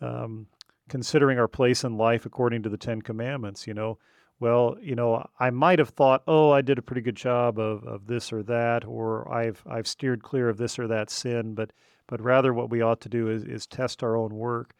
um, 0.01 0.47
considering 0.89 1.37
our 1.37 1.47
place 1.47 1.83
in 1.83 1.95
life 1.95 2.25
according 2.25 2.63
to 2.63 2.69
the 2.69 2.77
Ten 2.77 3.01
Commandments. 3.01 3.67
You 3.67 3.75
know, 3.75 3.99
well, 4.39 4.77
you 4.81 4.95
know, 4.95 5.27
I 5.39 5.49
might 5.49 5.79
have 5.79 5.89
thought, 5.89 6.23
oh, 6.27 6.51
I 6.51 6.61
did 6.61 6.77
a 6.77 6.81
pretty 6.81 7.01
good 7.01 7.15
job 7.15 7.59
of, 7.59 7.83
of 7.83 8.07
this 8.07 8.31
or 8.31 8.41
that, 8.43 8.85
or 8.85 9.31
I've 9.31 9.63
I've 9.69 9.87
steered 9.87 10.23
clear 10.23 10.49
of 10.49 10.57
this 10.57 10.79
or 10.79 10.87
that 10.87 11.09
sin, 11.09 11.55
but 11.55 11.71
but 12.07 12.21
rather 12.21 12.53
what 12.53 12.69
we 12.69 12.81
ought 12.81 13.01
to 13.01 13.09
do 13.09 13.29
is 13.29 13.43
is 13.43 13.67
test 13.67 14.01
our 14.03 14.15
own 14.15 14.33
work. 14.35 14.73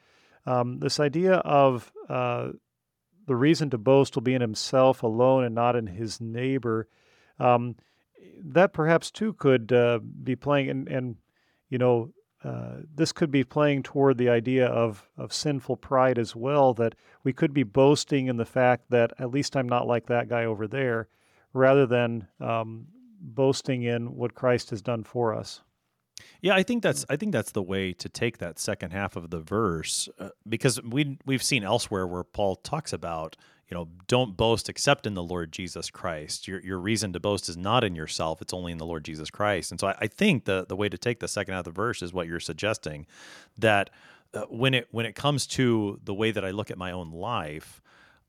Um, 0.45 0.79
this 0.79 0.99
idea 0.99 1.35
of 1.35 1.91
uh, 2.07 2.49
the 3.27 3.35
reason 3.35 3.69
to 3.71 3.77
boast 3.77 4.15
will 4.15 4.23
be 4.23 4.33
in 4.33 4.41
himself 4.41 5.03
alone 5.03 5.43
and 5.43 5.53
not 5.53 5.75
in 5.75 5.87
his 5.87 6.21
neighbor. 6.21 6.87
Um, 7.37 7.75
that 8.41 8.73
perhaps 8.73 9.11
too 9.11 9.33
could 9.33 9.71
uh, 9.71 9.99
be 9.99 10.35
playing, 10.35 10.69
and, 10.69 10.87
and 10.87 11.15
you 11.69 11.77
know, 11.77 12.11
uh, 12.43 12.77
this 12.95 13.11
could 13.11 13.31
be 13.31 13.43
playing 13.43 13.83
toward 13.83 14.17
the 14.17 14.29
idea 14.29 14.67
of, 14.67 15.09
of 15.17 15.33
sinful 15.33 15.77
pride 15.77 16.17
as 16.17 16.35
well, 16.35 16.73
that 16.73 16.95
we 17.23 17.33
could 17.33 17.53
be 17.53 17.63
boasting 17.63 18.27
in 18.27 18.37
the 18.37 18.45
fact 18.45 18.89
that 18.89 19.11
at 19.19 19.31
least 19.31 19.57
I'm 19.57 19.67
not 19.67 19.87
like 19.87 20.05
that 20.07 20.29
guy 20.29 20.45
over 20.45 20.67
there, 20.67 21.09
rather 21.53 21.85
than 21.85 22.27
um, 22.39 22.87
boasting 23.19 23.83
in 23.83 24.15
what 24.15 24.35
Christ 24.35 24.69
has 24.69 24.81
done 24.81 25.03
for 25.03 25.33
us. 25.33 25.61
Yeah, 26.41 26.55
I 26.55 26.63
think 26.63 26.83
that's 26.83 27.05
I 27.09 27.15
think 27.15 27.31
that's 27.31 27.51
the 27.51 27.63
way 27.63 27.93
to 27.93 28.09
take 28.09 28.37
that 28.39 28.59
second 28.59 28.91
half 28.91 29.15
of 29.15 29.29
the 29.29 29.39
verse 29.39 30.09
uh, 30.19 30.29
because 30.47 30.81
we 30.81 31.17
we've 31.25 31.43
seen 31.43 31.63
elsewhere 31.63 32.07
where 32.07 32.23
Paul 32.23 32.55
talks 32.57 32.93
about 32.93 33.37
you 33.69 33.77
know 33.77 33.87
don't 34.07 34.35
boast 34.35 34.67
except 34.69 35.05
in 35.05 35.13
the 35.13 35.23
Lord 35.23 35.51
Jesus 35.51 35.89
Christ. 35.89 36.47
Your 36.47 36.59
your 36.61 36.79
reason 36.79 37.13
to 37.13 37.19
boast 37.19 37.49
is 37.49 37.57
not 37.57 37.83
in 37.83 37.95
yourself; 37.95 38.41
it's 38.41 38.53
only 38.53 38.71
in 38.71 38.77
the 38.77 38.85
Lord 38.85 39.05
Jesus 39.05 39.29
Christ. 39.29 39.71
And 39.71 39.79
so 39.79 39.87
I, 39.87 39.95
I 40.01 40.07
think 40.07 40.45
the 40.45 40.65
the 40.67 40.75
way 40.75 40.89
to 40.89 40.97
take 40.97 41.19
the 41.19 41.27
second 41.27 41.53
half 41.53 41.61
of 41.61 41.65
the 41.65 41.71
verse 41.71 42.01
is 42.01 42.13
what 42.13 42.27
you're 42.27 42.39
suggesting 42.39 43.05
that 43.57 43.89
uh, 44.33 44.41
when 44.49 44.73
it 44.73 44.87
when 44.91 45.05
it 45.05 45.15
comes 45.15 45.45
to 45.47 45.99
the 46.03 46.13
way 46.13 46.31
that 46.31 46.43
I 46.43 46.51
look 46.51 46.71
at 46.71 46.77
my 46.77 46.91
own 46.91 47.11
life, 47.11 47.81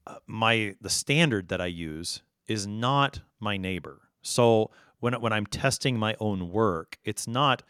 uh, 0.07 0.17
my 0.27 0.77
the 0.81 0.91
standard 0.91 1.49
that 1.49 1.61
I 1.61 1.67
use 1.67 2.23
is 2.47 2.67
not 2.67 3.21
my 3.39 3.57
neighbor. 3.57 4.03
So 4.23 4.71
when 4.99 5.15
when 5.21 5.33
I'm 5.33 5.47
testing 5.47 5.99
my 5.99 6.17
own 6.21 6.51
work, 6.51 6.99
it's 7.05 7.27
not 7.27 7.63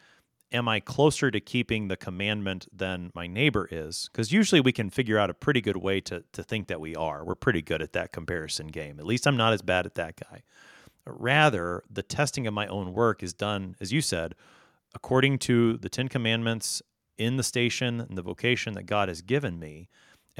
am 0.52 0.68
I 0.68 0.80
closer 0.80 1.30
to 1.30 1.40
keeping 1.40 1.88
the 1.88 1.96
commandment 1.96 2.66
than 2.72 3.10
my 3.14 3.26
neighbor 3.26 3.68
is? 3.70 4.08
Because 4.12 4.32
usually 4.32 4.60
we 4.60 4.72
can 4.72 4.90
figure 4.90 5.18
out 5.18 5.30
a 5.30 5.34
pretty 5.34 5.60
good 5.60 5.76
way 5.76 6.00
to 6.02 6.24
to 6.32 6.42
think 6.42 6.68
that 6.68 6.80
we 6.80 6.94
are. 6.96 7.24
We're 7.24 7.34
pretty 7.34 7.62
good 7.62 7.82
at 7.82 7.92
that 7.92 8.12
comparison 8.12 8.68
game. 8.68 8.98
At 8.98 9.06
least 9.06 9.26
I'm 9.26 9.36
not 9.36 9.52
as 9.52 9.62
bad 9.62 9.86
at 9.86 9.94
that 9.94 10.16
guy. 10.16 10.42
Rather, 11.06 11.82
the 11.90 12.02
testing 12.02 12.46
of 12.46 12.54
my 12.54 12.66
own 12.66 12.92
work 12.92 13.22
is 13.22 13.32
done, 13.32 13.74
as 13.80 13.92
you 13.92 14.00
said, 14.00 14.34
according 14.94 15.38
to 15.38 15.76
the 15.78 15.88
Ten 15.88 16.08
Commandments 16.08 16.82
in 17.18 17.36
the 17.36 17.42
station 17.42 18.00
and 18.00 18.16
the 18.16 18.22
vocation 18.22 18.74
that 18.74 18.84
God 18.84 19.08
has 19.08 19.22
given 19.22 19.58
me. 19.58 19.88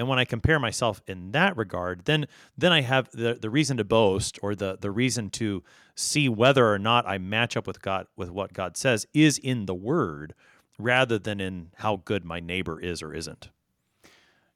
And 0.01 0.09
when 0.09 0.19
I 0.19 0.25
compare 0.25 0.59
myself 0.59 1.03
in 1.07 1.33
that 1.33 1.59
regard, 1.59 2.07
then 2.07 2.27
then 2.57 2.73
I 2.73 2.81
have 2.81 3.11
the, 3.11 3.35
the 3.35 3.51
reason 3.51 3.77
to 3.77 3.85
boast 3.85 4.39
or 4.43 4.55
the, 4.55 4.79
the 4.81 4.91
reason 4.91 5.29
to 5.33 5.63
see 5.95 6.27
whether 6.27 6.73
or 6.73 6.79
not 6.79 7.07
I 7.07 7.19
match 7.19 7.55
up 7.55 7.67
with 7.67 7.83
God 7.83 8.07
with 8.17 8.31
what 8.31 8.55
God 8.55 8.79
says 8.79 9.07
is 9.13 9.37
in 9.37 9.67
the 9.67 9.75
word 9.75 10.33
rather 10.79 11.19
than 11.19 11.39
in 11.39 11.69
how 11.75 11.97
good 12.03 12.25
my 12.25 12.41
neighbor 12.41 12.81
is 12.81 13.03
or 13.03 13.13
isn't. 13.13 13.51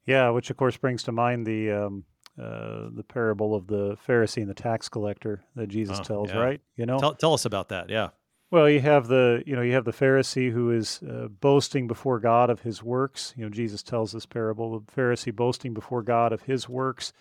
Yeah, 0.06 0.30
which 0.30 0.48
of 0.48 0.56
course 0.56 0.78
brings 0.78 1.02
to 1.02 1.12
mind 1.12 1.46
the 1.46 1.72
um, 1.72 2.04
uh, 2.40 2.88
the 2.94 3.04
parable 3.06 3.54
of 3.54 3.66
the 3.66 3.98
Pharisee 4.08 4.38
and 4.38 4.48
the 4.48 4.54
tax 4.54 4.88
collector 4.88 5.44
that 5.56 5.66
Jesus 5.68 5.98
Oh, 6.00 6.04
tells, 6.04 6.30
yeah. 6.30 6.38
right? 6.38 6.60
You 6.78 6.86
know, 6.86 6.98
Tell, 6.98 7.12
tell 7.12 7.34
us 7.34 7.44
about 7.44 7.68
that. 7.68 7.90
Yeah. 7.90 8.08
Well, 8.54 8.70
you 8.70 8.78
have 8.82 9.08
the 9.08 9.42
you 9.46 9.56
know 9.56 9.62
you 9.62 9.72
have 9.72 9.84
the 9.84 9.92
Pharisee 9.92 10.52
who 10.52 10.70
is 10.70 11.00
uh, 11.02 11.26
boasting 11.26 11.88
before 11.88 12.20
God 12.20 12.50
of 12.50 12.60
his 12.60 12.84
works. 12.84 13.34
You 13.36 13.42
know, 13.42 13.50
Jesus 13.50 13.82
tells 13.82 14.12
this 14.12 14.26
parable: 14.26 14.78
the 14.78 14.92
Pharisee 14.92 15.34
boasting 15.34 15.74
before 15.74 16.04
God 16.04 16.32
of 16.32 16.42
his 16.42 16.68
works, 16.68 17.12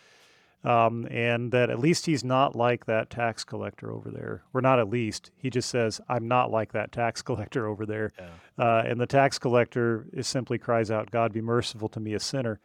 um, 0.64 1.08
and 1.10 1.52
that 1.52 1.72
at 1.72 1.80
least 1.80 2.06
he's 2.06 2.24
not 2.24 2.56
like 2.56 2.86
that 2.86 3.10
tax 3.10 3.44
collector 3.44 3.92
over 3.92 4.12
there. 4.12 4.44
Or 4.54 4.62
not 4.62 4.78
at 4.78 4.92
least 4.92 5.32
he 5.36 5.50
just 5.50 5.72
says, 5.72 6.00
"I'm 6.08 6.28
not 6.28 6.52
like 6.52 6.72
that 6.74 6.92
tax 6.92 7.22
collector 7.24 7.66
over 7.66 7.88
there." 7.88 8.12
Yeah. 8.20 8.28
Uh, 8.64 8.84
and 8.86 9.02
the 9.02 9.08
tax 9.08 9.40
collector 9.40 10.06
is 10.14 10.28
simply 10.28 10.60
cries 10.60 10.92
out, 10.92 11.10
"God, 11.10 11.34
be 11.34 11.42
merciful 11.42 11.90
to 11.90 12.00
me, 12.00 12.14
a 12.14 12.20
sinner." 12.20 12.60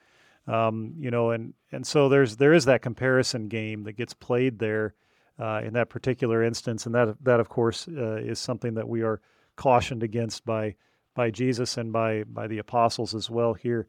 Um, 0.46 0.92
you 0.98 1.10
know, 1.10 1.31
and 1.31 1.54
and 1.73 1.87
so 1.87 2.10
there's 2.10 2.37
there 2.37 2.52
is 2.52 2.66
that 2.66 2.83
comparison 2.83 3.48
game 3.48 3.85
that 3.85 3.94
gets 3.94 4.12
played 4.12 4.58
there 4.58 4.92
uh, 5.38 5.60
in 5.64 5.72
that 5.74 5.88
particular 5.88 6.42
instance, 6.42 6.86
and 6.86 6.94
that 6.94 7.16
that 7.24 7.40
of 7.40 7.48
course 7.48 7.88
uh, 7.88 8.16
is 8.16 8.38
something 8.38 8.74
that 8.74 8.88
we 8.88 9.02
are 9.02 9.20
cautioned 9.56 10.02
against 10.02 10.44
by 10.44 10.74
by 11.14 11.30
Jesus 11.30 11.76
and 11.76 11.92
by 11.92 12.24
by 12.24 12.46
the 12.46 12.58
apostles 12.58 13.14
as 13.14 13.28
well 13.30 13.54
here. 13.54 13.86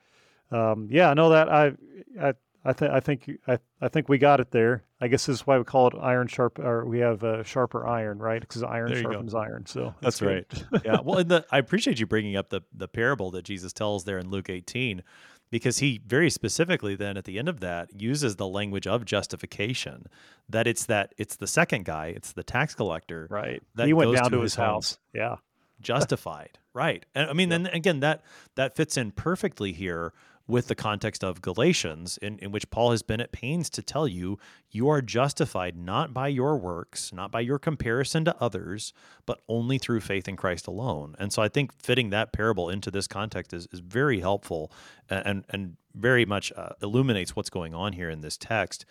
Um, 0.51 0.87
yeah, 0.91 1.13
no, 1.13 1.29
that 1.29 1.49
I 1.49 1.73
I 2.21 2.33
I 2.65 2.73
think 2.73 2.91
I 2.91 2.99
think 2.99 3.31
I 3.47 3.59
I 3.81 3.87
think 3.87 4.09
we 4.09 4.17
got 4.17 4.39
it 4.39 4.51
there. 4.51 4.83
I 4.99 5.07
guess 5.07 5.25
this 5.27 5.37
is 5.37 5.47
why 5.47 5.57
we 5.57 5.63
call 5.63 5.87
it 5.87 5.93
iron 5.99 6.27
sharp, 6.27 6.59
or 6.59 6.85
we 6.85 6.99
have 6.99 7.23
uh, 7.23 7.43
sharper 7.43 7.87
iron, 7.87 8.19
right? 8.19 8.41
Because 8.41 8.63
iron 8.63 8.89
you 8.89 8.95
go. 8.95 9.01
sharpens 9.03 9.33
iron. 9.33 9.65
So 9.65 9.95
That's 10.01 10.19
good. 10.19 10.45
yeah. 10.83 10.99
Well, 11.03 11.19
and 11.19 11.31
the, 11.31 11.45
I 11.51 11.57
appreciate 11.57 11.99
you 11.99 12.05
bringing 12.05 12.35
up 12.35 12.49
the 12.49 12.61
the 12.73 12.87
parable 12.87 13.31
that 13.31 13.43
Jesus 13.43 13.71
tells 13.71 14.03
there 14.03 14.17
in 14.17 14.29
Luke 14.29 14.49
18, 14.49 15.03
because 15.51 15.79
he 15.79 15.99
very 16.05 16.29
specifically 16.29 16.95
then 16.95 17.17
at 17.17 17.25
the 17.25 17.39
end 17.39 17.49
of 17.49 17.59
that 17.59 17.89
uses 17.99 18.35
the 18.35 18.47
language 18.47 18.87
of 18.87 19.05
justification. 19.05 20.07
That 20.47 20.67
it's 20.67 20.85
that 20.85 21.13
it's 21.17 21.35
the 21.35 21.47
second 21.47 21.85
guy, 21.85 22.07
it's 22.07 22.33
the 22.33 22.43
tax 22.43 22.75
collector, 22.75 23.27
right. 23.29 23.61
That 23.75 23.87
he 23.87 23.93
went 23.93 24.11
goes 24.11 24.21
down 24.21 24.31
to 24.31 24.41
his 24.41 24.53
his 24.53 24.55
house. 24.55 24.97
Yeah. 25.13 25.37
justified. 25.81 26.59
Right. 26.73 27.05
And 27.15 27.29
I 27.29 27.33
mean, 27.33 27.49
then 27.49 27.67
again, 27.67 28.01
that 28.01 28.23
that 28.55 28.75
fits 28.75 28.97
in 28.97 29.11
perfectly 29.11 29.71
here 29.71 30.13
with 30.49 30.67
the 30.67 30.75
context 30.75 31.23
of 31.23 31.43
Galatians, 31.43 32.17
in, 32.17 32.39
in 32.39 32.51
which 32.51 32.71
Paul 32.71 32.89
has 32.89 33.03
been 33.03 33.21
at 33.21 33.31
pains 33.31 33.69
to 33.69 33.83
tell 33.83 34.07
you 34.07 34.39
you 34.71 34.89
are 34.89 34.99
justified 34.99 35.77
not 35.77 36.11
by 36.11 36.27
your 36.27 36.57
works, 36.57 37.13
not 37.13 37.31
by 37.31 37.41
your 37.41 37.59
comparison 37.59 38.25
to 38.25 38.35
others, 38.41 38.91
but 39.27 39.41
only 39.47 39.77
through 39.77 39.99
faith 39.99 40.27
in 40.27 40.35
Christ 40.35 40.65
alone. 40.65 41.15
And 41.19 41.31
so 41.31 41.43
I 41.43 41.49
think 41.49 41.71
fitting 41.79 42.09
that 42.09 42.33
parable 42.33 42.67
into 42.67 42.89
this 42.89 43.07
context 43.07 43.53
is, 43.53 43.67
is 43.71 43.79
very 43.79 44.21
helpful 44.21 44.71
and, 45.07 45.45
and 45.51 45.77
very 45.93 46.25
much 46.25 46.51
uh, 46.57 46.69
illuminates 46.81 47.35
what's 47.35 47.51
going 47.51 47.75
on 47.75 47.93
here 47.93 48.09
in 48.09 48.21
this 48.21 48.35
text. 48.35 48.85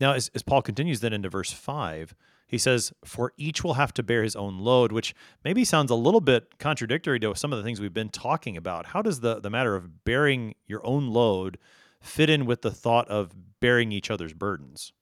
Now, 0.00 0.12
as, 0.12 0.30
as 0.32 0.44
Paul 0.44 0.62
continues 0.62 1.00
then 1.00 1.12
into 1.12 1.28
verse 1.28 1.52
5, 1.52 2.14
he 2.50 2.58
says, 2.58 2.92
For 3.04 3.32
each 3.36 3.62
will 3.62 3.74
have 3.74 3.94
to 3.94 4.02
bear 4.02 4.24
his 4.24 4.34
own 4.34 4.58
load, 4.58 4.90
which 4.90 5.14
maybe 5.44 5.64
sounds 5.64 5.88
a 5.88 5.94
little 5.94 6.20
bit 6.20 6.58
contradictory 6.58 7.20
to 7.20 7.34
some 7.36 7.52
of 7.52 7.58
the 7.58 7.62
things 7.62 7.80
we've 7.80 7.94
been 7.94 8.08
talking 8.08 8.56
about. 8.56 8.86
How 8.86 9.02
does 9.02 9.20
the, 9.20 9.40
the 9.40 9.50
matter 9.50 9.76
of 9.76 10.04
bearing 10.04 10.56
your 10.66 10.84
own 10.84 11.06
load 11.06 11.58
fit 12.00 12.28
in 12.28 12.46
with 12.46 12.62
the 12.62 12.72
thought 12.72 13.06
of 13.06 13.30
bearing 13.60 13.92
each 13.92 14.10
other's 14.10 14.32
burdens? 14.32 14.92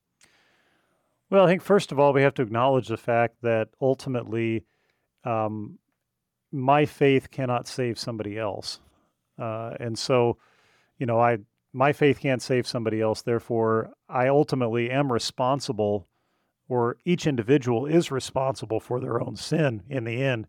Well, 1.31 1.45
I 1.45 1.49
think 1.49 1.63
first 1.63 1.91
of 1.91 1.99
all, 1.99 2.13
we 2.13 2.21
have 2.21 2.35
to 2.35 2.43
acknowledge 2.43 2.89
the 2.89 2.99
fact 2.99 3.37
that 3.41 3.69
ultimately 3.81 4.67
um, 5.25 5.79
my 6.53 6.85
faith 6.85 7.31
cannot 7.31 7.67
save 7.67 7.99
somebody 7.99 8.39
else. 8.39 8.79
Uh, 9.39 9.73
and 9.81 9.99
so, 9.99 10.37
you 10.99 11.07
know, 11.07 11.19
I 11.19 11.39
my 11.73 11.93
faith 11.93 12.21
can't 12.21 12.43
save 12.43 12.67
somebody 12.67 13.01
else. 13.01 13.23
Therefore, 13.23 13.93
I 14.09 14.29
ultimately 14.29 14.91
am 14.91 15.11
responsible 15.13 16.08
or 16.69 16.97
each 17.05 17.27
individual 17.27 17.87
is 17.87 18.11
responsible 18.11 18.81
for 18.81 19.01
their 19.01 19.21
own 19.21 19.37
sin 19.37 19.83
in 19.89 20.05
the 20.05 20.23
end. 20.23 20.47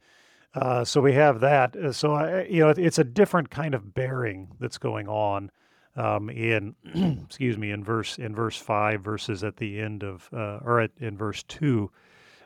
Uh, 0.53 0.83
so 0.83 0.99
we 1.01 1.13
have 1.13 1.39
that. 1.39 1.75
Uh, 1.75 1.91
so 1.91 2.13
I, 2.13 2.43
you 2.43 2.59
know, 2.59 2.69
it's 2.69 2.99
a 2.99 3.03
different 3.03 3.49
kind 3.49 3.73
of 3.73 3.93
bearing 3.93 4.49
that's 4.59 4.77
going 4.77 5.07
on 5.07 5.51
um, 5.95 6.29
in, 6.29 6.75
excuse 7.25 7.57
me, 7.57 7.71
in 7.71 7.83
verse 7.83 8.17
in 8.17 8.33
verse 8.33 8.57
five 8.57 9.01
verses 9.01 9.43
at 9.43 9.57
the 9.57 9.79
end 9.79 10.03
of 10.03 10.27
uh, 10.33 10.59
or 10.63 10.81
at, 10.81 10.91
in 10.99 11.17
verse 11.17 11.43
two. 11.43 11.91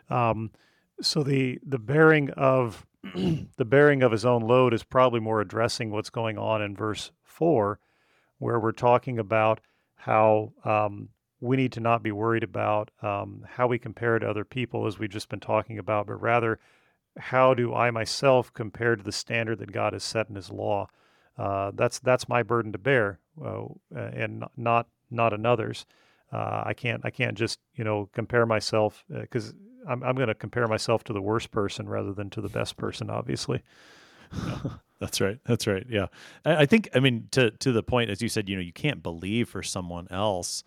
Um, 0.09 0.51
so 1.01 1.23
the 1.23 1.59
the 1.65 1.79
bearing 1.79 2.29
of 2.31 2.85
the 3.03 3.65
bearing 3.65 4.03
of 4.03 4.11
his 4.11 4.25
own 4.25 4.41
load 4.41 4.73
is 4.73 4.83
probably 4.83 5.19
more 5.19 5.41
addressing 5.41 5.91
what's 5.91 6.09
going 6.09 6.37
on 6.37 6.61
in 6.61 6.75
verse 6.75 7.11
four, 7.23 7.79
where 8.37 8.59
we're 8.59 8.71
talking 8.73 9.17
about 9.17 9.61
how 9.95 10.51
um, 10.65 11.09
we 11.43 11.57
need 11.57 11.73
to 11.73 11.81
not 11.81 12.01
be 12.01 12.11
worried 12.11 12.43
about 12.43 12.89
um, 13.01 13.45
how 13.47 13.67
we 13.67 13.77
compare 13.77 14.17
to 14.17 14.29
other 14.29 14.45
people, 14.45 14.87
as 14.87 14.97
we've 14.97 15.09
just 15.09 15.27
been 15.27 15.41
talking 15.41 15.77
about, 15.77 16.07
but 16.07 16.21
rather 16.21 16.57
how 17.17 17.53
do 17.53 17.73
I 17.73 17.91
myself 17.91 18.51
compare 18.53 18.95
to 18.95 19.03
the 19.03 19.11
standard 19.11 19.59
that 19.59 19.73
God 19.73 19.91
has 19.91 20.03
set 20.03 20.29
in 20.29 20.35
His 20.35 20.49
law? 20.49 20.87
Uh, 21.37 21.71
that's 21.75 21.99
that's 21.99 22.29
my 22.29 22.43
burden 22.43 22.71
to 22.71 22.77
bear, 22.77 23.19
uh, 23.43 23.65
and 23.93 24.45
not 24.55 24.87
not 25.11 25.33
another's. 25.33 25.85
Uh, 26.31 26.63
I 26.65 26.73
can't 26.73 27.01
I 27.03 27.09
can't 27.09 27.37
just 27.37 27.59
you 27.75 27.83
know 27.83 28.09
compare 28.13 28.45
myself 28.45 29.03
because 29.09 29.49
uh, 29.49 29.89
I'm 29.89 30.01
I'm 30.01 30.15
going 30.15 30.29
to 30.29 30.35
compare 30.35 30.67
myself 30.69 31.03
to 31.05 31.13
the 31.13 31.21
worst 31.21 31.51
person 31.51 31.89
rather 31.89 32.13
than 32.13 32.29
to 32.31 32.41
the 32.41 32.49
best 32.49 32.77
person, 32.77 33.09
obviously. 33.09 33.61
that's 34.99 35.19
right. 35.19 35.39
That's 35.45 35.67
right. 35.67 35.85
Yeah, 35.89 36.07
I, 36.45 36.55
I 36.55 36.65
think 36.65 36.87
I 36.95 37.01
mean 37.01 37.27
to 37.31 37.51
to 37.51 37.73
the 37.73 37.83
point 37.83 38.11
as 38.11 38.21
you 38.21 38.29
said, 38.29 38.47
you 38.47 38.55
know, 38.55 38.61
you 38.61 38.73
can't 38.73 39.03
believe 39.03 39.49
for 39.49 39.61
someone 39.61 40.07
else 40.09 40.63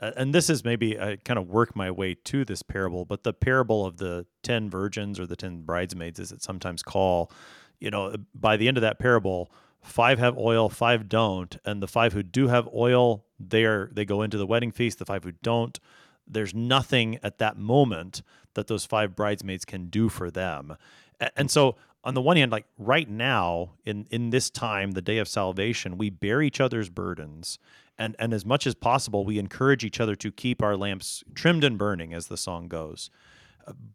and 0.00 0.34
this 0.34 0.48
is 0.48 0.64
maybe 0.64 0.98
I 0.98 1.16
kind 1.16 1.38
of 1.38 1.48
work 1.48 1.74
my 1.74 1.90
way 1.90 2.14
to 2.14 2.44
this 2.44 2.62
parable, 2.62 3.04
but 3.04 3.24
the 3.24 3.32
parable 3.32 3.84
of 3.84 3.96
the 3.96 4.26
10 4.42 4.70
virgins 4.70 5.18
or 5.18 5.26
the 5.26 5.36
10 5.36 5.62
bridesmaids, 5.62 6.20
as 6.20 6.30
it 6.30 6.42
sometimes 6.42 6.82
call, 6.82 7.32
you 7.80 7.90
know, 7.90 8.14
by 8.34 8.56
the 8.56 8.68
end 8.68 8.76
of 8.76 8.82
that 8.82 8.98
parable, 8.98 9.50
five 9.82 10.18
have 10.18 10.38
oil, 10.38 10.68
five 10.68 11.08
don't. 11.08 11.56
And 11.64 11.82
the 11.82 11.88
five 11.88 12.12
who 12.12 12.22
do 12.22 12.48
have 12.48 12.68
oil, 12.72 13.24
they 13.40 13.64
are, 13.64 13.90
they 13.92 14.04
go 14.04 14.22
into 14.22 14.38
the 14.38 14.46
wedding 14.46 14.70
feast. 14.70 14.98
The 14.98 15.04
five 15.04 15.24
who 15.24 15.32
don't, 15.42 15.78
there's 16.26 16.54
nothing 16.54 17.18
at 17.22 17.38
that 17.38 17.56
moment 17.56 18.22
that 18.54 18.68
those 18.68 18.84
five 18.84 19.16
bridesmaids 19.16 19.64
can 19.64 19.86
do 19.86 20.08
for 20.08 20.30
them. 20.30 20.76
And 21.36 21.50
so 21.50 21.76
on 22.04 22.14
the 22.14 22.22
one 22.22 22.36
hand, 22.36 22.52
like 22.52 22.66
right 22.78 23.08
now 23.08 23.72
in, 23.84 24.06
in 24.10 24.30
this 24.30 24.50
time, 24.50 24.92
the 24.92 25.02
day 25.02 25.18
of 25.18 25.26
salvation, 25.26 25.98
we 25.98 26.10
bear 26.10 26.40
each 26.40 26.60
other's 26.60 26.88
burdens 26.88 27.58
and 27.98 28.14
and 28.18 28.32
as 28.32 28.44
much 28.44 28.66
as 28.66 28.74
possible 28.74 29.24
we 29.24 29.38
encourage 29.38 29.84
each 29.84 30.00
other 30.00 30.14
to 30.14 30.30
keep 30.30 30.62
our 30.62 30.76
lamps 30.76 31.24
trimmed 31.34 31.64
and 31.64 31.78
burning 31.78 32.14
as 32.14 32.28
the 32.28 32.36
song 32.36 32.68
goes. 32.68 33.10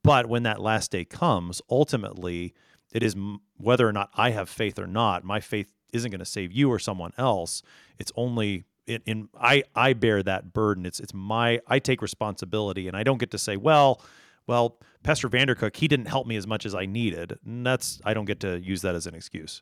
But 0.03 0.27
when 0.27 0.43
that 0.43 0.61
last 0.61 0.91
day 0.91 1.05
comes 1.05 1.61
ultimately 1.69 2.53
it 2.91 3.01
is 3.01 3.15
whether 3.57 3.87
or 3.87 3.91
not 3.91 4.09
i 4.15 4.31
have 4.31 4.49
faith 4.49 4.77
or 4.77 4.87
not 4.87 5.23
my 5.23 5.39
faith 5.39 5.71
isn't 5.91 6.11
going 6.11 6.19
to 6.19 6.25
save 6.25 6.51
you 6.51 6.69
or 6.71 6.79
someone 6.79 7.13
else. 7.17 7.61
It's 7.99 8.11
only 8.15 8.65
in, 8.87 9.01
in 9.05 9.29
i 9.39 9.63
i 9.75 9.93
bear 9.93 10.21
that 10.23 10.53
burden. 10.53 10.85
It's 10.85 10.99
it's 10.99 11.13
my 11.13 11.61
i 11.67 11.79
take 11.79 12.01
responsibility 12.01 12.87
and 12.87 12.97
i 12.97 13.03
don't 13.03 13.19
get 13.19 13.31
to 13.31 13.37
say 13.37 13.57
well 13.57 14.01
well 14.47 14.77
pastor 15.03 15.29
vandercook 15.29 15.75
he 15.75 15.87
didn't 15.87 16.07
help 16.07 16.27
me 16.27 16.35
as 16.35 16.45
much 16.45 16.65
as 16.65 16.75
i 16.75 16.85
needed. 16.85 17.39
And 17.45 17.65
that's 17.65 18.01
i 18.03 18.13
don't 18.13 18.25
get 18.25 18.41
to 18.41 18.59
use 18.59 18.81
that 18.81 18.95
as 18.95 19.07
an 19.07 19.15
excuse 19.15 19.61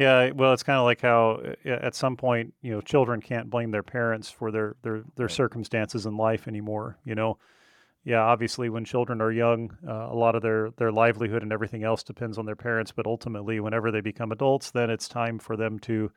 yeah, 0.00 0.30
well, 0.30 0.54
it's 0.54 0.62
kind 0.62 0.78
of 0.78 0.84
like 0.84 1.02
how 1.02 1.42
uh, 1.66 1.68
at 1.68 1.94
some 1.94 2.16
point, 2.16 2.54
you 2.62 2.72
know, 2.72 2.80
children 2.80 3.20
can't 3.20 3.50
blame 3.50 3.70
their 3.70 3.82
parents 3.82 4.30
for 4.30 4.50
their 4.50 4.74
their 4.80 5.02
their 5.16 5.26
right. 5.26 5.30
circumstances 5.30 6.06
in 6.06 6.16
life 6.16 6.48
anymore. 6.48 6.96
You 7.04 7.14
know, 7.14 7.36
yeah, 8.02 8.20
obviously, 8.20 8.70
when 8.70 8.86
children 8.86 9.20
are 9.20 9.30
young, 9.30 9.76
uh, 9.86 10.08
a 10.10 10.14
lot 10.14 10.34
of 10.34 10.40
their 10.40 10.70
their 10.78 10.90
livelihood 10.90 11.42
and 11.42 11.52
everything 11.52 11.84
else 11.84 12.02
depends 12.02 12.38
on 12.38 12.46
their 12.46 12.56
parents. 12.56 12.92
But 12.92 13.06
ultimately, 13.06 13.60
whenever 13.60 13.90
they 13.90 14.00
become 14.00 14.32
adults, 14.32 14.70
then 14.70 14.88
it's 14.88 15.06
time 15.06 15.38
for 15.38 15.54
them 15.54 15.78
to 15.80 16.10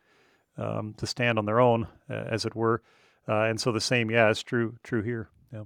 um, 0.58 0.94
to 1.00 1.06
stand 1.06 1.38
on 1.38 1.46
their 1.46 1.60
own, 1.60 1.86
uh, 2.10 2.14
as 2.14 2.46
it 2.46 2.56
were. 2.56 2.82
Uh, 3.28 3.44
and 3.44 3.60
so 3.60 3.74
the 3.74 3.82
same, 3.82 4.10
yeah, 4.10 4.30
is 4.30 4.42
true 4.42 4.78
true 4.84 5.02
here. 5.02 5.28
Yeah. 5.52 5.64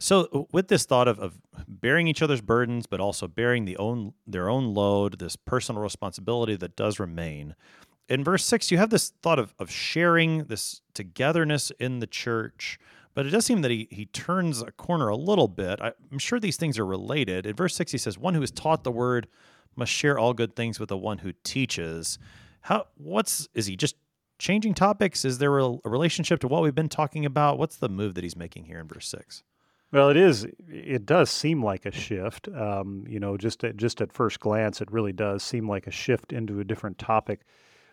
So, 0.00 0.28
uh, 0.32 0.42
with 0.52 0.68
this 0.68 0.84
thought 0.84 1.08
of, 1.08 1.18
of 1.20 1.40
bearing 1.68 2.08
each 2.08 2.22
other's 2.22 2.40
burdens, 2.40 2.86
but 2.86 3.00
also 3.00 3.28
bearing 3.28 3.64
the 3.64 3.76
own 3.76 4.14
their 4.26 4.48
own 4.48 4.74
load, 4.74 5.18
this 5.18 5.36
personal 5.36 5.82
responsibility 5.82 6.56
that 6.56 6.76
does 6.76 6.98
remain, 6.98 7.54
in 8.08 8.24
verse 8.24 8.44
six, 8.44 8.70
you 8.70 8.78
have 8.78 8.90
this 8.90 9.12
thought 9.22 9.38
of 9.38 9.54
of 9.58 9.70
sharing 9.70 10.44
this 10.44 10.82
togetherness 10.94 11.70
in 11.78 12.00
the 12.00 12.06
church. 12.06 12.78
But 13.14 13.26
it 13.26 13.30
does 13.30 13.46
seem 13.46 13.62
that 13.62 13.70
he 13.70 13.88
he 13.90 14.06
turns 14.06 14.60
a 14.60 14.72
corner 14.72 15.08
a 15.08 15.16
little 15.16 15.48
bit. 15.48 15.80
I, 15.80 15.92
I'm 16.10 16.18
sure 16.18 16.40
these 16.40 16.56
things 16.56 16.78
are 16.78 16.86
related. 16.86 17.46
In 17.46 17.54
verse 17.54 17.74
six, 17.74 17.92
he 17.92 17.98
says, 17.98 18.18
"One 18.18 18.34
who 18.34 18.42
is 18.42 18.50
taught 18.50 18.84
the 18.84 18.92
word 18.92 19.28
must 19.76 19.92
share 19.92 20.18
all 20.18 20.34
good 20.34 20.56
things 20.56 20.80
with 20.80 20.88
the 20.88 20.98
one 20.98 21.18
who 21.18 21.32
teaches." 21.44 22.18
How? 22.62 22.86
What's 22.96 23.48
is 23.54 23.66
he 23.66 23.76
just 23.76 23.96
changing 24.38 24.74
topics? 24.74 25.24
Is 25.24 25.38
there 25.38 25.58
a, 25.58 25.64
a 25.64 25.88
relationship 25.88 26.40
to 26.40 26.48
what 26.48 26.62
we've 26.62 26.74
been 26.74 26.88
talking 26.88 27.24
about? 27.24 27.58
What's 27.58 27.76
the 27.76 27.88
move 27.88 28.14
that 28.14 28.24
he's 28.24 28.36
making 28.36 28.64
here 28.64 28.80
in 28.80 28.88
verse 28.88 29.08
six? 29.08 29.44
Well, 29.94 30.10
it 30.10 30.16
is. 30.16 30.44
It 30.68 31.06
does 31.06 31.30
seem 31.30 31.64
like 31.64 31.86
a 31.86 31.92
shift. 31.92 32.48
Um, 32.48 33.04
you 33.08 33.20
know, 33.20 33.36
just 33.36 33.62
at, 33.62 33.76
just 33.76 34.00
at 34.00 34.12
first 34.12 34.40
glance, 34.40 34.80
it 34.80 34.90
really 34.90 35.12
does 35.12 35.44
seem 35.44 35.68
like 35.68 35.86
a 35.86 35.92
shift 35.92 36.32
into 36.32 36.58
a 36.58 36.64
different 36.64 36.98
topic. 36.98 37.42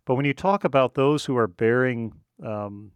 But 0.05 0.15
when 0.15 0.25
you 0.25 0.33
talk 0.33 0.63
about 0.63 0.95
those 0.95 1.25
who 1.25 1.37
are 1.37 1.47
bearing 1.47 2.13
um, 2.43 2.91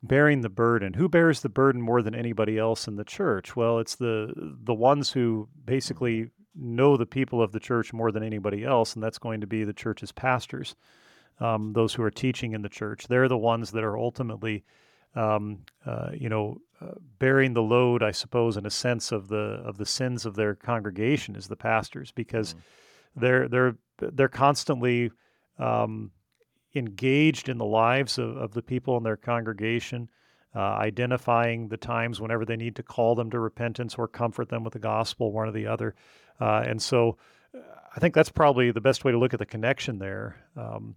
bearing 0.00 0.42
the 0.42 0.48
burden, 0.48 0.92
who 0.92 1.08
bears 1.08 1.40
the 1.40 1.48
burden 1.48 1.82
more 1.82 2.02
than 2.02 2.14
anybody 2.14 2.56
else 2.56 2.86
in 2.86 2.94
the 2.94 3.04
church? 3.04 3.56
Well, 3.56 3.80
it's 3.80 3.96
the 3.96 4.32
the 4.62 4.74
ones 4.74 5.10
who 5.10 5.48
basically 5.64 6.30
know 6.54 6.96
the 6.96 7.04
people 7.04 7.42
of 7.42 7.50
the 7.50 7.58
church 7.58 7.92
more 7.92 8.12
than 8.12 8.22
anybody 8.22 8.64
else, 8.64 8.94
and 8.94 9.02
that's 9.02 9.18
going 9.18 9.40
to 9.40 9.48
be 9.48 9.64
the 9.64 9.72
church's 9.72 10.12
pastors, 10.12 10.76
um, 11.40 11.72
those 11.72 11.94
who 11.94 12.04
are 12.04 12.12
teaching 12.12 12.52
in 12.52 12.62
the 12.62 12.68
church. 12.68 13.08
They're 13.08 13.26
the 13.26 13.36
ones 13.36 13.72
that 13.72 13.82
are 13.82 13.98
ultimately 13.98 14.62
um, 15.14 15.60
uh, 15.84 16.10
you 16.14 16.28
know, 16.28 16.58
uh, 16.80 16.94
bearing 17.18 17.54
the 17.54 17.62
load, 17.62 18.02
I 18.02 18.10
suppose, 18.10 18.56
in 18.56 18.66
a 18.66 18.70
sense 18.70 19.12
of 19.12 19.28
the 19.28 19.62
of 19.64 19.76
the 19.78 19.86
sins 19.86 20.26
of 20.26 20.34
their 20.34 20.54
congregation 20.54 21.36
as 21.36 21.48
the 21.48 21.56
pastors, 21.56 22.10
because 22.12 22.54
mm-hmm. 22.54 23.20
they're 23.20 23.48
they're 23.48 23.76
they're 23.98 24.28
constantly 24.28 25.10
um, 25.58 26.10
engaged 26.74 27.48
in 27.48 27.58
the 27.58 27.64
lives 27.64 28.18
of, 28.18 28.36
of 28.36 28.54
the 28.54 28.62
people 28.62 28.96
in 28.96 29.02
their 29.02 29.16
congregation, 29.16 30.08
uh, 30.56 30.58
identifying 30.58 31.68
the 31.68 31.76
times 31.76 32.20
whenever 32.20 32.44
they 32.44 32.56
need 32.56 32.76
to 32.76 32.82
call 32.82 33.14
them 33.14 33.30
to 33.30 33.38
repentance 33.38 33.94
or 33.96 34.08
comfort 34.08 34.48
them 34.48 34.64
with 34.64 34.72
the 34.72 34.78
gospel, 34.78 35.30
one 35.30 35.48
or 35.48 35.52
the 35.52 35.66
other, 35.66 35.94
uh, 36.40 36.64
and 36.66 36.80
so. 36.80 37.16
Uh, 37.54 37.58
I 37.94 38.00
think 38.00 38.14
that's 38.14 38.30
probably 38.30 38.70
the 38.70 38.80
best 38.80 39.04
way 39.04 39.12
to 39.12 39.18
look 39.18 39.34
at 39.34 39.38
the 39.38 39.44
connection 39.44 39.98
there. 39.98 40.36
Um, 40.56 40.94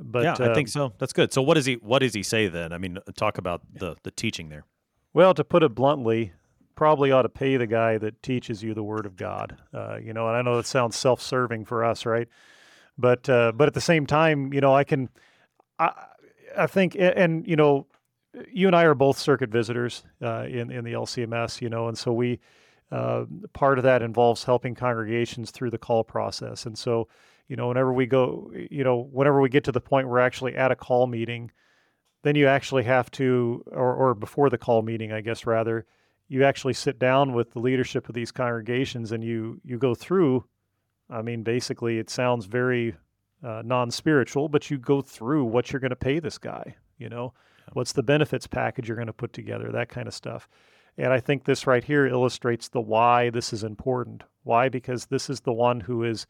but 0.00 0.24
yeah, 0.24 0.32
I 0.32 0.54
think 0.54 0.68
um, 0.68 0.68
so. 0.68 0.92
That's 0.98 1.12
good. 1.12 1.32
So 1.32 1.42
what 1.42 1.54
does 1.54 1.66
he 1.66 1.74
what 1.74 2.00
does 2.00 2.14
he 2.14 2.22
say 2.22 2.48
then? 2.48 2.72
I 2.72 2.78
mean, 2.78 2.98
talk 3.16 3.38
about 3.38 3.62
the 3.72 3.96
the 4.02 4.10
teaching 4.10 4.48
there. 4.48 4.64
Well, 5.12 5.34
to 5.34 5.44
put 5.44 5.62
it 5.62 5.74
bluntly, 5.74 6.32
probably 6.74 7.10
ought 7.12 7.22
to 7.22 7.28
pay 7.28 7.56
the 7.56 7.66
guy 7.66 7.98
that 7.98 8.22
teaches 8.22 8.62
you 8.62 8.74
the 8.74 8.82
word 8.82 9.06
of 9.06 9.16
God. 9.16 9.56
Uh, 9.74 9.96
you 9.96 10.12
know, 10.12 10.28
and 10.28 10.36
I 10.36 10.42
know 10.42 10.56
that 10.56 10.66
sounds 10.66 10.96
self-serving 10.96 11.64
for 11.64 11.84
us, 11.84 12.06
right? 12.06 12.28
But 12.96 13.28
uh, 13.28 13.52
but 13.52 13.68
at 13.68 13.74
the 13.74 13.80
same 13.80 14.06
time, 14.06 14.52
you 14.52 14.60
know, 14.60 14.74
I 14.74 14.84
can, 14.84 15.08
I 15.78 15.92
I 16.56 16.66
think, 16.66 16.94
and, 16.94 17.14
and 17.14 17.46
you 17.46 17.56
know, 17.56 17.86
you 18.52 18.66
and 18.66 18.76
I 18.76 18.84
are 18.84 18.94
both 18.94 19.18
circuit 19.18 19.50
visitors 19.50 20.04
uh, 20.22 20.46
in 20.48 20.70
in 20.70 20.84
the 20.84 20.92
LCMS, 20.92 21.60
you 21.60 21.68
know, 21.68 21.88
and 21.88 21.98
so 21.98 22.12
we 22.12 22.40
uh, 22.92 23.24
part 23.52 23.78
of 23.78 23.84
that 23.84 24.02
involves 24.02 24.44
helping 24.44 24.74
congregations 24.74 25.50
through 25.50 25.70
the 25.70 25.78
call 25.78 26.02
process. 26.02 26.66
And 26.66 26.76
so, 26.76 27.08
you 27.50 27.56
know, 27.56 27.66
whenever 27.66 27.92
we 27.92 28.06
go, 28.06 28.52
you 28.70 28.84
know, 28.84 29.08
whenever 29.10 29.40
we 29.40 29.48
get 29.48 29.64
to 29.64 29.72
the 29.72 29.80
point 29.80 30.06
where 30.06 30.20
we're 30.20 30.26
actually 30.26 30.54
at 30.54 30.70
a 30.70 30.76
call 30.76 31.08
meeting, 31.08 31.50
then 32.22 32.36
you 32.36 32.46
actually 32.46 32.84
have 32.84 33.10
to, 33.10 33.64
or, 33.72 33.92
or 33.92 34.14
before 34.14 34.48
the 34.48 34.56
call 34.56 34.82
meeting, 34.82 35.10
I 35.10 35.20
guess 35.20 35.44
rather, 35.46 35.84
you 36.28 36.44
actually 36.44 36.74
sit 36.74 37.00
down 37.00 37.32
with 37.32 37.50
the 37.50 37.58
leadership 37.58 38.08
of 38.08 38.14
these 38.14 38.30
congregations 38.30 39.10
and 39.10 39.24
you 39.24 39.60
you 39.64 39.78
go 39.78 39.96
through. 39.96 40.44
I 41.10 41.22
mean, 41.22 41.42
basically, 41.42 41.98
it 41.98 42.08
sounds 42.08 42.46
very 42.46 42.94
uh, 43.42 43.62
non-spiritual, 43.64 44.48
but 44.48 44.70
you 44.70 44.78
go 44.78 45.02
through 45.02 45.44
what 45.44 45.72
you're 45.72 45.80
going 45.80 45.90
to 45.90 45.96
pay 45.96 46.20
this 46.20 46.38
guy. 46.38 46.76
You 46.98 47.08
know, 47.08 47.34
yeah. 47.58 47.72
what's 47.72 47.92
the 47.92 48.04
benefits 48.04 48.46
package 48.46 48.86
you're 48.86 48.96
going 48.96 49.08
to 49.08 49.12
put 49.12 49.32
together, 49.32 49.72
that 49.72 49.88
kind 49.88 50.06
of 50.06 50.14
stuff. 50.14 50.48
And 50.96 51.12
I 51.12 51.18
think 51.18 51.44
this 51.44 51.66
right 51.66 51.82
here 51.82 52.06
illustrates 52.06 52.68
the 52.68 52.80
why 52.80 53.30
this 53.30 53.52
is 53.52 53.64
important. 53.64 54.22
Why? 54.44 54.68
Because 54.68 55.06
this 55.06 55.28
is 55.28 55.40
the 55.40 55.52
one 55.52 55.80
who 55.80 56.04
is 56.04 56.28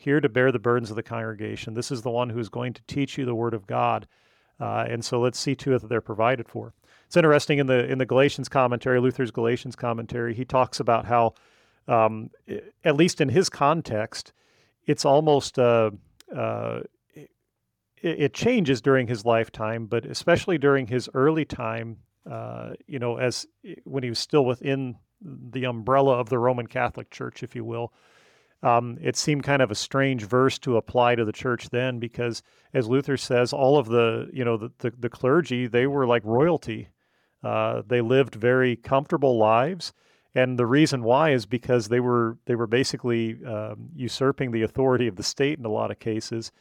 here 0.00 0.20
to 0.20 0.28
bear 0.30 0.50
the 0.50 0.58
burdens 0.58 0.88
of 0.88 0.96
the 0.96 1.02
congregation. 1.02 1.74
This 1.74 1.90
is 1.90 2.00
the 2.00 2.10
one 2.10 2.30
who 2.30 2.38
is 2.38 2.48
going 2.48 2.72
to 2.72 2.82
teach 2.86 3.18
you 3.18 3.26
the 3.26 3.34
Word 3.34 3.52
of 3.52 3.66
God. 3.66 4.08
Uh, 4.58 4.86
and 4.88 5.04
so 5.04 5.20
let's 5.20 5.38
see 5.38 5.54
to 5.56 5.74
it 5.74 5.82
that 5.82 5.88
they're 5.88 6.00
provided 6.00 6.48
for. 6.48 6.72
It's 7.06 7.16
interesting 7.16 7.58
in 7.58 7.66
the 7.66 7.86
in 7.86 7.98
the 7.98 8.06
Galatians 8.06 8.48
commentary, 8.48 9.00
Luther's 9.00 9.30
Galatians 9.30 9.76
commentary, 9.76 10.32
he 10.32 10.44
talks 10.44 10.80
about 10.80 11.04
how, 11.04 11.34
um, 11.86 12.30
at 12.84 12.96
least 12.96 13.20
in 13.20 13.28
his 13.28 13.50
context, 13.50 14.32
it's 14.86 15.04
almost 15.04 15.58
uh, 15.58 15.90
uh, 16.34 16.80
it, 17.14 17.30
it, 18.02 18.34
changes 18.34 18.80
during 18.80 19.06
his 19.06 19.24
lifetime, 19.24 19.86
but 19.86 20.06
especially 20.06 20.56
during 20.56 20.86
his 20.86 21.10
early 21.12 21.44
time, 21.44 21.98
uh, 22.30 22.70
you 22.86 22.98
know, 22.98 23.16
as 23.16 23.46
when 23.84 24.02
he 24.02 24.08
was 24.08 24.18
still 24.18 24.44
within 24.44 24.96
the 25.20 25.64
umbrella 25.64 26.18
of 26.18 26.28
the 26.28 26.38
Roman 26.38 26.66
Catholic 26.66 27.10
Church, 27.10 27.42
if 27.42 27.54
you 27.54 27.64
will. 27.64 27.92
Um, 28.62 28.98
it 29.00 29.16
seemed 29.16 29.42
kind 29.42 29.62
of 29.62 29.70
a 29.70 29.74
strange 29.74 30.24
verse 30.24 30.58
to 30.60 30.76
apply 30.76 31.14
to 31.14 31.24
the 31.24 31.32
church 31.32 31.70
then 31.70 31.98
because 31.98 32.42
as 32.74 32.88
luther 32.88 33.16
says 33.16 33.54
all 33.54 33.78
of 33.78 33.86
the 33.86 34.28
you 34.34 34.44
know 34.44 34.58
the, 34.58 34.70
the, 34.80 34.92
the 34.98 35.08
clergy 35.08 35.66
they 35.66 35.86
were 35.86 36.06
like 36.06 36.24
royalty. 36.24 36.88
Uh, 37.42 37.82
they 37.86 38.02
lived 38.02 38.34
very 38.34 38.76
comfortable 38.76 39.38
lives. 39.38 39.94
And 40.34 40.58
the 40.58 40.66
reason 40.66 41.02
why 41.02 41.30
is 41.30 41.46
because 41.46 41.88
they 41.88 42.00
were 42.00 42.38
they 42.44 42.54
were 42.54 42.66
basically 42.66 43.42
um, 43.44 43.88
usurping 43.94 44.50
the 44.52 44.62
authority 44.62 45.06
of 45.08 45.16
the 45.16 45.22
state 45.22 45.58
in 45.58 45.64
a 45.64 45.70
lot 45.70 45.90
of 45.90 45.98
cases. 45.98 46.52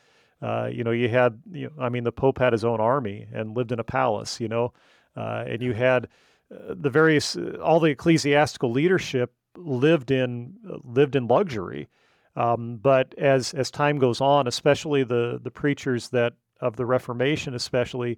Uh, 0.41 0.69
you 0.71 0.83
know 0.83 0.91
you 0.91 1.09
had 1.09 1.41
you 1.51 1.65
know, 1.65 1.83
i 1.83 1.89
mean 1.89 2.05
the 2.05 2.13
pope 2.13 2.39
had 2.39 2.53
his 2.53 2.63
own 2.63 2.79
army 2.79 3.27
and 3.33 3.57
lived 3.57 3.73
in 3.73 3.79
a 3.79 3.83
palace 3.83 4.39
you 4.39 4.47
know? 4.47 4.71
Uh, 5.17 5.43
and 5.45 5.61
you 5.61 5.73
had 5.73 6.07
uh, 6.49 6.73
the 6.79 6.89
various 6.89 7.35
uh, 7.35 7.57
all 7.61 7.79
the 7.79 7.91
ecclesiastical 7.91 8.71
leadership 8.71 9.33
lived 9.65 10.11
in 10.11 10.55
lived 10.83 11.15
in 11.15 11.27
luxury. 11.27 11.89
Um, 12.35 12.77
but 12.77 13.13
as 13.17 13.53
as 13.53 13.71
time 13.71 13.99
goes 13.99 14.21
on, 14.21 14.47
especially 14.47 15.03
the 15.03 15.39
the 15.43 15.51
preachers 15.51 16.09
that 16.09 16.33
of 16.61 16.75
the 16.75 16.85
Reformation, 16.85 17.53
especially, 17.53 18.17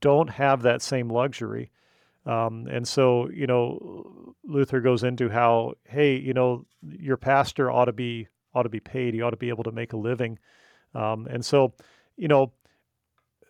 don't 0.00 0.30
have 0.30 0.62
that 0.62 0.82
same 0.82 1.08
luxury. 1.08 1.70
Um, 2.24 2.68
and 2.70 2.86
so, 2.86 3.28
you 3.30 3.46
know, 3.46 4.34
Luther 4.44 4.80
goes 4.80 5.02
into 5.02 5.28
how, 5.28 5.74
hey, 5.84 6.16
you 6.16 6.32
know, 6.32 6.66
your 6.82 7.16
pastor 7.16 7.70
ought 7.70 7.86
to 7.86 7.92
be 7.92 8.28
ought 8.54 8.62
to 8.62 8.68
be 8.68 8.80
paid. 8.80 9.14
He 9.14 9.22
ought 9.22 9.30
to 9.30 9.36
be 9.36 9.48
able 9.48 9.64
to 9.64 9.72
make 9.72 9.92
a 9.92 9.96
living. 9.96 10.38
Um, 10.94 11.26
and 11.26 11.44
so, 11.44 11.72
you 12.16 12.28
know, 12.28 12.52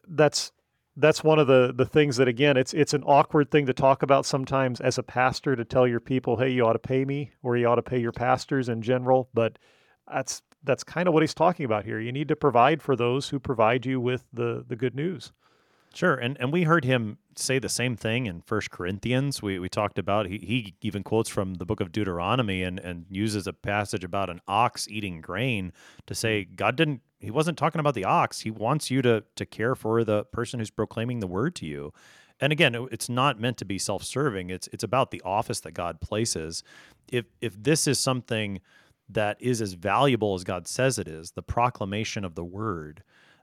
that's 0.08 0.52
that's 0.96 1.24
one 1.24 1.38
of 1.38 1.46
the 1.46 1.72
the 1.74 1.86
things 1.86 2.16
that 2.16 2.28
again 2.28 2.56
it's 2.56 2.74
it's 2.74 2.92
an 2.92 3.02
awkward 3.04 3.50
thing 3.50 3.64
to 3.66 3.72
talk 3.72 4.02
about 4.02 4.26
sometimes 4.26 4.80
as 4.80 4.98
a 4.98 5.02
pastor 5.02 5.56
to 5.56 5.64
tell 5.64 5.86
your 5.86 6.00
people 6.00 6.36
hey 6.36 6.50
you 6.50 6.66
ought 6.66 6.74
to 6.74 6.78
pay 6.78 7.04
me 7.04 7.30
or 7.42 7.56
you 7.56 7.66
ought 7.66 7.76
to 7.76 7.82
pay 7.82 7.98
your 7.98 8.12
pastors 8.12 8.68
in 8.68 8.82
general 8.82 9.28
but 9.32 9.58
that's 10.06 10.42
that's 10.64 10.84
kind 10.84 11.08
of 11.08 11.14
what 11.14 11.22
he's 11.22 11.34
talking 11.34 11.64
about 11.64 11.84
here. 11.84 11.98
You 11.98 12.12
need 12.12 12.28
to 12.28 12.36
provide 12.36 12.82
for 12.82 12.96
those 12.96 13.28
who 13.28 13.38
provide 13.38 13.86
you 13.86 14.00
with 14.00 14.24
the 14.32 14.64
the 14.66 14.76
good 14.76 14.94
news 14.94 15.32
Sure, 15.94 16.14
and 16.14 16.36
and 16.40 16.52
we 16.52 16.62
heard 16.62 16.84
him 16.84 17.18
say 17.36 17.58
the 17.58 17.68
same 17.68 17.96
thing 17.96 18.26
in 18.26 18.40
First 18.40 18.70
Corinthians. 18.70 19.42
We 19.42 19.58
we 19.58 19.68
talked 19.68 19.98
about 19.98 20.26
he 20.26 20.38
he 20.38 20.74
even 20.80 21.02
quotes 21.02 21.28
from 21.28 21.54
the 21.54 21.66
book 21.66 21.80
of 21.80 21.92
Deuteronomy 21.92 22.62
and 22.62 22.78
and 22.80 23.04
uses 23.10 23.46
a 23.46 23.52
passage 23.52 24.04
about 24.04 24.30
an 24.30 24.40
ox 24.48 24.88
eating 24.88 25.20
grain 25.20 25.72
to 26.06 26.14
say 26.14 26.42
mm-hmm. 26.42 26.54
God 26.54 26.76
didn't 26.76 27.02
he 27.20 27.30
wasn't 27.30 27.58
talking 27.58 27.80
about 27.80 27.94
the 27.94 28.04
ox. 28.04 28.40
He 28.40 28.50
wants 28.50 28.90
you 28.90 29.02
to 29.02 29.22
to 29.36 29.46
care 29.46 29.74
for 29.74 30.02
the 30.02 30.24
person 30.24 30.60
who's 30.60 30.70
proclaiming 30.70 31.20
the 31.20 31.26
word 31.26 31.54
to 31.56 31.66
you. 31.66 31.92
And 32.40 32.52
again, 32.52 32.74
it's 32.90 33.08
not 33.08 33.38
meant 33.38 33.58
to 33.58 33.64
be 33.64 33.78
self-serving. 33.78 34.50
It's 34.50 34.68
it's 34.72 34.84
about 34.84 35.10
the 35.10 35.22
office 35.24 35.60
that 35.60 35.72
God 35.72 36.00
places. 36.00 36.64
If 37.10 37.26
if 37.40 37.62
this 37.62 37.86
is 37.86 37.98
something 37.98 38.60
that 39.10 39.36
is 39.40 39.60
as 39.60 39.74
valuable 39.74 40.34
as 40.34 40.42
God 40.42 40.66
says 40.66 40.98
it 40.98 41.06
is, 41.06 41.32
the 41.32 41.42
proclamation 41.42 42.24
of 42.24 42.34
the 42.34 42.44
word, 42.44 43.02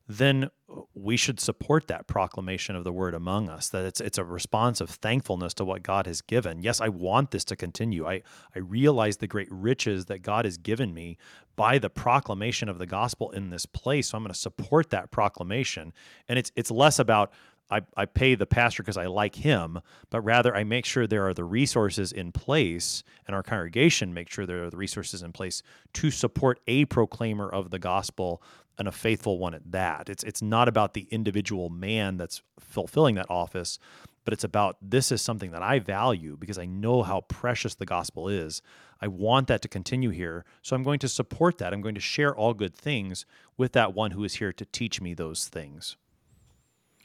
then 0.10 0.50
we 0.96 1.16
should 1.16 1.40
support 1.40 1.88
that 1.88 2.08
proclamation 2.08 2.76
of 2.76 2.84
the 2.84 2.92
word 2.92 3.14
among 3.14 3.48
us 3.48 3.70
that 3.70 3.86
it's 3.86 4.02
it's 4.02 4.18
a 4.18 4.24
response 4.24 4.82
of 4.82 4.90
thankfulness 4.90 5.54
to 5.54 5.64
what 5.64 5.84
God 5.84 6.08
has 6.08 6.22
given. 6.22 6.64
Yes, 6.64 6.82
I 6.82 6.90
want 6.90 7.30
this 7.30 7.46
to 7.46 7.56
continue. 7.56 8.08
I 8.08 8.24
I 8.56 8.60
realize 8.60 9.18
the 9.18 9.28
great 9.28 9.48
riches 9.52 10.06
that 10.06 10.24
God 10.24 10.46
has 10.46 10.58
given 10.58 10.96
me 10.96 11.18
by 11.56 11.78
the 11.78 11.92
proclamation 11.92 12.70
of 12.70 12.80
the 12.80 12.88
gospel 12.88 13.30
in 13.32 13.52
this 13.52 13.68
place. 13.68 14.10
So 14.10 14.18
I'm 14.18 14.24
going 14.24 14.34
to 14.34 14.40
support 14.40 14.90
that 14.90 15.12
proclamation. 15.12 15.94
And 16.28 16.40
it's 16.40 16.52
it's 16.56 16.72
less 16.72 16.98
about 16.98 17.32
I, 17.72 17.82
I 17.96 18.06
pay 18.06 18.34
the 18.34 18.48
pastor 18.48 18.82
because 18.82 18.98
I 18.98 19.06
like 19.06 19.36
him, 19.36 19.80
but 20.10 20.22
rather 20.22 20.56
I 20.56 20.64
make 20.64 20.86
sure 20.86 21.06
there 21.06 21.28
are 21.28 21.36
the 21.36 21.44
resources 21.44 22.12
in 22.12 22.32
place 22.32 23.04
and 23.28 23.36
our 23.36 23.44
congregation 23.44 24.12
make 24.14 24.30
sure 24.30 24.48
there 24.48 24.64
are 24.64 24.70
the 24.72 24.78
resources 24.78 25.22
in 25.22 25.34
place 25.34 25.62
to 25.94 26.10
support 26.10 26.60
a 26.66 26.86
proclaimer 26.86 27.48
of 27.48 27.70
the 27.70 27.78
gospel 27.78 28.42
and 28.80 28.88
a 28.88 28.92
faithful 28.92 29.38
one 29.38 29.54
at 29.54 29.72
that. 29.72 30.10
It's 30.10 30.24
it's 30.24 30.42
not 30.42 30.68
about 30.68 30.94
the 30.94 31.08
individual 31.12 31.70
man 31.70 32.18
that's 32.18 32.42
fulfilling 32.60 33.16
that 33.16 33.30
office, 33.30 33.78
but 34.24 34.34
it's 34.34 34.44
about 34.44 34.78
this 34.82 35.12
is 35.12 35.22
something 35.22 35.52
that 35.52 35.62
I 35.62 35.80
value 35.80 36.38
because 36.38 36.58
I 36.58 36.66
know 36.66 37.04
how 37.04 37.22
precious 37.22 37.76
the 37.76 37.86
gospel 37.86 38.30
is. 38.30 38.62
I 39.02 39.08
want 39.08 39.48
that 39.48 39.62
to 39.62 39.68
continue 39.68 40.10
here, 40.10 40.46
so 40.62 40.76
I'm 40.76 40.84
going 40.84 41.00
to 41.00 41.08
support 41.08 41.58
that. 41.60 41.74
I'm 41.74 41.82
going 41.82 41.96
to 41.96 42.02
share 42.02 42.36
all 42.36 42.54
good 42.54 42.76
things 42.76 43.26
with 43.58 43.74
that 43.74 43.94
one 43.94 44.12
who 44.12 44.24
is 44.24 44.36
here 44.36 44.54
to 44.54 44.66
teach 44.66 45.02
me 45.02 45.14
those 45.14 45.48
things. 45.48 45.98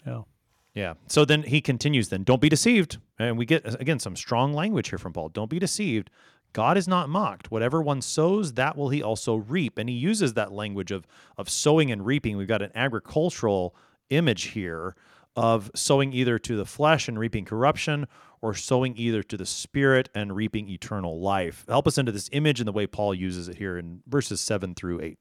Yeah. 0.06 0.22
Yeah. 0.74 0.94
So 1.06 1.24
then 1.24 1.44
he 1.44 1.60
continues 1.60 2.08
then, 2.08 2.24
don't 2.24 2.40
be 2.40 2.48
deceived. 2.48 2.98
And 3.18 3.38
we 3.38 3.46
get 3.46 3.80
again 3.80 4.00
some 4.00 4.16
strong 4.16 4.52
language 4.52 4.90
here 4.90 4.98
from 4.98 5.12
Paul. 5.12 5.28
Don't 5.28 5.50
be 5.50 5.60
deceived. 5.60 6.10
God 6.54 6.78
is 6.78 6.88
not 6.88 7.10
mocked. 7.10 7.50
Whatever 7.50 7.82
one 7.82 8.00
sows, 8.00 8.54
that 8.54 8.76
will 8.76 8.88
he 8.88 9.02
also 9.02 9.34
reap. 9.34 9.76
And 9.76 9.88
he 9.88 9.94
uses 9.94 10.34
that 10.34 10.52
language 10.52 10.92
of, 10.92 11.06
of 11.36 11.50
sowing 11.50 11.90
and 11.90 12.06
reaping. 12.06 12.36
We've 12.36 12.48
got 12.48 12.62
an 12.62 12.70
agricultural 12.74 13.74
image 14.08 14.44
here 14.44 14.94
of 15.36 15.70
sowing 15.74 16.12
either 16.12 16.38
to 16.38 16.56
the 16.56 16.64
flesh 16.64 17.08
and 17.08 17.18
reaping 17.18 17.44
corruption 17.44 18.06
or 18.40 18.54
sowing 18.54 18.96
either 18.96 19.22
to 19.24 19.36
the 19.36 19.44
spirit 19.44 20.08
and 20.14 20.36
reaping 20.36 20.68
eternal 20.68 21.20
life. 21.20 21.64
Help 21.68 21.88
us 21.88 21.98
into 21.98 22.12
this 22.12 22.30
image 22.32 22.60
and 22.60 22.68
the 22.68 22.72
way 22.72 22.86
Paul 22.86 23.14
uses 23.14 23.48
it 23.48 23.56
here 23.56 23.76
in 23.76 24.02
verses 24.06 24.40
7 24.40 24.76
through 24.76 25.00
8. 25.00 25.18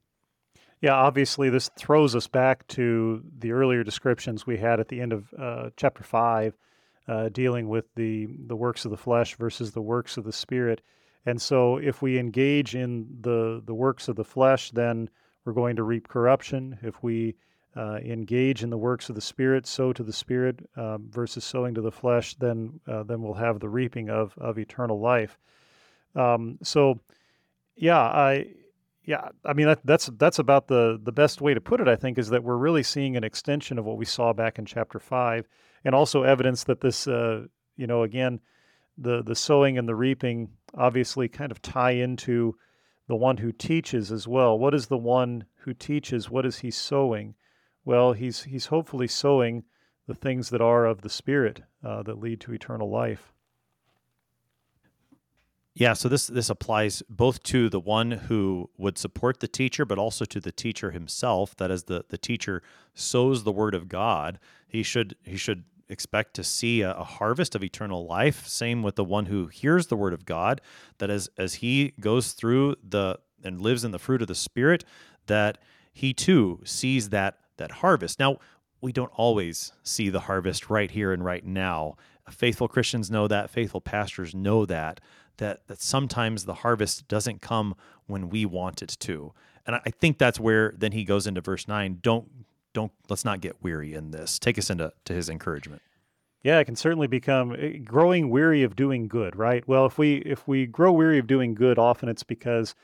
Yeah, 0.81 0.93
obviously, 0.93 1.49
this 1.49 1.71
throws 1.79 2.15
us 2.15 2.27
back 2.27 2.67
to 2.67 3.23
the 3.39 3.53
earlier 3.53 3.84
descriptions 3.84 4.45
we 4.45 4.57
had 4.57 4.79
at 4.79 4.89
the 4.89 4.99
end 5.01 5.13
of 5.13 5.34
uh, 5.39 5.69
chapter 5.77 6.03
5, 6.03 6.57
uh, 7.07 7.29
dealing 7.29 7.69
with 7.69 7.86
the, 7.95 8.27
the 8.47 8.55
works 8.55 8.86
of 8.86 8.91
the 8.91 8.97
flesh 8.97 9.36
versus 9.36 9.71
the 9.71 9.81
works 9.81 10.17
of 10.17 10.25
the 10.25 10.34
spirit. 10.34 10.81
And 11.26 11.41
so, 11.41 11.78
if 11.78 12.01
we 12.01 12.19
engage 12.19 12.76
in 12.76 13.07
the, 13.21 13.61
the 13.65 13.74
works 13.74 14.07
of 14.07 14.15
the 14.15 14.26
flesh, 14.26 14.71
then 14.71 15.09
we're 15.45 15.53
going 15.53 15.76
to 15.78 15.84
reap 15.84 16.07
corruption. 16.07 16.78
If 16.82 17.01
we 17.01 17.36
uh, 17.76 17.97
engage 18.03 18.63
in 18.63 18.69
the 18.69 18.78
works 18.78 19.09
of 19.09 19.15
the 19.15 19.21
Spirit, 19.21 19.65
sow 19.65 19.93
to 19.93 20.03
the 20.03 20.13
Spirit 20.13 20.69
um, 20.76 21.07
versus 21.09 21.43
sowing 21.43 21.74
to 21.76 21.82
the 21.82 21.91
flesh, 21.91 22.36
then 22.36 22.80
uh, 22.88 23.03
then 23.03 23.21
we'll 23.21 23.34
have 23.34 23.59
the 23.59 23.69
reaping 23.69 24.09
of 24.09 24.34
of 24.38 24.57
eternal 24.57 24.99
life. 24.99 25.38
Um, 26.15 26.59
so, 26.61 26.99
yeah, 27.76 27.99
I 27.99 28.47
yeah, 29.05 29.30
I 29.43 29.53
mean 29.53 29.67
that, 29.67 29.80
that's 29.84 30.07
that's 30.17 30.39
about 30.39 30.67
the 30.67 30.99
the 31.01 31.11
best 31.11 31.41
way 31.41 31.53
to 31.53 31.61
put 31.61 31.82
it. 31.82 31.88
I 31.88 31.95
think 31.95 32.17
is 32.17 32.30
that 32.30 32.43
we're 32.43 32.57
really 32.57 32.84
seeing 32.84 33.17
an 33.17 33.24
extension 33.24 33.80
of 33.80 33.86
what 33.86 33.97
we 33.97 34.05
saw 34.05 34.34
back 34.34 34.59
in 34.59 34.65
chapter 34.65 34.99
five, 34.99 35.47
and 35.84 35.95
also 35.95 36.24
evidence 36.24 36.63
that 36.65 36.82
this, 36.82 37.07
uh, 37.07 37.45
you 37.76 37.88
know, 37.88 38.03
again, 38.03 38.39
the 38.97 39.24
the 39.24 39.36
sowing 39.36 39.78
and 39.78 39.88
the 39.89 39.95
reaping 39.95 40.49
obviously 40.76 41.28
kind 41.28 41.51
of 41.51 41.61
tie 41.61 41.91
into 41.91 42.55
the 43.07 43.15
one 43.15 43.38
who 43.38 43.51
teaches 43.51 44.11
as 44.11 44.28
well. 44.28 44.57
What 44.57 44.74
is 44.74 44.88
the 44.88 44.97
one 44.97 45.45
who 45.57 45.74
teaches? 45.74 46.30
What 46.30 46.45
is 46.45 46.59
he 46.59 46.71
sowing? 46.71 47.36
Well, 47.86 48.13
he's 48.13 48.43
he's 48.43 48.67
hopefully 48.67 49.07
sowing 49.07 49.63
the 50.07 50.15
things 50.15 50.49
that 50.49 50.61
are 50.61 50.86
of 50.86 51.01
the 51.01 51.09
Spirit 51.09 51.61
uh, 51.84 52.03
that 52.03 52.19
lead 52.19 52.39
to 52.41 52.53
eternal 52.53 52.89
life. 52.89 53.34
Yeah, 55.76 55.93
so 55.93 56.07
this 56.07 56.28
this 56.28 56.49
applies 56.49 57.01
both 57.09 57.41
to 57.43 57.67
the 57.67 57.80
one 57.80 58.11
who 58.11 58.69
would 58.78 58.97
support 58.97 59.39
the 59.39 59.47
teacher, 59.47 59.86
but 59.86 59.97
also 59.97 60.24
to 60.26 60.39
the 60.39 60.51
teacher 60.51 60.91
himself. 60.91 61.55
That 61.57 61.71
is, 61.71 61.86
the 61.86 62.05
the 62.07 62.17
teacher 62.17 62.61
sows 62.93 63.43
the 63.43 63.51
word 63.51 63.74
of 63.74 63.89
God, 63.89 64.39
he 64.67 64.84
should 64.84 65.15
he 65.24 65.36
should 65.36 65.63
expect 65.89 66.34
to 66.36 66.43
see 66.43 66.81
a, 66.81 66.93
a, 66.93 67.03
harvest 67.03 67.55
of 67.55 67.63
eternal 67.63 68.05
life. 68.05 68.47
Same 68.47 68.84
with 68.84 68.95
the 68.95 69.03
one 69.03 69.25
who 69.27 69.47
hears 69.47 69.88
the 69.88 69.95
word 69.95 70.13
of 70.13 70.25
God, 70.25 70.61
that 70.97 71.09
as 71.09 71.29
as 71.38 71.55
he 71.55 71.93
goes 71.99 72.31
through 72.34 72.75
the 72.88 73.19
and 73.43 73.61
lives 73.61 73.84
in 73.84 73.91
the 73.91 73.99
fruit 73.99 74.21
of 74.21 74.27
the 74.27 74.36
Spirit, 74.36 74.86
that 75.27 75.57
he 75.91 76.13
too 76.13 76.61
sees 76.63 77.09
that 77.09 77.38
that 77.57 77.71
harvest. 77.71 78.19
Now, 78.19 78.38
we 78.81 78.91
don't 78.91 79.11
always 79.15 79.71
see 79.84 80.09
the 80.09 80.21
harvest 80.21 80.69
right 80.69 80.91
here 80.91 81.13
and 81.13 81.23
right 81.23 81.45
now. 81.45 81.95
Faithful 82.29 82.67
Christians 82.67 83.11
know 83.11 83.27
that, 83.27 83.49
faithful 83.49 83.81
pastors 83.81 84.34
know 84.34 84.65
that, 84.65 84.99
that 85.38 85.67
that 85.67 85.81
sometimes 85.81 86.45
the 86.45 86.55
harvest 86.55 87.07
doesn't 87.07 87.41
come 87.41 87.75
when 88.07 88.29
we 88.29 88.45
want 88.45 88.81
it 88.81 88.95
to. 89.01 89.34
And 89.65 89.75
I 89.75 89.91
think 89.91 90.17
that's 90.17 90.39
where 90.39 90.73
then 90.77 90.91
he 90.91 91.05
goes 91.05 91.25
into 91.25 91.41
verse 91.41 91.67
9, 91.67 91.99
don't 92.01 92.29
don't 92.74 92.91
let's 93.09 93.26
not 93.26 93.41
get 93.41 93.61
weary 93.61 93.93
in 93.93 94.11
this. 94.11 94.39
Take 94.39 94.57
us 94.57 94.69
into 94.69 94.91
to 95.05 95.13
his 95.13 95.30
encouragement. 95.30 95.82
Yeah, 96.43 96.59
it 96.59 96.65
can 96.65 96.76
certainly 96.76 97.07
become 97.07 97.55
eh, 97.57 97.78
growing 97.78 98.30
weary 98.30 98.63
of 98.63 98.76
doing 98.76 99.07
good, 99.07 99.36
right? 99.36 99.65
Well, 99.67 99.86
if 99.86 99.97
we 99.97 100.15
if 100.17 100.47
we 100.47 100.65
grow 100.65 100.91
weary 100.91 101.19
of 101.19 101.28
doing 101.28 101.55
good, 101.55 101.80
often 101.80 102.09
it's 102.09 102.24
because 102.24 102.76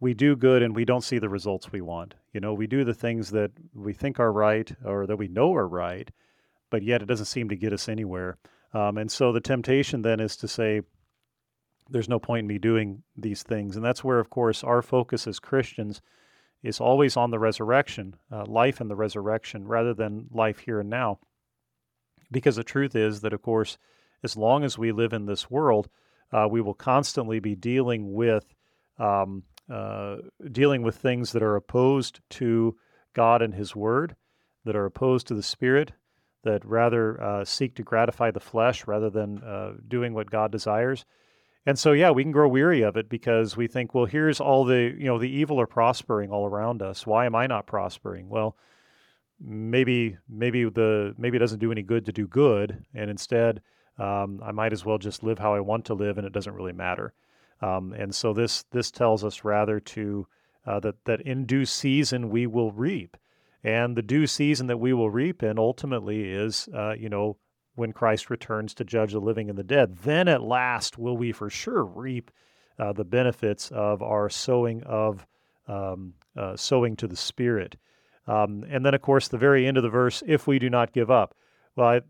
we 0.00 0.14
do 0.14 0.36
good 0.36 0.62
and 0.62 0.76
we 0.76 0.84
don't 0.84 1.02
see 1.02 1.18
the 1.18 1.28
results 1.28 1.72
we 1.72 1.80
want. 1.80 2.14
You 2.32 2.40
know, 2.40 2.54
we 2.54 2.66
do 2.66 2.84
the 2.84 2.94
things 2.94 3.30
that 3.30 3.50
we 3.74 3.92
think 3.92 4.20
are 4.20 4.32
right 4.32 4.70
or 4.84 5.06
that 5.06 5.16
we 5.16 5.26
know 5.28 5.54
are 5.54 5.66
right, 5.66 6.08
but 6.70 6.82
yet 6.82 7.02
it 7.02 7.06
doesn't 7.06 7.26
seem 7.26 7.48
to 7.48 7.56
get 7.56 7.72
us 7.72 7.88
anywhere. 7.88 8.38
Um, 8.72 8.98
and 8.98 9.10
so 9.10 9.32
the 9.32 9.40
temptation 9.40 10.02
then 10.02 10.20
is 10.20 10.36
to 10.36 10.46
say, 10.46 10.82
there's 11.90 12.08
no 12.08 12.18
point 12.18 12.40
in 12.40 12.46
me 12.46 12.58
doing 12.58 13.02
these 13.16 13.42
things. 13.42 13.76
And 13.76 13.84
that's 13.84 14.04
where, 14.04 14.18
of 14.18 14.30
course, 14.30 14.62
our 14.62 14.82
focus 14.82 15.26
as 15.26 15.38
Christians 15.38 16.02
is 16.62 16.80
always 16.80 17.16
on 17.16 17.30
the 17.30 17.38
resurrection, 17.38 18.16
uh, 18.32 18.44
life 18.46 18.80
and 18.80 18.90
the 18.90 18.96
resurrection, 18.96 19.66
rather 19.66 19.94
than 19.94 20.26
life 20.32 20.58
here 20.60 20.80
and 20.80 20.90
now. 20.90 21.18
Because 22.30 22.56
the 22.56 22.64
truth 22.64 22.94
is 22.94 23.20
that, 23.20 23.32
of 23.32 23.42
course, 23.42 23.78
as 24.22 24.36
long 24.36 24.64
as 24.64 24.76
we 24.76 24.92
live 24.92 25.12
in 25.12 25.26
this 25.26 25.50
world, 25.50 25.88
uh, 26.32 26.46
we 26.50 26.60
will 26.60 26.74
constantly 26.74 27.40
be 27.40 27.54
dealing 27.54 28.12
with 28.12 28.54
um, 28.98 29.44
uh, 29.70 30.16
dealing 30.50 30.82
with 30.82 30.96
things 30.96 31.32
that 31.32 31.42
are 31.42 31.56
opposed 31.56 32.20
to 32.30 32.76
God 33.14 33.42
and 33.42 33.54
His 33.54 33.76
Word, 33.76 34.16
that 34.64 34.74
are 34.74 34.86
opposed 34.86 35.26
to 35.28 35.34
the 35.34 35.42
Spirit, 35.42 35.92
that 36.42 36.64
rather 36.64 37.22
uh, 37.22 37.44
seek 37.44 37.76
to 37.76 37.82
gratify 37.82 38.30
the 38.30 38.40
flesh 38.40 38.86
rather 38.86 39.10
than 39.10 39.42
uh, 39.42 39.72
doing 39.86 40.14
what 40.14 40.30
God 40.30 40.50
desires. 40.50 41.04
And 41.66 41.78
so, 41.78 41.92
yeah, 41.92 42.10
we 42.10 42.22
can 42.22 42.32
grow 42.32 42.48
weary 42.48 42.82
of 42.82 42.96
it 42.96 43.08
because 43.08 43.56
we 43.56 43.66
think, 43.66 43.94
well, 43.94 44.06
here's 44.06 44.40
all 44.40 44.64
the, 44.64 44.94
you 44.98 45.04
know, 45.04 45.18
the 45.18 45.30
evil 45.30 45.60
are 45.60 45.66
prospering 45.66 46.30
all 46.30 46.46
around 46.46 46.80
us. 46.80 47.06
Why 47.06 47.26
am 47.26 47.34
I 47.34 47.46
not 47.46 47.66
prospering? 47.66 48.28
Well, 48.28 48.56
maybe, 49.40 50.16
maybe 50.28 50.64
the, 50.64 51.14
maybe 51.18 51.36
it 51.36 51.40
doesn't 51.40 51.58
do 51.58 51.72
any 51.72 51.82
good 51.82 52.06
to 52.06 52.12
do 52.12 52.26
good. 52.26 52.84
And 52.94 53.10
instead, 53.10 53.60
um, 53.98 54.40
I 54.42 54.52
might 54.52 54.72
as 54.72 54.84
well 54.84 54.98
just 54.98 55.22
live 55.22 55.38
how 55.38 55.54
I 55.54 55.60
want 55.60 55.84
to 55.86 55.94
live 55.94 56.16
and 56.16 56.26
it 56.26 56.32
doesn't 56.32 56.54
really 56.54 56.72
matter. 56.72 57.12
Um, 57.60 57.92
and 57.92 58.14
so 58.14 58.32
this, 58.32 58.64
this 58.70 58.90
tells 58.90 59.24
us 59.24 59.44
rather 59.44 59.80
to, 59.80 60.26
uh, 60.64 60.80
that, 60.80 61.04
that 61.04 61.20
in 61.22 61.44
due 61.44 61.64
season 61.64 62.30
we 62.30 62.46
will 62.46 62.72
reap. 62.72 63.16
And 63.64 63.96
the 63.96 64.02
due 64.02 64.26
season 64.26 64.68
that 64.68 64.78
we 64.78 64.92
will 64.92 65.10
reap 65.10 65.42
in 65.42 65.58
ultimately 65.58 66.30
is, 66.30 66.68
uh, 66.72 66.92
you 66.92 67.08
know, 67.08 67.36
when 67.78 67.92
Christ 67.92 68.30
returns 68.30 68.74
to 68.74 68.84
judge 68.84 69.12
the 69.12 69.20
living 69.20 69.48
and 69.48 69.58
the 69.58 69.64
dead. 69.64 69.98
Then 69.98 70.28
at 70.28 70.42
last 70.42 70.98
will 70.98 71.16
we 71.16 71.32
for 71.32 71.48
sure 71.48 71.84
reap 71.84 72.30
uh, 72.78 72.92
the 72.92 73.04
benefits 73.04 73.70
of 73.70 74.02
our 74.02 74.28
sowing 74.28 74.82
of 74.82 75.26
um, 75.66 76.14
uh, 76.36 76.56
sowing 76.56 76.96
to 76.96 77.06
the 77.06 77.16
Spirit. 77.16 77.76
Um, 78.26 78.64
and 78.68 78.84
then, 78.84 78.94
of 78.94 79.02
course, 79.02 79.28
the 79.28 79.38
very 79.38 79.66
end 79.66 79.76
of 79.76 79.82
the 79.82 79.88
verse, 79.88 80.22
if 80.26 80.46
we 80.46 80.58
do 80.58 80.68
not 80.68 80.92
give 80.92 81.10
up. 81.10 81.34
Well, 81.76 81.88
I, 81.88 82.00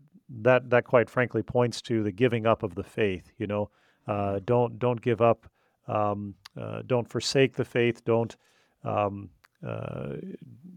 that 0.41 0.69
that 0.69 0.83
quite 0.83 1.09
frankly 1.09 1.41
points 1.41 1.81
to 1.83 2.03
the 2.03 2.11
giving 2.11 2.45
up 2.45 2.63
of 2.63 2.75
the 2.75 2.83
faith. 2.83 3.31
You 3.37 3.47
know, 3.47 3.69
uh, 4.07 4.39
don't 4.45 4.77
don't 4.79 5.01
give 5.01 5.21
up. 5.21 5.47
Um, 5.87 6.35
uh, 6.59 6.83
don't 6.85 7.09
forsake 7.09 7.55
the 7.55 7.65
faith. 7.65 8.03
Don't 8.03 8.35
um, 8.83 9.29
uh, 9.65 10.15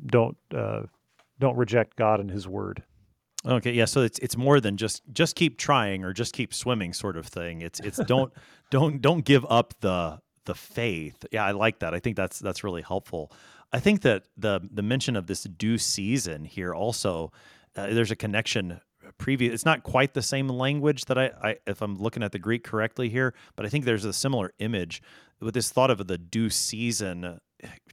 don't 0.06 0.36
uh, 0.54 0.82
don't 1.38 1.56
reject 1.56 1.96
God 1.96 2.20
and 2.20 2.30
His 2.30 2.48
word. 2.48 2.82
Okay, 3.46 3.72
yeah. 3.72 3.86
So 3.86 4.02
it's 4.02 4.18
it's 4.20 4.36
more 4.36 4.60
than 4.60 4.76
just 4.76 5.02
just 5.12 5.34
keep 5.34 5.58
trying 5.58 6.04
or 6.04 6.12
just 6.12 6.32
keep 6.32 6.54
swimming 6.54 6.92
sort 6.92 7.16
of 7.16 7.26
thing. 7.26 7.60
It's 7.60 7.80
it's 7.80 7.98
don't 8.06 8.32
don't 8.70 9.00
don't 9.00 9.24
give 9.24 9.44
up 9.48 9.74
the 9.80 10.20
the 10.44 10.54
faith. 10.54 11.24
Yeah, 11.32 11.44
I 11.44 11.52
like 11.52 11.80
that. 11.80 11.94
I 11.94 11.98
think 11.98 12.16
that's 12.16 12.38
that's 12.38 12.62
really 12.62 12.82
helpful. 12.82 13.32
I 13.72 13.80
think 13.80 14.02
that 14.02 14.24
the 14.36 14.60
the 14.70 14.82
mention 14.82 15.16
of 15.16 15.26
this 15.26 15.42
due 15.44 15.78
season 15.78 16.44
here 16.44 16.74
also 16.74 17.32
uh, 17.76 17.86
there's 17.88 18.10
a 18.10 18.16
connection 18.16 18.80
previous 19.18 19.52
it's 19.52 19.64
not 19.64 19.82
quite 19.82 20.14
the 20.14 20.22
same 20.22 20.48
language 20.48 21.06
that 21.06 21.18
I, 21.18 21.30
I 21.42 21.56
if 21.66 21.82
i'm 21.82 21.96
looking 21.96 22.22
at 22.22 22.32
the 22.32 22.38
greek 22.38 22.64
correctly 22.64 23.08
here 23.08 23.34
but 23.56 23.66
i 23.66 23.68
think 23.68 23.84
there's 23.84 24.04
a 24.04 24.12
similar 24.12 24.52
image 24.58 25.02
with 25.40 25.54
this 25.54 25.70
thought 25.70 25.90
of 25.90 26.06
the 26.06 26.18
due 26.18 26.50
season 26.50 27.40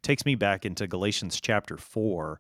takes 0.02 0.26
me 0.26 0.36
back 0.36 0.66
into 0.66 0.88
galatians 0.88 1.42
chapter 1.42 1.78
4 1.78 2.40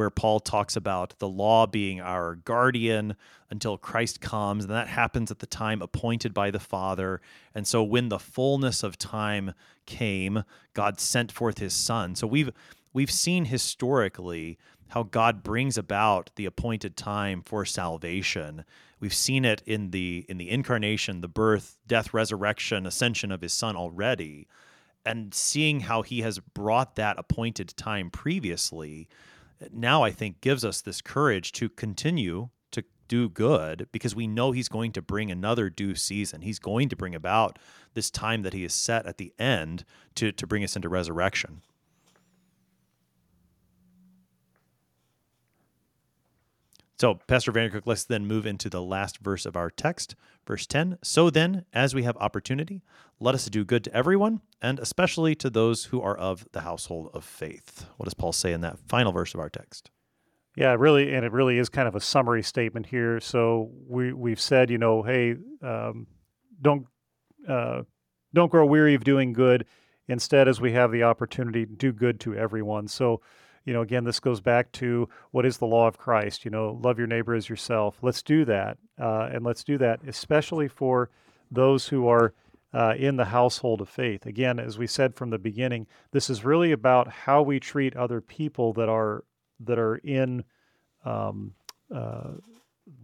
where 0.00 0.08
Paul 0.08 0.40
talks 0.40 0.76
about 0.76 1.18
the 1.18 1.28
law 1.28 1.66
being 1.66 2.00
our 2.00 2.36
guardian 2.36 3.16
until 3.50 3.76
Christ 3.76 4.22
comes, 4.22 4.64
and 4.64 4.72
that 4.72 4.88
happens 4.88 5.30
at 5.30 5.40
the 5.40 5.46
time 5.46 5.82
appointed 5.82 6.32
by 6.32 6.50
the 6.50 6.58
Father. 6.58 7.20
And 7.54 7.66
so 7.66 7.82
when 7.82 8.08
the 8.08 8.18
fullness 8.18 8.82
of 8.82 8.96
time 8.96 9.52
came, 9.84 10.44
God 10.72 10.98
sent 10.98 11.30
forth 11.30 11.58
his 11.58 11.74
son. 11.74 12.14
So 12.14 12.26
we've 12.26 12.50
we've 12.94 13.10
seen 13.10 13.44
historically 13.44 14.56
how 14.88 15.02
God 15.02 15.42
brings 15.42 15.76
about 15.76 16.30
the 16.36 16.46
appointed 16.46 16.96
time 16.96 17.42
for 17.42 17.66
salvation. 17.66 18.64
We've 19.00 19.12
seen 19.12 19.44
it 19.44 19.62
in 19.66 19.90
the 19.90 20.24
in 20.30 20.38
the 20.38 20.48
incarnation, 20.48 21.20
the 21.20 21.28
birth, 21.28 21.76
death, 21.86 22.14
resurrection, 22.14 22.86
ascension 22.86 23.30
of 23.30 23.42
his 23.42 23.52
son 23.52 23.76
already. 23.76 24.48
And 25.04 25.34
seeing 25.34 25.80
how 25.80 26.00
he 26.00 26.22
has 26.22 26.38
brought 26.38 26.96
that 26.96 27.18
appointed 27.18 27.74
time 27.76 28.08
previously, 28.08 29.08
now 29.72 30.02
I 30.02 30.10
think 30.10 30.40
gives 30.40 30.64
us 30.64 30.80
this 30.80 31.00
courage 31.00 31.52
to 31.52 31.68
continue 31.68 32.48
to 32.72 32.84
do 33.08 33.28
good 33.28 33.88
because 33.92 34.14
we 34.14 34.26
know 34.26 34.52
he's 34.52 34.68
going 34.68 34.92
to 34.92 35.02
bring 35.02 35.30
another 35.30 35.68
due 35.70 35.94
season. 35.94 36.42
He's 36.42 36.58
going 36.58 36.88
to 36.88 36.96
bring 36.96 37.14
about 37.14 37.58
this 37.94 38.10
time 38.10 38.42
that 38.42 38.54
he 38.54 38.62
has 38.62 38.74
set 38.74 39.06
at 39.06 39.18
the 39.18 39.32
end 39.38 39.84
to, 40.16 40.32
to 40.32 40.46
bring 40.46 40.64
us 40.64 40.76
into 40.76 40.88
resurrection. 40.88 41.62
So, 47.00 47.14
Pastor 47.14 47.50
Vandercook, 47.50 47.86
let's 47.86 48.04
then 48.04 48.26
move 48.26 48.44
into 48.44 48.68
the 48.68 48.82
last 48.82 49.20
verse 49.20 49.46
of 49.46 49.56
our 49.56 49.70
text, 49.70 50.16
verse 50.46 50.66
10. 50.66 50.98
So 51.02 51.30
then, 51.30 51.64
as 51.72 51.94
we 51.94 52.02
have 52.02 52.14
opportunity, 52.18 52.82
let 53.18 53.34
us 53.34 53.46
do 53.46 53.64
good 53.64 53.84
to 53.84 53.94
everyone, 53.94 54.42
and 54.60 54.78
especially 54.78 55.34
to 55.36 55.48
those 55.48 55.86
who 55.86 56.02
are 56.02 56.14
of 56.14 56.46
the 56.52 56.60
household 56.60 57.08
of 57.14 57.24
faith. 57.24 57.86
What 57.96 58.04
does 58.04 58.12
Paul 58.12 58.34
say 58.34 58.52
in 58.52 58.60
that 58.60 58.78
final 58.86 59.12
verse 59.12 59.32
of 59.32 59.40
our 59.40 59.48
text? 59.48 59.90
Yeah, 60.58 60.76
really, 60.78 61.14
and 61.14 61.24
it 61.24 61.32
really 61.32 61.56
is 61.56 61.70
kind 61.70 61.88
of 61.88 61.94
a 61.94 62.02
summary 62.02 62.42
statement 62.42 62.84
here. 62.84 63.18
So 63.18 63.70
we 63.88 64.12
we've 64.12 64.38
said, 64.38 64.68
you 64.68 64.76
know, 64.76 65.02
hey, 65.02 65.36
um, 65.62 66.06
don't 66.60 66.86
uh, 67.48 67.84
don't 68.34 68.50
grow 68.50 68.66
weary 68.66 68.94
of 68.94 69.04
doing 69.04 69.32
good. 69.32 69.64
Instead, 70.08 70.48
as 70.48 70.60
we 70.60 70.72
have 70.72 70.92
the 70.92 71.04
opportunity, 71.04 71.64
do 71.64 71.92
good 71.92 72.20
to 72.20 72.34
everyone. 72.34 72.88
So 72.88 73.22
you 73.64 73.72
know, 73.72 73.82
again, 73.82 74.04
this 74.04 74.20
goes 74.20 74.40
back 74.40 74.72
to 74.72 75.08
what 75.32 75.44
is 75.44 75.58
the 75.58 75.66
law 75.66 75.86
of 75.86 75.98
Christ? 75.98 76.44
You 76.44 76.50
know, 76.50 76.78
love 76.82 76.98
your 76.98 77.06
neighbor 77.06 77.34
as 77.34 77.48
yourself. 77.48 77.98
Let's 78.02 78.22
do 78.22 78.44
that. 78.46 78.78
Uh, 78.98 79.28
and 79.32 79.44
let's 79.44 79.64
do 79.64 79.78
that, 79.78 80.00
especially 80.06 80.68
for 80.68 81.10
those 81.50 81.88
who 81.88 82.08
are 82.08 82.32
uh, 82.72 82.94
in 82.96 83.16
the 83.16 83.26
household 83.26 83.80
of 83.80 83.88
faith. 83.88 84.26
Again, 84.26 84.58
as 84.58 84.78
we 84.78 84.86
said 84.86 85.14
from 85.14 85.30
the 85.30 85.38
beginning, 85.38 85.86
this 86.12 86.30
is 86.30 86.44
really 86.44 86.72
about 86.72 87.08
how 87.08 87.42
we 87.42 87.60
treat 87.60 87.96
other 87.96 88.20
people 88.20 88.72
that 88.74 88.88
are 88.88 89.24
that 89.60 89.78
are 89.78 89.96
in 89.96 90.44
um, 91.04 91.54
uh, 91.94 92.32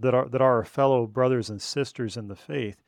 that 0.01 0.15
are 0.15 0.29
that 0.29 0.41
are 0.41 0.57
our 0.57 0.65
fellow 0.65 1.07
brothers 1.07 1.51
and 1.51 1.61
sisters 1.61 2.17
in 2.17 2.29
the 2.29 2.37
faith. 2.37 2.83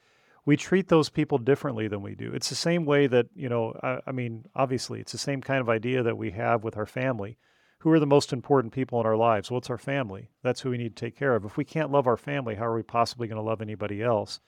We 0.47 0.57
treat 0.57 0.89
those 0.89 1.11
people 1.11 1.37
differently 1.37 1.89
than 1.89 2.01
we 2.01 2.14
do. 2.14 2.33
It's 2.33 2.49
the 2.49 2.55
same 2.55 2.87
way 2.87 3.07
that 3.09 3.27
you 3.35 3.49
know. 3.49 3.79
I, 3.83 3.99
I 4.07 4.12
mean, 4.12 4.47
obviously, 4.55 5.01
it's 5.01 5.12
the 5.12 5.19
same 5.19 5.43
kind 5.43 5.61
of 5.61 5.69
idea 5.69 6.03
that 6.05 6.16
we 6.16 6.31
have 6.31 6.64
with 6.64 6.77
our 6.77 6.87
family 6.87 7.37
who 7.81 7.91
are 7.91 8.01
the 8.01 8.07
most 8.07 8.33
important 8.33 8.72
people 8.72 9.01
in 9.01 9.07
our 9.07 9.16
lives? 9.16 9.51
Well, 9.51 9.59
it's 9.59 9.70
our 9.70 9.79
family. 9.79 10.31
That's 10.43 10.61
who 10.61 10.70
we 10.70 10.79
need 10.79 10.97
to 10.97 11.05
take 11.05 11.16
care 11.16 11.35
of. 11.35 11.45
If 11.45 11.57
we 11.57 11.64
can't 11.64 11.93
love 11.93 12.07
our 12.07 12.16
family, 12.16 12.57
how 12.57 12.66
are 12.66 12.74
we 12.74 12.83
possibly 12.83 13.29
going 13.29 13.41
to 13.41 13.49
love 13.49 13.62
anybody 13.62 14.03
else? 14.03 14.41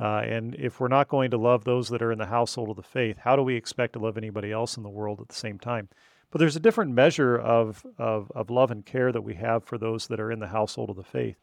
Uh, 0.00 0.22
and 0.24 0.54
if 0.54 0.80
we're 0.80 0.88
not 0.88 1.08
going 1.08 1.30
to 1.30 1.36
love 1.36 1.64
those 1.64 1.88
that 1.90 2.02
are 2.02 2.12
in 2.12 2.18
the 2.18 2.26
household 2.26 2.70
of 2.70 2.76
the 2.76 2.82
faith, 2.82 3.18
how 3.18 3.36
do 3.36 3.42
we 3.42 3.56
expect 3.56 3.92
to 3.92 3.98
love 3.98 4.16
anybody 4.16 4.50
else 4.50 4.76
in 4.76 4.82
the 4.82 4.88
world 4.88 5.20
at 5.20 5.28
the 5.28 5.34
same 5.34 5.58
time? 5.58 5.88
But 6.30 6.38
there's 6.38 6.56
a 6.56 6.60
different 6.60 6.92
measure 6.92 7.38
of, 7.38 7.84
of, 7.98 8.32
of 8.34 8.48
love 8.48 8.70
and 8.70 8.86
care 8.86 9.12
that 9.12 9.20
we 9.20 9.34
have 9.34 9.64
for 9.64 9.76
those 9.76 10.06
that 10.06 10.18
are 10.18 10.32
in 10.32 10.40
the 10.40 10.48
household 10.48 10.88
of 10.88 10.96
the 10.96 11.04
faith. 11.04 11.36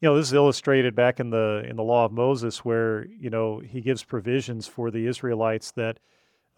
You 0.00 0.08
know, 0.08 0.16
this 0.16 0.28
is 0.28 0.32
illustrated 0.32 0.94
back 0.94 1.20
in 1.20 1.30
the 1.30 1.64
in 1.68 1.74
the 1.74 1.82
law 1.82 2.04
of 2.04 2.12
Moses, 2.12 2.64
where 2.64 3.04
you 3.06 3.30
know 3.30 3.58
he 3.58 3.80
gives 3.80 4.04
provisions 4.04 4.68
for 4.68 4.92
the 4.92 5.06
Israelites 5.06 5.72
that 5.72 5.98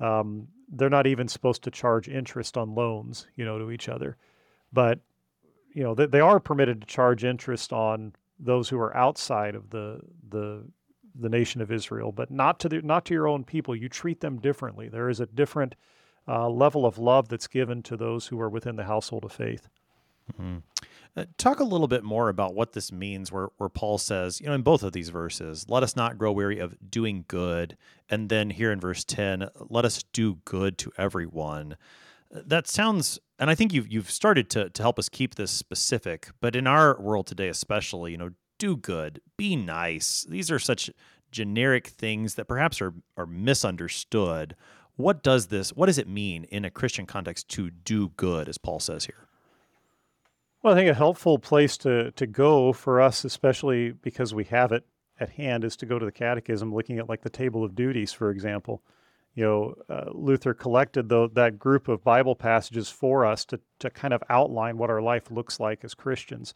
um, 0.00 0.48
they're 0.72 0.88
not 0.88 1.06
even 1.06 1.28
supposed 1.28 1.62
to 1.64 1.70
charge 1.70 2.08
interest 2.08 2.56
on 2.56 2.74
loans, 2.74 3.26
you 3.36 3.44
know, 3.44 3.58
to 3.58 3.70
each 3.70 3.88
other. 3.88 4.16
But, 4.72 5.00
you 5.72 5.82
know, 5.82 5.94
they, 5.94 6.06
they 6.06 6.20
are 6.20 6.40
permitted 6.40 6.80
to 6.80 6.86
charge 6.86 7.24
interest 7.24 7.72
on 7.72 8.14
those 8.38 8.68
who 8.68 8.78
are 8.78 8.96
outside 8.96 9.54
of 9.54 9.70
the 9.70 10.00
the 10.28 10.64
the 11.18 11.28
nation 11.28 11.60
of 11.60 11.72
Israel, 11.72 12.12
but 12.12 12.30
not 12.30 12.60
to 12.60 12.68
the, 12.68 12.82
not 12.82 13.04
to 13.06 13.14
your 13.14 13.26
own 13.26 13.44
people. 13.44 13.74
You 13.74 13.88
treat 13.88 14.20
them 14.20 14.38
differently. 14.38 14.88
There 14.88 15.08
is 15.10 15.20
a 15.20 15.26
different 15.26 15.74
uh, 16.28 16.48
level 16.48 16.86
of 16.86 16.98
love 16.98 17.28
that's 17.28 17.48
given 17.48 17.82
to 17.82 17.96
those 17.96 18.28
who 18.28 18.40
are 18.40 18.48
within 18.48 18.76
the 18.76 18.84
household 18.84 19.24
of 19.24 19.32
faith. 19.32 19.68
Mm-hmm. 20.32 20.58
Uh, 21.16 21.24
talk 21.38 21.58
a 21.58 21.64
little 21.64 21.88
bit 21.88 22.04
more 22.04 22.28
about 22.28 22.54
what 22.54 22.72
this 22.72 22.92
means, 22.92 23.32
where, 23.32 23.48
where 23.56 23.68
Paul 23.68 23.98
says, 23.98 24.40
you 24.40 24.46
know, 24.46 24.54
in 24.54 24.62
both 24.62 24.82
of 24.82 24.92
these 24.92 25.08
verses, 25.08 25.66
let 25.68 25.82
us 25.82 25.96
not 25.96 26.18
grow 26.18 26.30
weary 26.30 26.60
of 26.60 26.76
doing 26.88 27.24
good. 27.26 27.76
And 28.08 28.28
then 28.28 28.50
here 28.50 28.70
in 28.70 28.78
verse 28.78 29.02
10, 29.04 29.48
let 29.68 29.84
us 29.84 30.04
do 30.12 30.38
good 30.44 30.78
to 30.78 30.92
everyone. 30.96 31.76
That 32.30 32.68
sounds, 32.68 33.18
and 33.40 33.50
I 33.50 33.56
think 33.56 33.72
you've, 33.72 33.92
you've 33.92 34.10
started 34.10 34.48
to, 34.50 34.70
to 34.70 34.82
help 34.82 35.00
us 35.00 35.08
keep 35.08 35.34
this 35.34 35.50
specific, 35.50 36.30
but 36.40 36.54
in 36.54 36.68
our 36.68 37.00
world 37.00 37.26
today, 37.26 37.48
especially, 37.48 38.12
you 38.12 38.18
know, 38.18 38.30
do 38.58 38.76
good, 38.76 39.20
be 39.36 39.56
nice. 39.56 40.24
These 40.28 40.50
are 40.50 40.60
such 40.60 40.90
generic 41.32 41.88
things 41.88 42.36
that 42.36 42.46
perhaps 42.46 42.80
are, 42.80 42.94
are 43.16 43.26
misunderstood. 43.26 44.54
What 44.94 45.24
does 45.24 45.48
this, 45.48 45.70
what 45.72 45.86
does 45.86 45.98
it 45.98 46.06
mean 46.06 46.44
in 46.44 46.64
a 46.64 46.70
Christian 46.70 47.06
context 47.06 47.48
to 47.50 47.70
do 47.70 48.10
good, 48.10 48.48
as 48.48 48.58
Paul 48.58 48.78
says 48.78 49.06
here? 49.06 49.26
Well, 50.62 50.74
I 50.74 50.76
think 50.76 50.90
a 50.90 50.94
helpful 50.94 51.38
place 51.38 51.78
to, 51.78 52.10
to 52.12 52.26
go 52.26 52.74
for 52.74 53.00
us, 53.00 53.24
especially 53.24 53.92
because 53.92 54.34
we 54.34 54.44
have 54.44 54.72
it 54.72 54.84
at 55.18 55.30
hand, 55.30 55.64
is 55.64 55.74
to 55.76 55.86
go 55.86 55.98
to 55.98 56.04
the 56.04 56.12
Catechism, 56.12 56.74
looking 56.74 56.98
at 56.98 57.08
like 57.08 57.22
the 57.22 57.30
table 57.30 57.64
of 57.64 57.74
duties, 57.74 58.12
for 58.12 58.30
example. 58.30 58.82
You 59.34 59.44
know, 59.44 59.74
uh, 59.88 60.10
Luther 60.12 60.52
collected 60.52 61.08
the, 61.08 61.30
that 61.32 61.58
group 61.58 61.88
of 61.88 62.04
Bible 62.04 62.36
passages 62.36 62.90
for 62.90 63.24
us 63.24 63.46
to, 63.46 63.60
to 63.78 63.88
kind 63.88 64.12
of 64.12 64.22
outline 64.28 64.76
what 64.76 64.90
our 64.90 65.00
life 65.00 65.30
looks 65.30 65.60
like 65.60 65.82
as 65.82 65.94
Christians, 65.94 66.52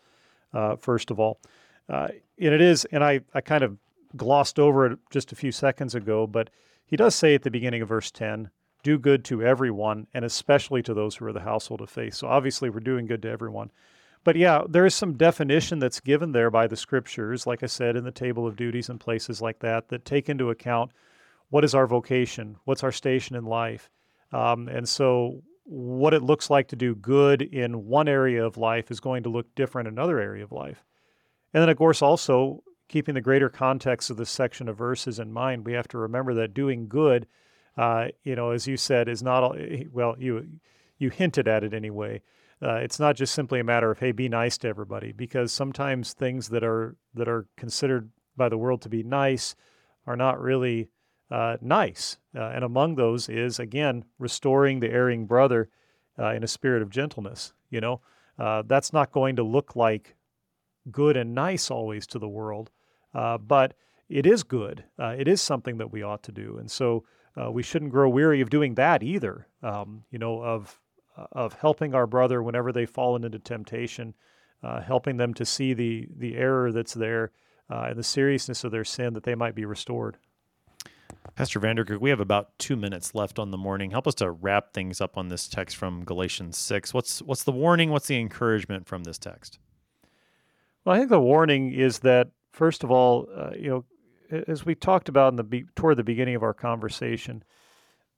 uh, 0.52 0.76
first 0.76 1.10
of 1.10 1.18
all. 1.18 1.40
Uh, 1.88 2.08
and 2.38 2.52
it 2.52 2.60
is, 2.60 2.84
and 2.86 3.02
I, 3.02 3.20
I 3.32 3.40
kind 3.40 3.64
of 3.64 3.78
glossed 4.16 4.58
over 4.58 4.86
it 4.86 4.98
just 5.10 5.32
a 5.32 5.36
few 5.36 5.50
seconds 5.50 5.94
ago, 5.94 6.26
but 6.26 6.50
he 6.84 6.96
does 6.96 7.14
say 7.14 7.34
at 7.34 7.42
the 7.42 7.50
beginning 7.50 7.80
of 7.80 7.88
verse 7.88 8.10
10, 8.10 8.50
do 8.84 8.98
good 8.98 9.24
to 9.24 9.42
everyone, 9.42 10.06
and 10.14 10.24
especially 10.24 10.82
to 10.82 10.94
those 10.94 11.16
who 11.16 11.24
are 11.24 11.32
the 11.32 11.40
household 11.40 11.80
of 11.80 11.90
faith. 11.90 12.14
So 12.14 12.28
obviously, 12.28 12.70
we're 12.70 12.80
doing 12.80 13.06
good 13.06 13.22
to 13.22 13.30
everyone. 13.30 13.72
But 14.22 14.36
yeah, 14.36 14.62
there 14.68 14.86
is 14.86 14.94
some 14.94 15.16
definition 15.16 15.80
that's 15.80 16.00
given 16.00 16.32
there 16.32 16.50
by 16.50 16.66
the 16.66 16.76
scriptures, 16.76 17.46
like 17.46 17.62
I 17.62 17.66
said, 17.66 17.96
in 17.96 18.04
the 18.04 18.12
table 18.12 18.46
of 18.46 18.56
duties 18.56 18.88
and 18.88 19.00
places 19.00 19.42
like 19.42 19.58
that, 19.58 19.88
that 19.88 20.04
take 20.04 20.28
into 20.28 20.50
account 20.50 20.92
what 21.50 21.64
is 21.64 21.74
our 21.74 21.86
vocation, 21.86 22.56
what's 22.64 22.84
our 22.84 22.92
station 22.92 23.36
in 23.36 23.44
life. 23.44 23.90
Um, 24.32 24.68
and 24.68 24.88
so, 24.88 25.42
what 25.64 26.12
it 26.12 26.22
looks 26.22 26.50
like 26.50 26.68
to 26.68 26.76
do 26.76 26.94
good 26.94 27.40
in 27.40 27.86
one 27.86 28.06
area 28.06 28.44
of 28.44 28.58
life 28.58 28.90
is 28.90 29.00
going 29.00 29.22
to 29.22 29.30
look 29.30 29.54
different 29.54 29.88
in 29.88 29.94
another 29.94 30.20
area 30.20 30.44
of 30.44 30.52
life. 30.52 30.84
And 31.54 31.62
then, 31.62 31.70
of 31.70 31.78
course, 31.78 32.02
also 32.02 32.62
keeping 32.88 33.14
the 33.14 33.20
greater 33.22 33.48
context 33.48 34.10
of 34.10 34.18
this 34.18 34.28
section 34.28 34.68
of 34.68 34.76
verses 34.76 35.18
in 35.18 35.32
mind, 35.32 35.64
we 35.64 35.72
have 35.72 35.88
to 35.88 35.98
remember 35.98 36.34
that 36.34 36.52
doing 36.52 36.86
good, 36.86 37.26
uh, 37.76 38.08
you 38.22 38.36
know, 38.36 38.50
as 38.50 38.66
you 38.66 38.76
said, 38.76 39.08
is 39.08 39.22
not 39.22 39.42
all, 39.42 39.56
well. 39.92 40.14
You 40.18 40.46
you 40.98 41.10
hinted 41.10 41.48
at 41.48 41.64
it 41.64 41.74
anyway. 41.74 42.22
Uh, 42.62 42.76
it's 42.76 43.00
not 43.00 43.16
just 43.16 43.34
simply 43.34 43.60
a 43.60 43.64
matter 43.64 43.90
of 43.90 43.98
hey, 43.98 44.12
be 44.12 44.28
nice 44.28 44.56
to 44.58 44.68
everybody, 44.68 45.12
because 45.12 45.52
sometimes 45.52 46.12
things 46.12 46.48
that 46.48 46.62
are 46.62 46.96
that 47.14 47.28
are 47.28 47.46
considered 47.56 48.10
by 48.36 48.48
the 48.48 48.58
world 48.58 48.80
to 48.82 48.88
be 48.88 49.02
nice 49.02 49.54
are 50.06 50.16
not 50.16 50.40
really 50.40 50.88
uh, 51.30 51.56
nice. 51.60 52.18
Uh, 52.36 52.50
and 52.54 52.64
among 52.64 52.94
those 52.94 53.28
is 53.28 53.58
again 53.58 54.04
restoring 54.18 54.80
the 54.80 54.90
erring 54.90 55.26
brother 55.26 55.68
uh, 56.18 56.30
in 56.30 56.44
a 56.44 56.48
spirit 56.48 56.82
of 56.82 56.90
gentleness. 56.90 57.52
You 57.70 57.80
know, 57.80 58.00
uh, 58.38 58.62
that's 58.66 58.92
not 58.92 59.10
going 59.10 59.36
to 59.36 59.42
look 59.42 59.74
like 59.74 60.14
good 60.90 61.16
and 61.16 61.34
nice 61.34 61.70
always 61.70 62.06
to 62.06 62.18
the 62.18 62.28
world, 62.28 62.70
but 63.12 63.74
it 64.08 64.26
is 64.26 64.44
good. 64.44 64.84
It 64.98 65.26
is 65.26 65.42
something 65.42 65.78
that 65.78 65.90
we 65.90 66.02
ought 66.02 66.22
to 66.24 66.32
do, 66.32 66.56
and 66.58 66.70
so 66.70 67.04
uh, 67.40 67.50
we 67.50 67.62
shouldn't 67.62 67.90
grow 67.90 68.08
weary 68.08 68.40
of 68.40 68.50
doing 68.50 68.74
that 68.74 69.02
either. 69.02 69.46
Um, 69.62 70.04
you 70.10 70.18
know, 70.18 70.42
of 70.42 70.80
uh, 71.16 71.26
of 71.32 71.54
helping 71.54 71.94
our 71.94 72.06
brother 72.06 72.42
whenever 72.42 72.72
they've 72.72 72.90
fallen 72.90 73.24
into 73.24 73.38
temptation, 73.38 74.14
uh, 74.62 74.80
helping 74.80 75.16
them 75.16 75.34
to 75.34 75.44
see 75.44 75.74
the 75.74 76.08
the 76.16 76.36
error 76.36 76.72
that's 76.72 76.94
there 76.94 77.32
uh, 77.70 77.86
and 77.88 77.98
the 77.98 78.02
seriousness 78.02 78.64
of 78.64 78.72
their 78.72 78.84
sin, 78.84 79.14
that 79.14 79.24
they 79.24 79.34
might 79.34 79.54
be 79.54 79.64
restored. 79.64 80.16
Pastor 81.36 81.58
Vandercook, 81.58 82.00
we 82.00 82.10
have 82.10 82.20
about 82.20 82.58
two 82.58 82.76
minutes 82.76 83.14
left 83.14 83.38
on 83.38 83.50
the 83.50 83.56
morning. 83.58 83.90
Help 83.90 84.06
us 84.06 84.14
to 84.16 84.30
wrap 84.30 84.72
things 84.72 85.00
up 85.00 85.16
on 85.16 85.28
this 85.28 85.48
text 85.48 85.76
from 85.76 86.04
Galatians 86.04 86.58
six. 86.58 86.92
What's 86.92 87.22
what's 87.22 87.44
the 87.44 87.52
warning? 87.52 87.90
What's 87.90 88.06
the 88.06 88.18
encouragement 88.18 88.86
from 88.86 89.04
this 89.04 89.18
text? 89.18 89.58
Well, 90.84 90.94
I 90.94 90.98
think 90.98 91.10
the 91.10 91.20
warning 91.20 91.72
is 91.72 92.00
that 92.00 92.28
first 92.52 92.84
of 92.84 92.90
all, 92.90 93.26
uh, 93.34 93.50
you 93.58 93.70
know, 93.70 93.84
as 94.48 94.64
we 94.64 94.74
talked 94.74 95.08
about 95.08 95.32
in 95.32 95.36
the 95.36 95.44
be- 95.44 95.66
toward 95.74 95.96
the 95.96 96.04
beginning 96.04 96.34
of 96.34 96.42
our 96.42 96.54
conversation, 96.54 97.42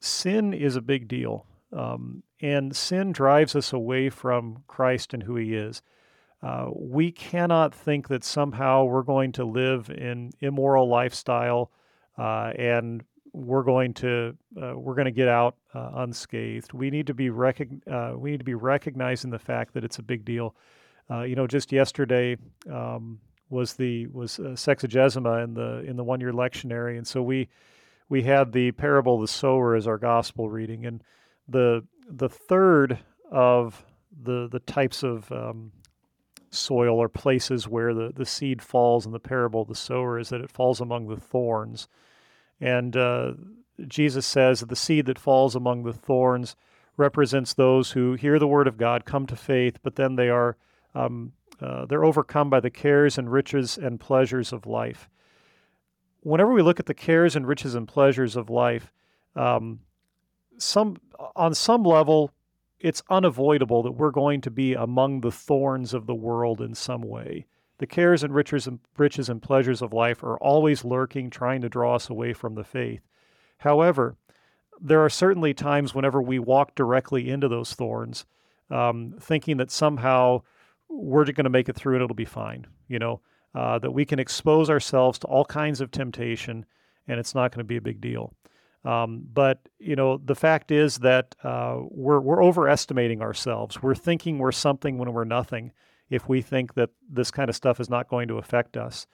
sin 0.01 0.53
is 0.53 0.77
a 0.77 0.81
big 0.81 1.09
deal, 1.09 1.47
um, 1.73 2.23
and 2.41 2.75
sin 2.75 3.12
drives 3.12 3.55
us 3.55 3.73
away 3.73 4.11
from 4.11 4.64
Christ 4.67 5.14
and 5.14 5.23
who 5.23 5.37
He 5.37 5.55
is. 5.55 5.83
Uh, 6.43 6.69
we 6.75 7.11
cannot 7.11 7.75
think 7.75 8.09
that 8.09 8.23
somehow 8.23 8.85
we're 8.85 9.03
going 9.03 9.33
to 9.33 9.45
live 9.45 9.91
in 9.91 10.33
immoral 10.41 10.89
lifestyle 10.89 11.71
uh, 12.19 12.53
and 12.57 13.03
we're 13.33 13.62
going 13.62 13.93
to 13.93 14.37
uh, 14.61 14.73
we're 14.77 14.95
going 14.95 15.07
to 15.07 15.11
get 15.11 15.29
out 15.29 15.57
uh, 15.75 15.91
unscathed. 15.97 16.73
We 16.73 16.91
need 16.91 17.07
to 17.09 17.14
be 17.14 17.29
recog- 17.29 17.87
uh, 17.87 18.17
we 18.19 18.31
need 18.31 18.39
to 18.39 18.45
be 18.45 18.55
recognizing 18.55 19.31
the 19.31 19.39
fact 19.39 19.75
that 19.75 19.85
it's 19.85 19.99
a 19.99 20.03
big 20.03 20.25
deal. 20.25 20.55
Uh, 21.11 21.23
you 21.23 21.37
know, 21.37 21.47
just 21.47 21.71
yesterday 21.71 22.37
um, 22.71 23.21
was 23.49 23.75
the 23.75 24.07
was 24.09 24.39
uh, 24.39 24.55
sexagesima 24.55 25.45
in 25.45 25.55
the 25.55 25.85
in 25.85 25.97
the 25.97 26.05
one 26.05 26.21
year 26.21 26.33
lectionary, 26.33 26.97
and 26.97 27.07
so 27.07 27.23
we 27.23 27.49
we 28.09 28.23
had 28.23 28.53
the 28.53 28.73
parable 28.73 29.17
of 29.17 29.21
the 29.21 29.29
sower 29.29 29.75
as 29.75 29.87
our 29.87 29.99
gospel 29.99 30.49
reading, 30.49 30.87
and 30.87 31.03
the 31.49 31.85
the 32.09 32.29
third 32.29 32.99
of 33.31 33.85
the 34.23 34.49
the 34.51 34.61
types 34.61 35.03
of 35.03 35.31
um, 35.33 35.73
soil 36.51 36.99
or 36.99 37.09
places 37.09 37.69
where 37.69 37.95
the, 37.95 38.13
the 38.15 38.27
seed 38.27 38.63
falls 38.63 39.07
in 39.07 39.13
the 39.13 39.21
parable 39.21 39.63
of 39.63 39.69
the 39.69 39.75
sower 39.75 40.19
is 40.19 40.31
that 40.31 40.41
it 40.41 40.51
falls 40.51 40.81
among 40.81 41.09
the 41.09 41.21
thorns. 41.21 41.89
And 42.61 42.97
uh, 42.97 43.33
Jesus 43.87 44.27
says 44.27 44.61
that 44.61 44.69
the 44.69 44.77
seed 44.77 45.07
that 45.07 45.19
falls 45.19 45.55
among 45.55 45.83
the 45.83 45.93
thorns 45.93 46.57
represents 46.97 47.53
those 47.53 47.93
who 47.93 48.15
hear 48.15 48.39
the 48.39 48.49
word 48.49 48.67
of 48.67 48.79
God, 48.79 49.05
come 49.05 49.27
to 49.27 49.37
faith, 49.37 49.79
but 49.83 49.97
then 49.97 50.17
they 50.17 50.31
are 50.31 50.57
um, 50.95 51.33
uh, 51.61 51.87
they're 51.87 52.05
overcome 52.05 52.51
by 52.51 52.61
the 52.61 52.71
cares 52.71 53.19
and 53.19 53.31
riches 53.31 53.79
and 53.79 54.01
pleasures 54.01 54.53
of 54.53 54.67
life. 54.67 55.09
Whenever 56.21 56.53
we 56.53 56.63
look 56.63 56.81
at 56.81 56.87
the 56.87 56.95
cares 56.95 57.37
and 57.37 57.47
riches 57.47 57.75
and 57.75 57.87
pleasures 57.89 58.37
of 58.37 58.51
life, 58.51 58.91
um, 59.35 59.81
some 60.59 60.97
on 61.35 61.55
some 61.55 61.83
level, 61.83 62.33
it's 62.81 63.03
unavoidable 63.09 63.83
that 63.83 63.93
we're 63.93 64.11
going 64.11 64.41
to 64.43 64.51
be 64.51 64.75
among 64.75 65.21
the 65.21 65.31
thorns 65.31 65.95
of 65.95 66.07
the 66.07 66.15
world 66.15 66.61
in 66.61 66.75
some 66.75 67.03
way. 67.03 67.47
The 67.79 67.87
cares 67.87 68.23
and 68.23 68.35
riches 68.35 68.67
and 68.67 68.81
riches 68.97 69.29
and 69.29 69.43
pleasures 69.43 69.83
of 69.83 69.93
life 69.93 70.23
are 70.23 70.39
always 70.39 70.85
lurking, 70.85 71.31
trying 71.31 71.61
to 71.61 71.69
draw 71.69 71.95
us 71.95 72.09
away 72.09 72.33
from 72.33 72.55
the 72.55 72.65
faith. 72.65 73.01
However, 73.59 74.17
there 74.81 75.05
are 75.05 75.11
certainly 75.11 75.55
times 75.55 75.95
whenever 75.95 76.21
we 76.21 76.39
walk 76.39 76.75
directly 76.75 77.31
into 77.31 77.49
those 77.49 77.73
thorns, 77.73 78.27
um, 78.71 79.15
thinking 79.21 79.59
that 79.59 79.71
somehow 79.71 80.43
we're 80.89 81.24
just 81.24 81.37
going 81.37 81.45
to 81.45 81.51
make 81.51 81.68
it 81.68 81.76
through 81.76 81.95
and 81.95 82.05
it'll 82.05 82.14
be 82.14 82.24
fine. 82.24 82.66
You 82.89 82.99
know, 82.99 83.20
uh, 83.55 83.78
that 83.78 83.91
we 83.91 84.05
can 84.05 84.18
expose 84.18 84.70
ourselves 84.70 85.18
to 85.20 85.26
all 85.26 85.45
kinds 85.45 85.80
of 85.80 85.91
temptation 85.91 86.66
and 87.09 87.18
it's 87.20 87.34
not 87.34 87.53
going 87.53 87.61
to 87.61 87.64
be 87.64 87.76
a 87.76 87.82
big 87.82 88.01
deal. 88.01 88.32
Um, 88.84 89.26
but 89.32 89.59
you 89.78 89.97
know, 89.97 90.18
the 90.18 90.34
fact 90.34 90.70
is 90.70 90.99
that 90.99 91.34
uh, 91.43 91.80
we're 91.91 92.20
we're 92.20 92.45
overestimating 92.45 93.20
ourselves. 93.20 93.82
We're 93.82 93.97
thinking 93.97 94.39
we're 94.39 94.53
something 94.53 94.97
when 94.99 95.12
we're 95.12 95.24
nothing. 95.24 95.72
If 96.09 96.28
we 96.28 96.41
think 96.41 96.74
that 96.74 96.91
this 97.11 97.32
kind 97.32 97.51
of 97.51 97.57
stuff 97.57 97.80
is 97.80 97.91
not 97.91 98.09
going 98.09 98.28
to 98.28 98.39
affect 98.39 98.76
us, 98.76 99.09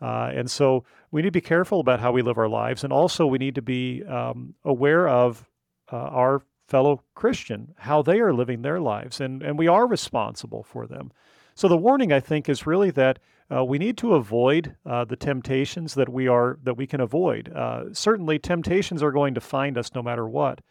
uh, 0.00 0.32
and 0.34 0.50
so 0.50 0.84
we 1.12 1.22
need 1.22 1.28
to 1.28 1.32
be 1.32 1.40
careful 1.40 1.78
about 1.78 2.00
how 2.00 2.10
we 2.10 2.22
live 2.22 2.36
our 2.36 2.48
lives, 2.48 2.82
and 2.82 2.92
also 2.92 3.24
we 3.24 3.38
need 3.38 3.54
to 3.54 3.62
be 3.62 4.02
um, 4.04 4.54
aware 4.64 5.08
of 5.08 5.48
uh, 5.92 5.96
our 5.96 6.42
fellow 6.72 7.02
Christian, 7.14 7.74
how 7.80 8.00
they 8.00 8.18
are 8.18 8.32
living 8.32 8.62
their 8.62 8.80
lives, 8.80 9.20
and, 9.20 9.42
and 9.42 9.58
we 9.58 9.68
are 9.68 9.86
responsible 9.86 10.62
for 10.62 10.86
them. 10.86 11.12
So 11.54 11.68
the 11.68 11.76
warning, 11.76 12.14
I 12.14 12.20
think, 12.20 12.48
is 12.48 12.66
really 12.66 12.90
that 12.92 13.18
uh, 13.54 13.62
we 13.62 13.76
need 13.76 13.98
to 13.98 14.14
avoid 14.14 14.74
uh, 14.86 15.04
the 15.04 15.16
temptations 15.16 15.92
that 15.92 16.08
we 16.08 16.28
are 16.28 16.58
that 16.62 16.78
we 16.78 16.86
can 16.86 17.02
avoid. 17.02 17.52
Uh, 17.54 17.92
certainly, 17.92 18.38
temptations 18.38 19.02
are 19.02 19.12
going 19.12 19.34
to 19.34 19.40
find 19.42 19.76
us 19.76 19.94
no 19.94 20.02
matter 20.02 20.26
what, 20.26 20.62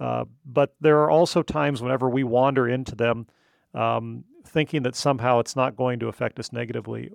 uh, 0.00 0.24
but 0.44 0.74
there 0.80 0.98
are 1.02 1.10
also 1.10 1.40
times 1.40 1.80
whenever 1.80 2.10
we 2.10 2.24
wander 2.24 2.68
into 2.68 2.96
them, 2.96 3.28
um, 3.74 4.24
thinking 4.44 4.82
that 4.82 4.96
somehow 4.96 5.38
it's 5.38 5.54
not 5.54 5.76
going 5.76 6.00
to 6.00 6.08
affect 6.08 6.40
us 6.40 6.52
negatively, 6.52 7.12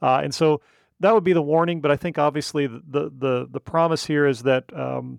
uh, 0.00 0.22
and 0.24 0.34
so 0.34 0.62
that 1.00 1.12
would 1.12 1.24
be 1.24 1.34
the 1.34 1.42
warning. 1.42 1.82
But 1.82 1.90
I 1.90 1.96
think 1.96 2.16
obviously 2.16 2.66
the 2.66 3.12
the 3.14 3.46
the, 3.50 3.60
promise 3.60 4.06
here 4.06 4.26
is 4.26 4.44
that 4.44 4.64
um, 4.74 5.18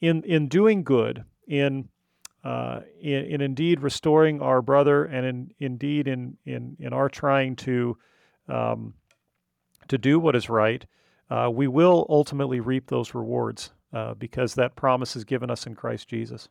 in 0.00 0.22
in 0.22 0.48
doing 0.48 0.82
good, 0.82 1.26
in 1.46 1.90
uh, 2.46 2.80
in, 3.00 3.24
in, 3.24 3.40
indeed 3.40 3.80
restoring 3.80 4.40
our 4.40 4.62
brother, 4.62 5.04
and 5.06 5.26
in 5.26 5.50
indeed 5.58 6.06
in 6.06 6.36
in 6.46 6.76
in 6.78 6.92
our 6.92 7.08
trying 7.08 7.56
to 7.56 7.98
um, 8.48 8.94
to 9.88 9.98
do 9.98 10.20
what 10.20 10.36
is 10.36 10.48
right, 10.48 10.86
uh, 11.28 11.50
we 11.52 11.66
will 11.66 12.06
ultimately 12.08 12.60
reap 12.60 12.86
those 12.86 13.14
rewards 13.14 13.72
uh, 13.92 14.14
because 14.14 14.54
that 14.54 14.76
promise 14.76 15.16
is 15.16 15.24
given 15.24 15.50
us 15.50 15.66
in 15.66 15.74
Christ 15.74 16.06
Jesus. 16.06 16.48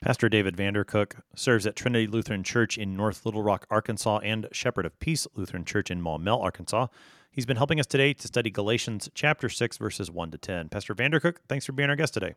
Pastor 0.00 0.28
David 0.28 0.56
Vandercook 0.56 1.20
serves 1.36 1.68
at 1.68 1.76
Trinity 1.76 2.08
Lutheran 2.08 2.42
Church 2.42 2.76
in 2.76 2.96
North 2.96 3.24
Little 3.24 3.42
Rock, 3.44 3.68
Arkansas, 3.70 4.18
and 4.24 4.48
Shepherd 4.50 4.86
of 4.86 4.98
Peace 4.98 5.24
Lutheran 5.36 5.64
Church 5.64 5.92
in 5.92 6.02
Maumelle, 6.02 6.42
Arkansas. 6.42 6.88
He's 7.30 7.46
been 7.46 7.58
helping 7.58 7.78
us 7.78 7.86
today 7.86 8.12
to 8.14 8.26
study 8.26 8.50
Galatians 8.50 9.08
chapter 9.14 9.48
6, 9.48 9.78
verses 9.78 10.10
1 10.10 10.32
to 10.32 10.38
10. 10.38 10.68
Pastor 10.68 10.96
Vandercook, 10.96 11.36
thanks 11.48 11.64
for 11.64 11.72
being 11.72 11.90
our 11.90 11.96
guest 11.96 12.14
today. 12.14 12.34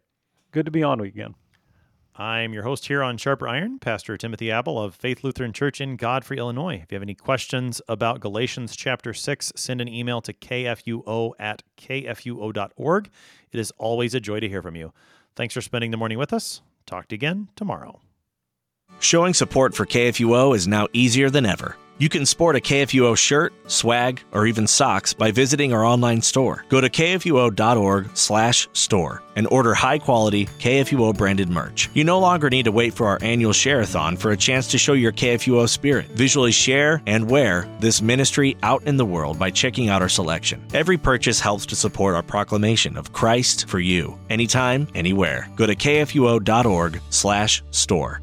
Good 0.52 0.66
to 0.66 0.72
be 0.72 0.84
on 0.84 1.00
again. 1.00 1.34
I'm 2.16 2.54
your 2.54 2.62
host 2.62 2.86
here 2.86 3.02
on 3.02 3.18
Sharper 3.18 3.48
Iron, 3.48 3.80
Pastor 3.80 4.18
Timothy 4.18 4.52
Appel 4.52 4.80
of 4.80 4.94
Faith 4.94 5.24
Lutheran 5.24 5.52
Church 5.52 5.82
in 5.82 5.96
Godfrey, 5.96 6.38
Illinois. 6.38 6.80
If 6.84 6.92
you 6.92 6.96
have 6.96 7.02
any 7.02 7.16
questions 7.16 7.82
about 7.88 8.20
Galatians 8.20 8.76
chapter 8.76 9.16
6, 9.16 9.54
send 9.56 9.82
an 9.82 9.88
email 9.88 10.22
to 10.22 10.32
kfuo 10.32 11.32
at 11.40 11.64
kfuo.org. 11.76 13.10
It 13.52 13.60
is 13.60 13.72
always 13.80 14.14
a 14.14 14.20
joy 14.20 14.40
to 14.42 14.48
hear 14.48 14.62
from 14.62 14.76
you. 14.76 14.94
Thanks 15.36 15.56
for 15.56 15.62
spending 15.62 15.90
the 15.90 15.98
morning 15.98 16.20
with 16.20 16.34
us. 16.34 16.62
Talk 16.86 17.08
to 17.08 17.16
you 17.16 17.18
again 17.18 17.50
tomorrow. 17.56 18.00
Showing 19.00 19.34
support 19.34 19.74
for 19.74 19.88
KFUO 19.88 20.56
is 20.56 20.68
now 20.68 20.88
easier 20.94 21.32
than 21.32 21.48
ever. 21.48 21.78
You 22.00 22.10
can 22.10 22.26
sport 22.26 22.56
a 22.56 22.60
KFUO 22.60 23.16
shirt, 23.16 23.54
swag, 23.68 24.24
or 24.32 24.48
even 24.48 24.66
socks 24.68 25.14
by 25.14 25.32
visiting 25.32 25.74
our 25.74 25.86
online 25.86 26.22
store. 26.22 26.66
Go 26.70 26.82
to 26.82 26.90
kfuo.org/store 26.90 29.24
and 29.36 29.48
order 29.50 29.74
high-quality 29.74 30.46
KFUO 30.60 31.18
branded 31.18 31.50
merch. 31.50 31.90
You 31.94 32.04
no 32.04 32.20
longer 32.20 32.50
need 32.50 32.66
to 32.66 32.72
wait 32.72 32.94
for 32.94 33.08
our 33.08 33.18
annual 33.22 33.54
share-a-thon 33.54 34.18
for 34.18 34.32
a 34.32 34.38
chance 34.38 34.68
to 34.70 34.78
show 34.78 34.94
your 34.94 35.12
KFUO 35.12 35.68
spirit. 35.70 36.10
Visually 36.12 36.52
share 36.52 37.02
and 37.06 37.30
wear 37.30 37.68
this 37.80 38.02
ministry 38.02 38.58
out 38.64 38.84
in 38.84 38.98
the 38.98 39.06
world 39.06 39.40
by 39.40 39.52
checking 39.52 39.90
out 39.90 40.02
our 40.02 40.10
selection. 40.10 40.66
Every 40.74 40.98
purchase 40.98 41.40
helps 41.40 41.66
to 41.68 41.76
support 41.76 42.16
our 42.16 42.24
proclamation 42.24 42.98
of 42.98 43.14
Christ 43.14 43.70
for 43.70 43.80
you, 43.80 44.18
anytime, 44.30 44.88
anywhere. 44.96 45.48
Go 45.56 45.68
to 45.68 45.76
kfuo.org/store. 45.76 48.23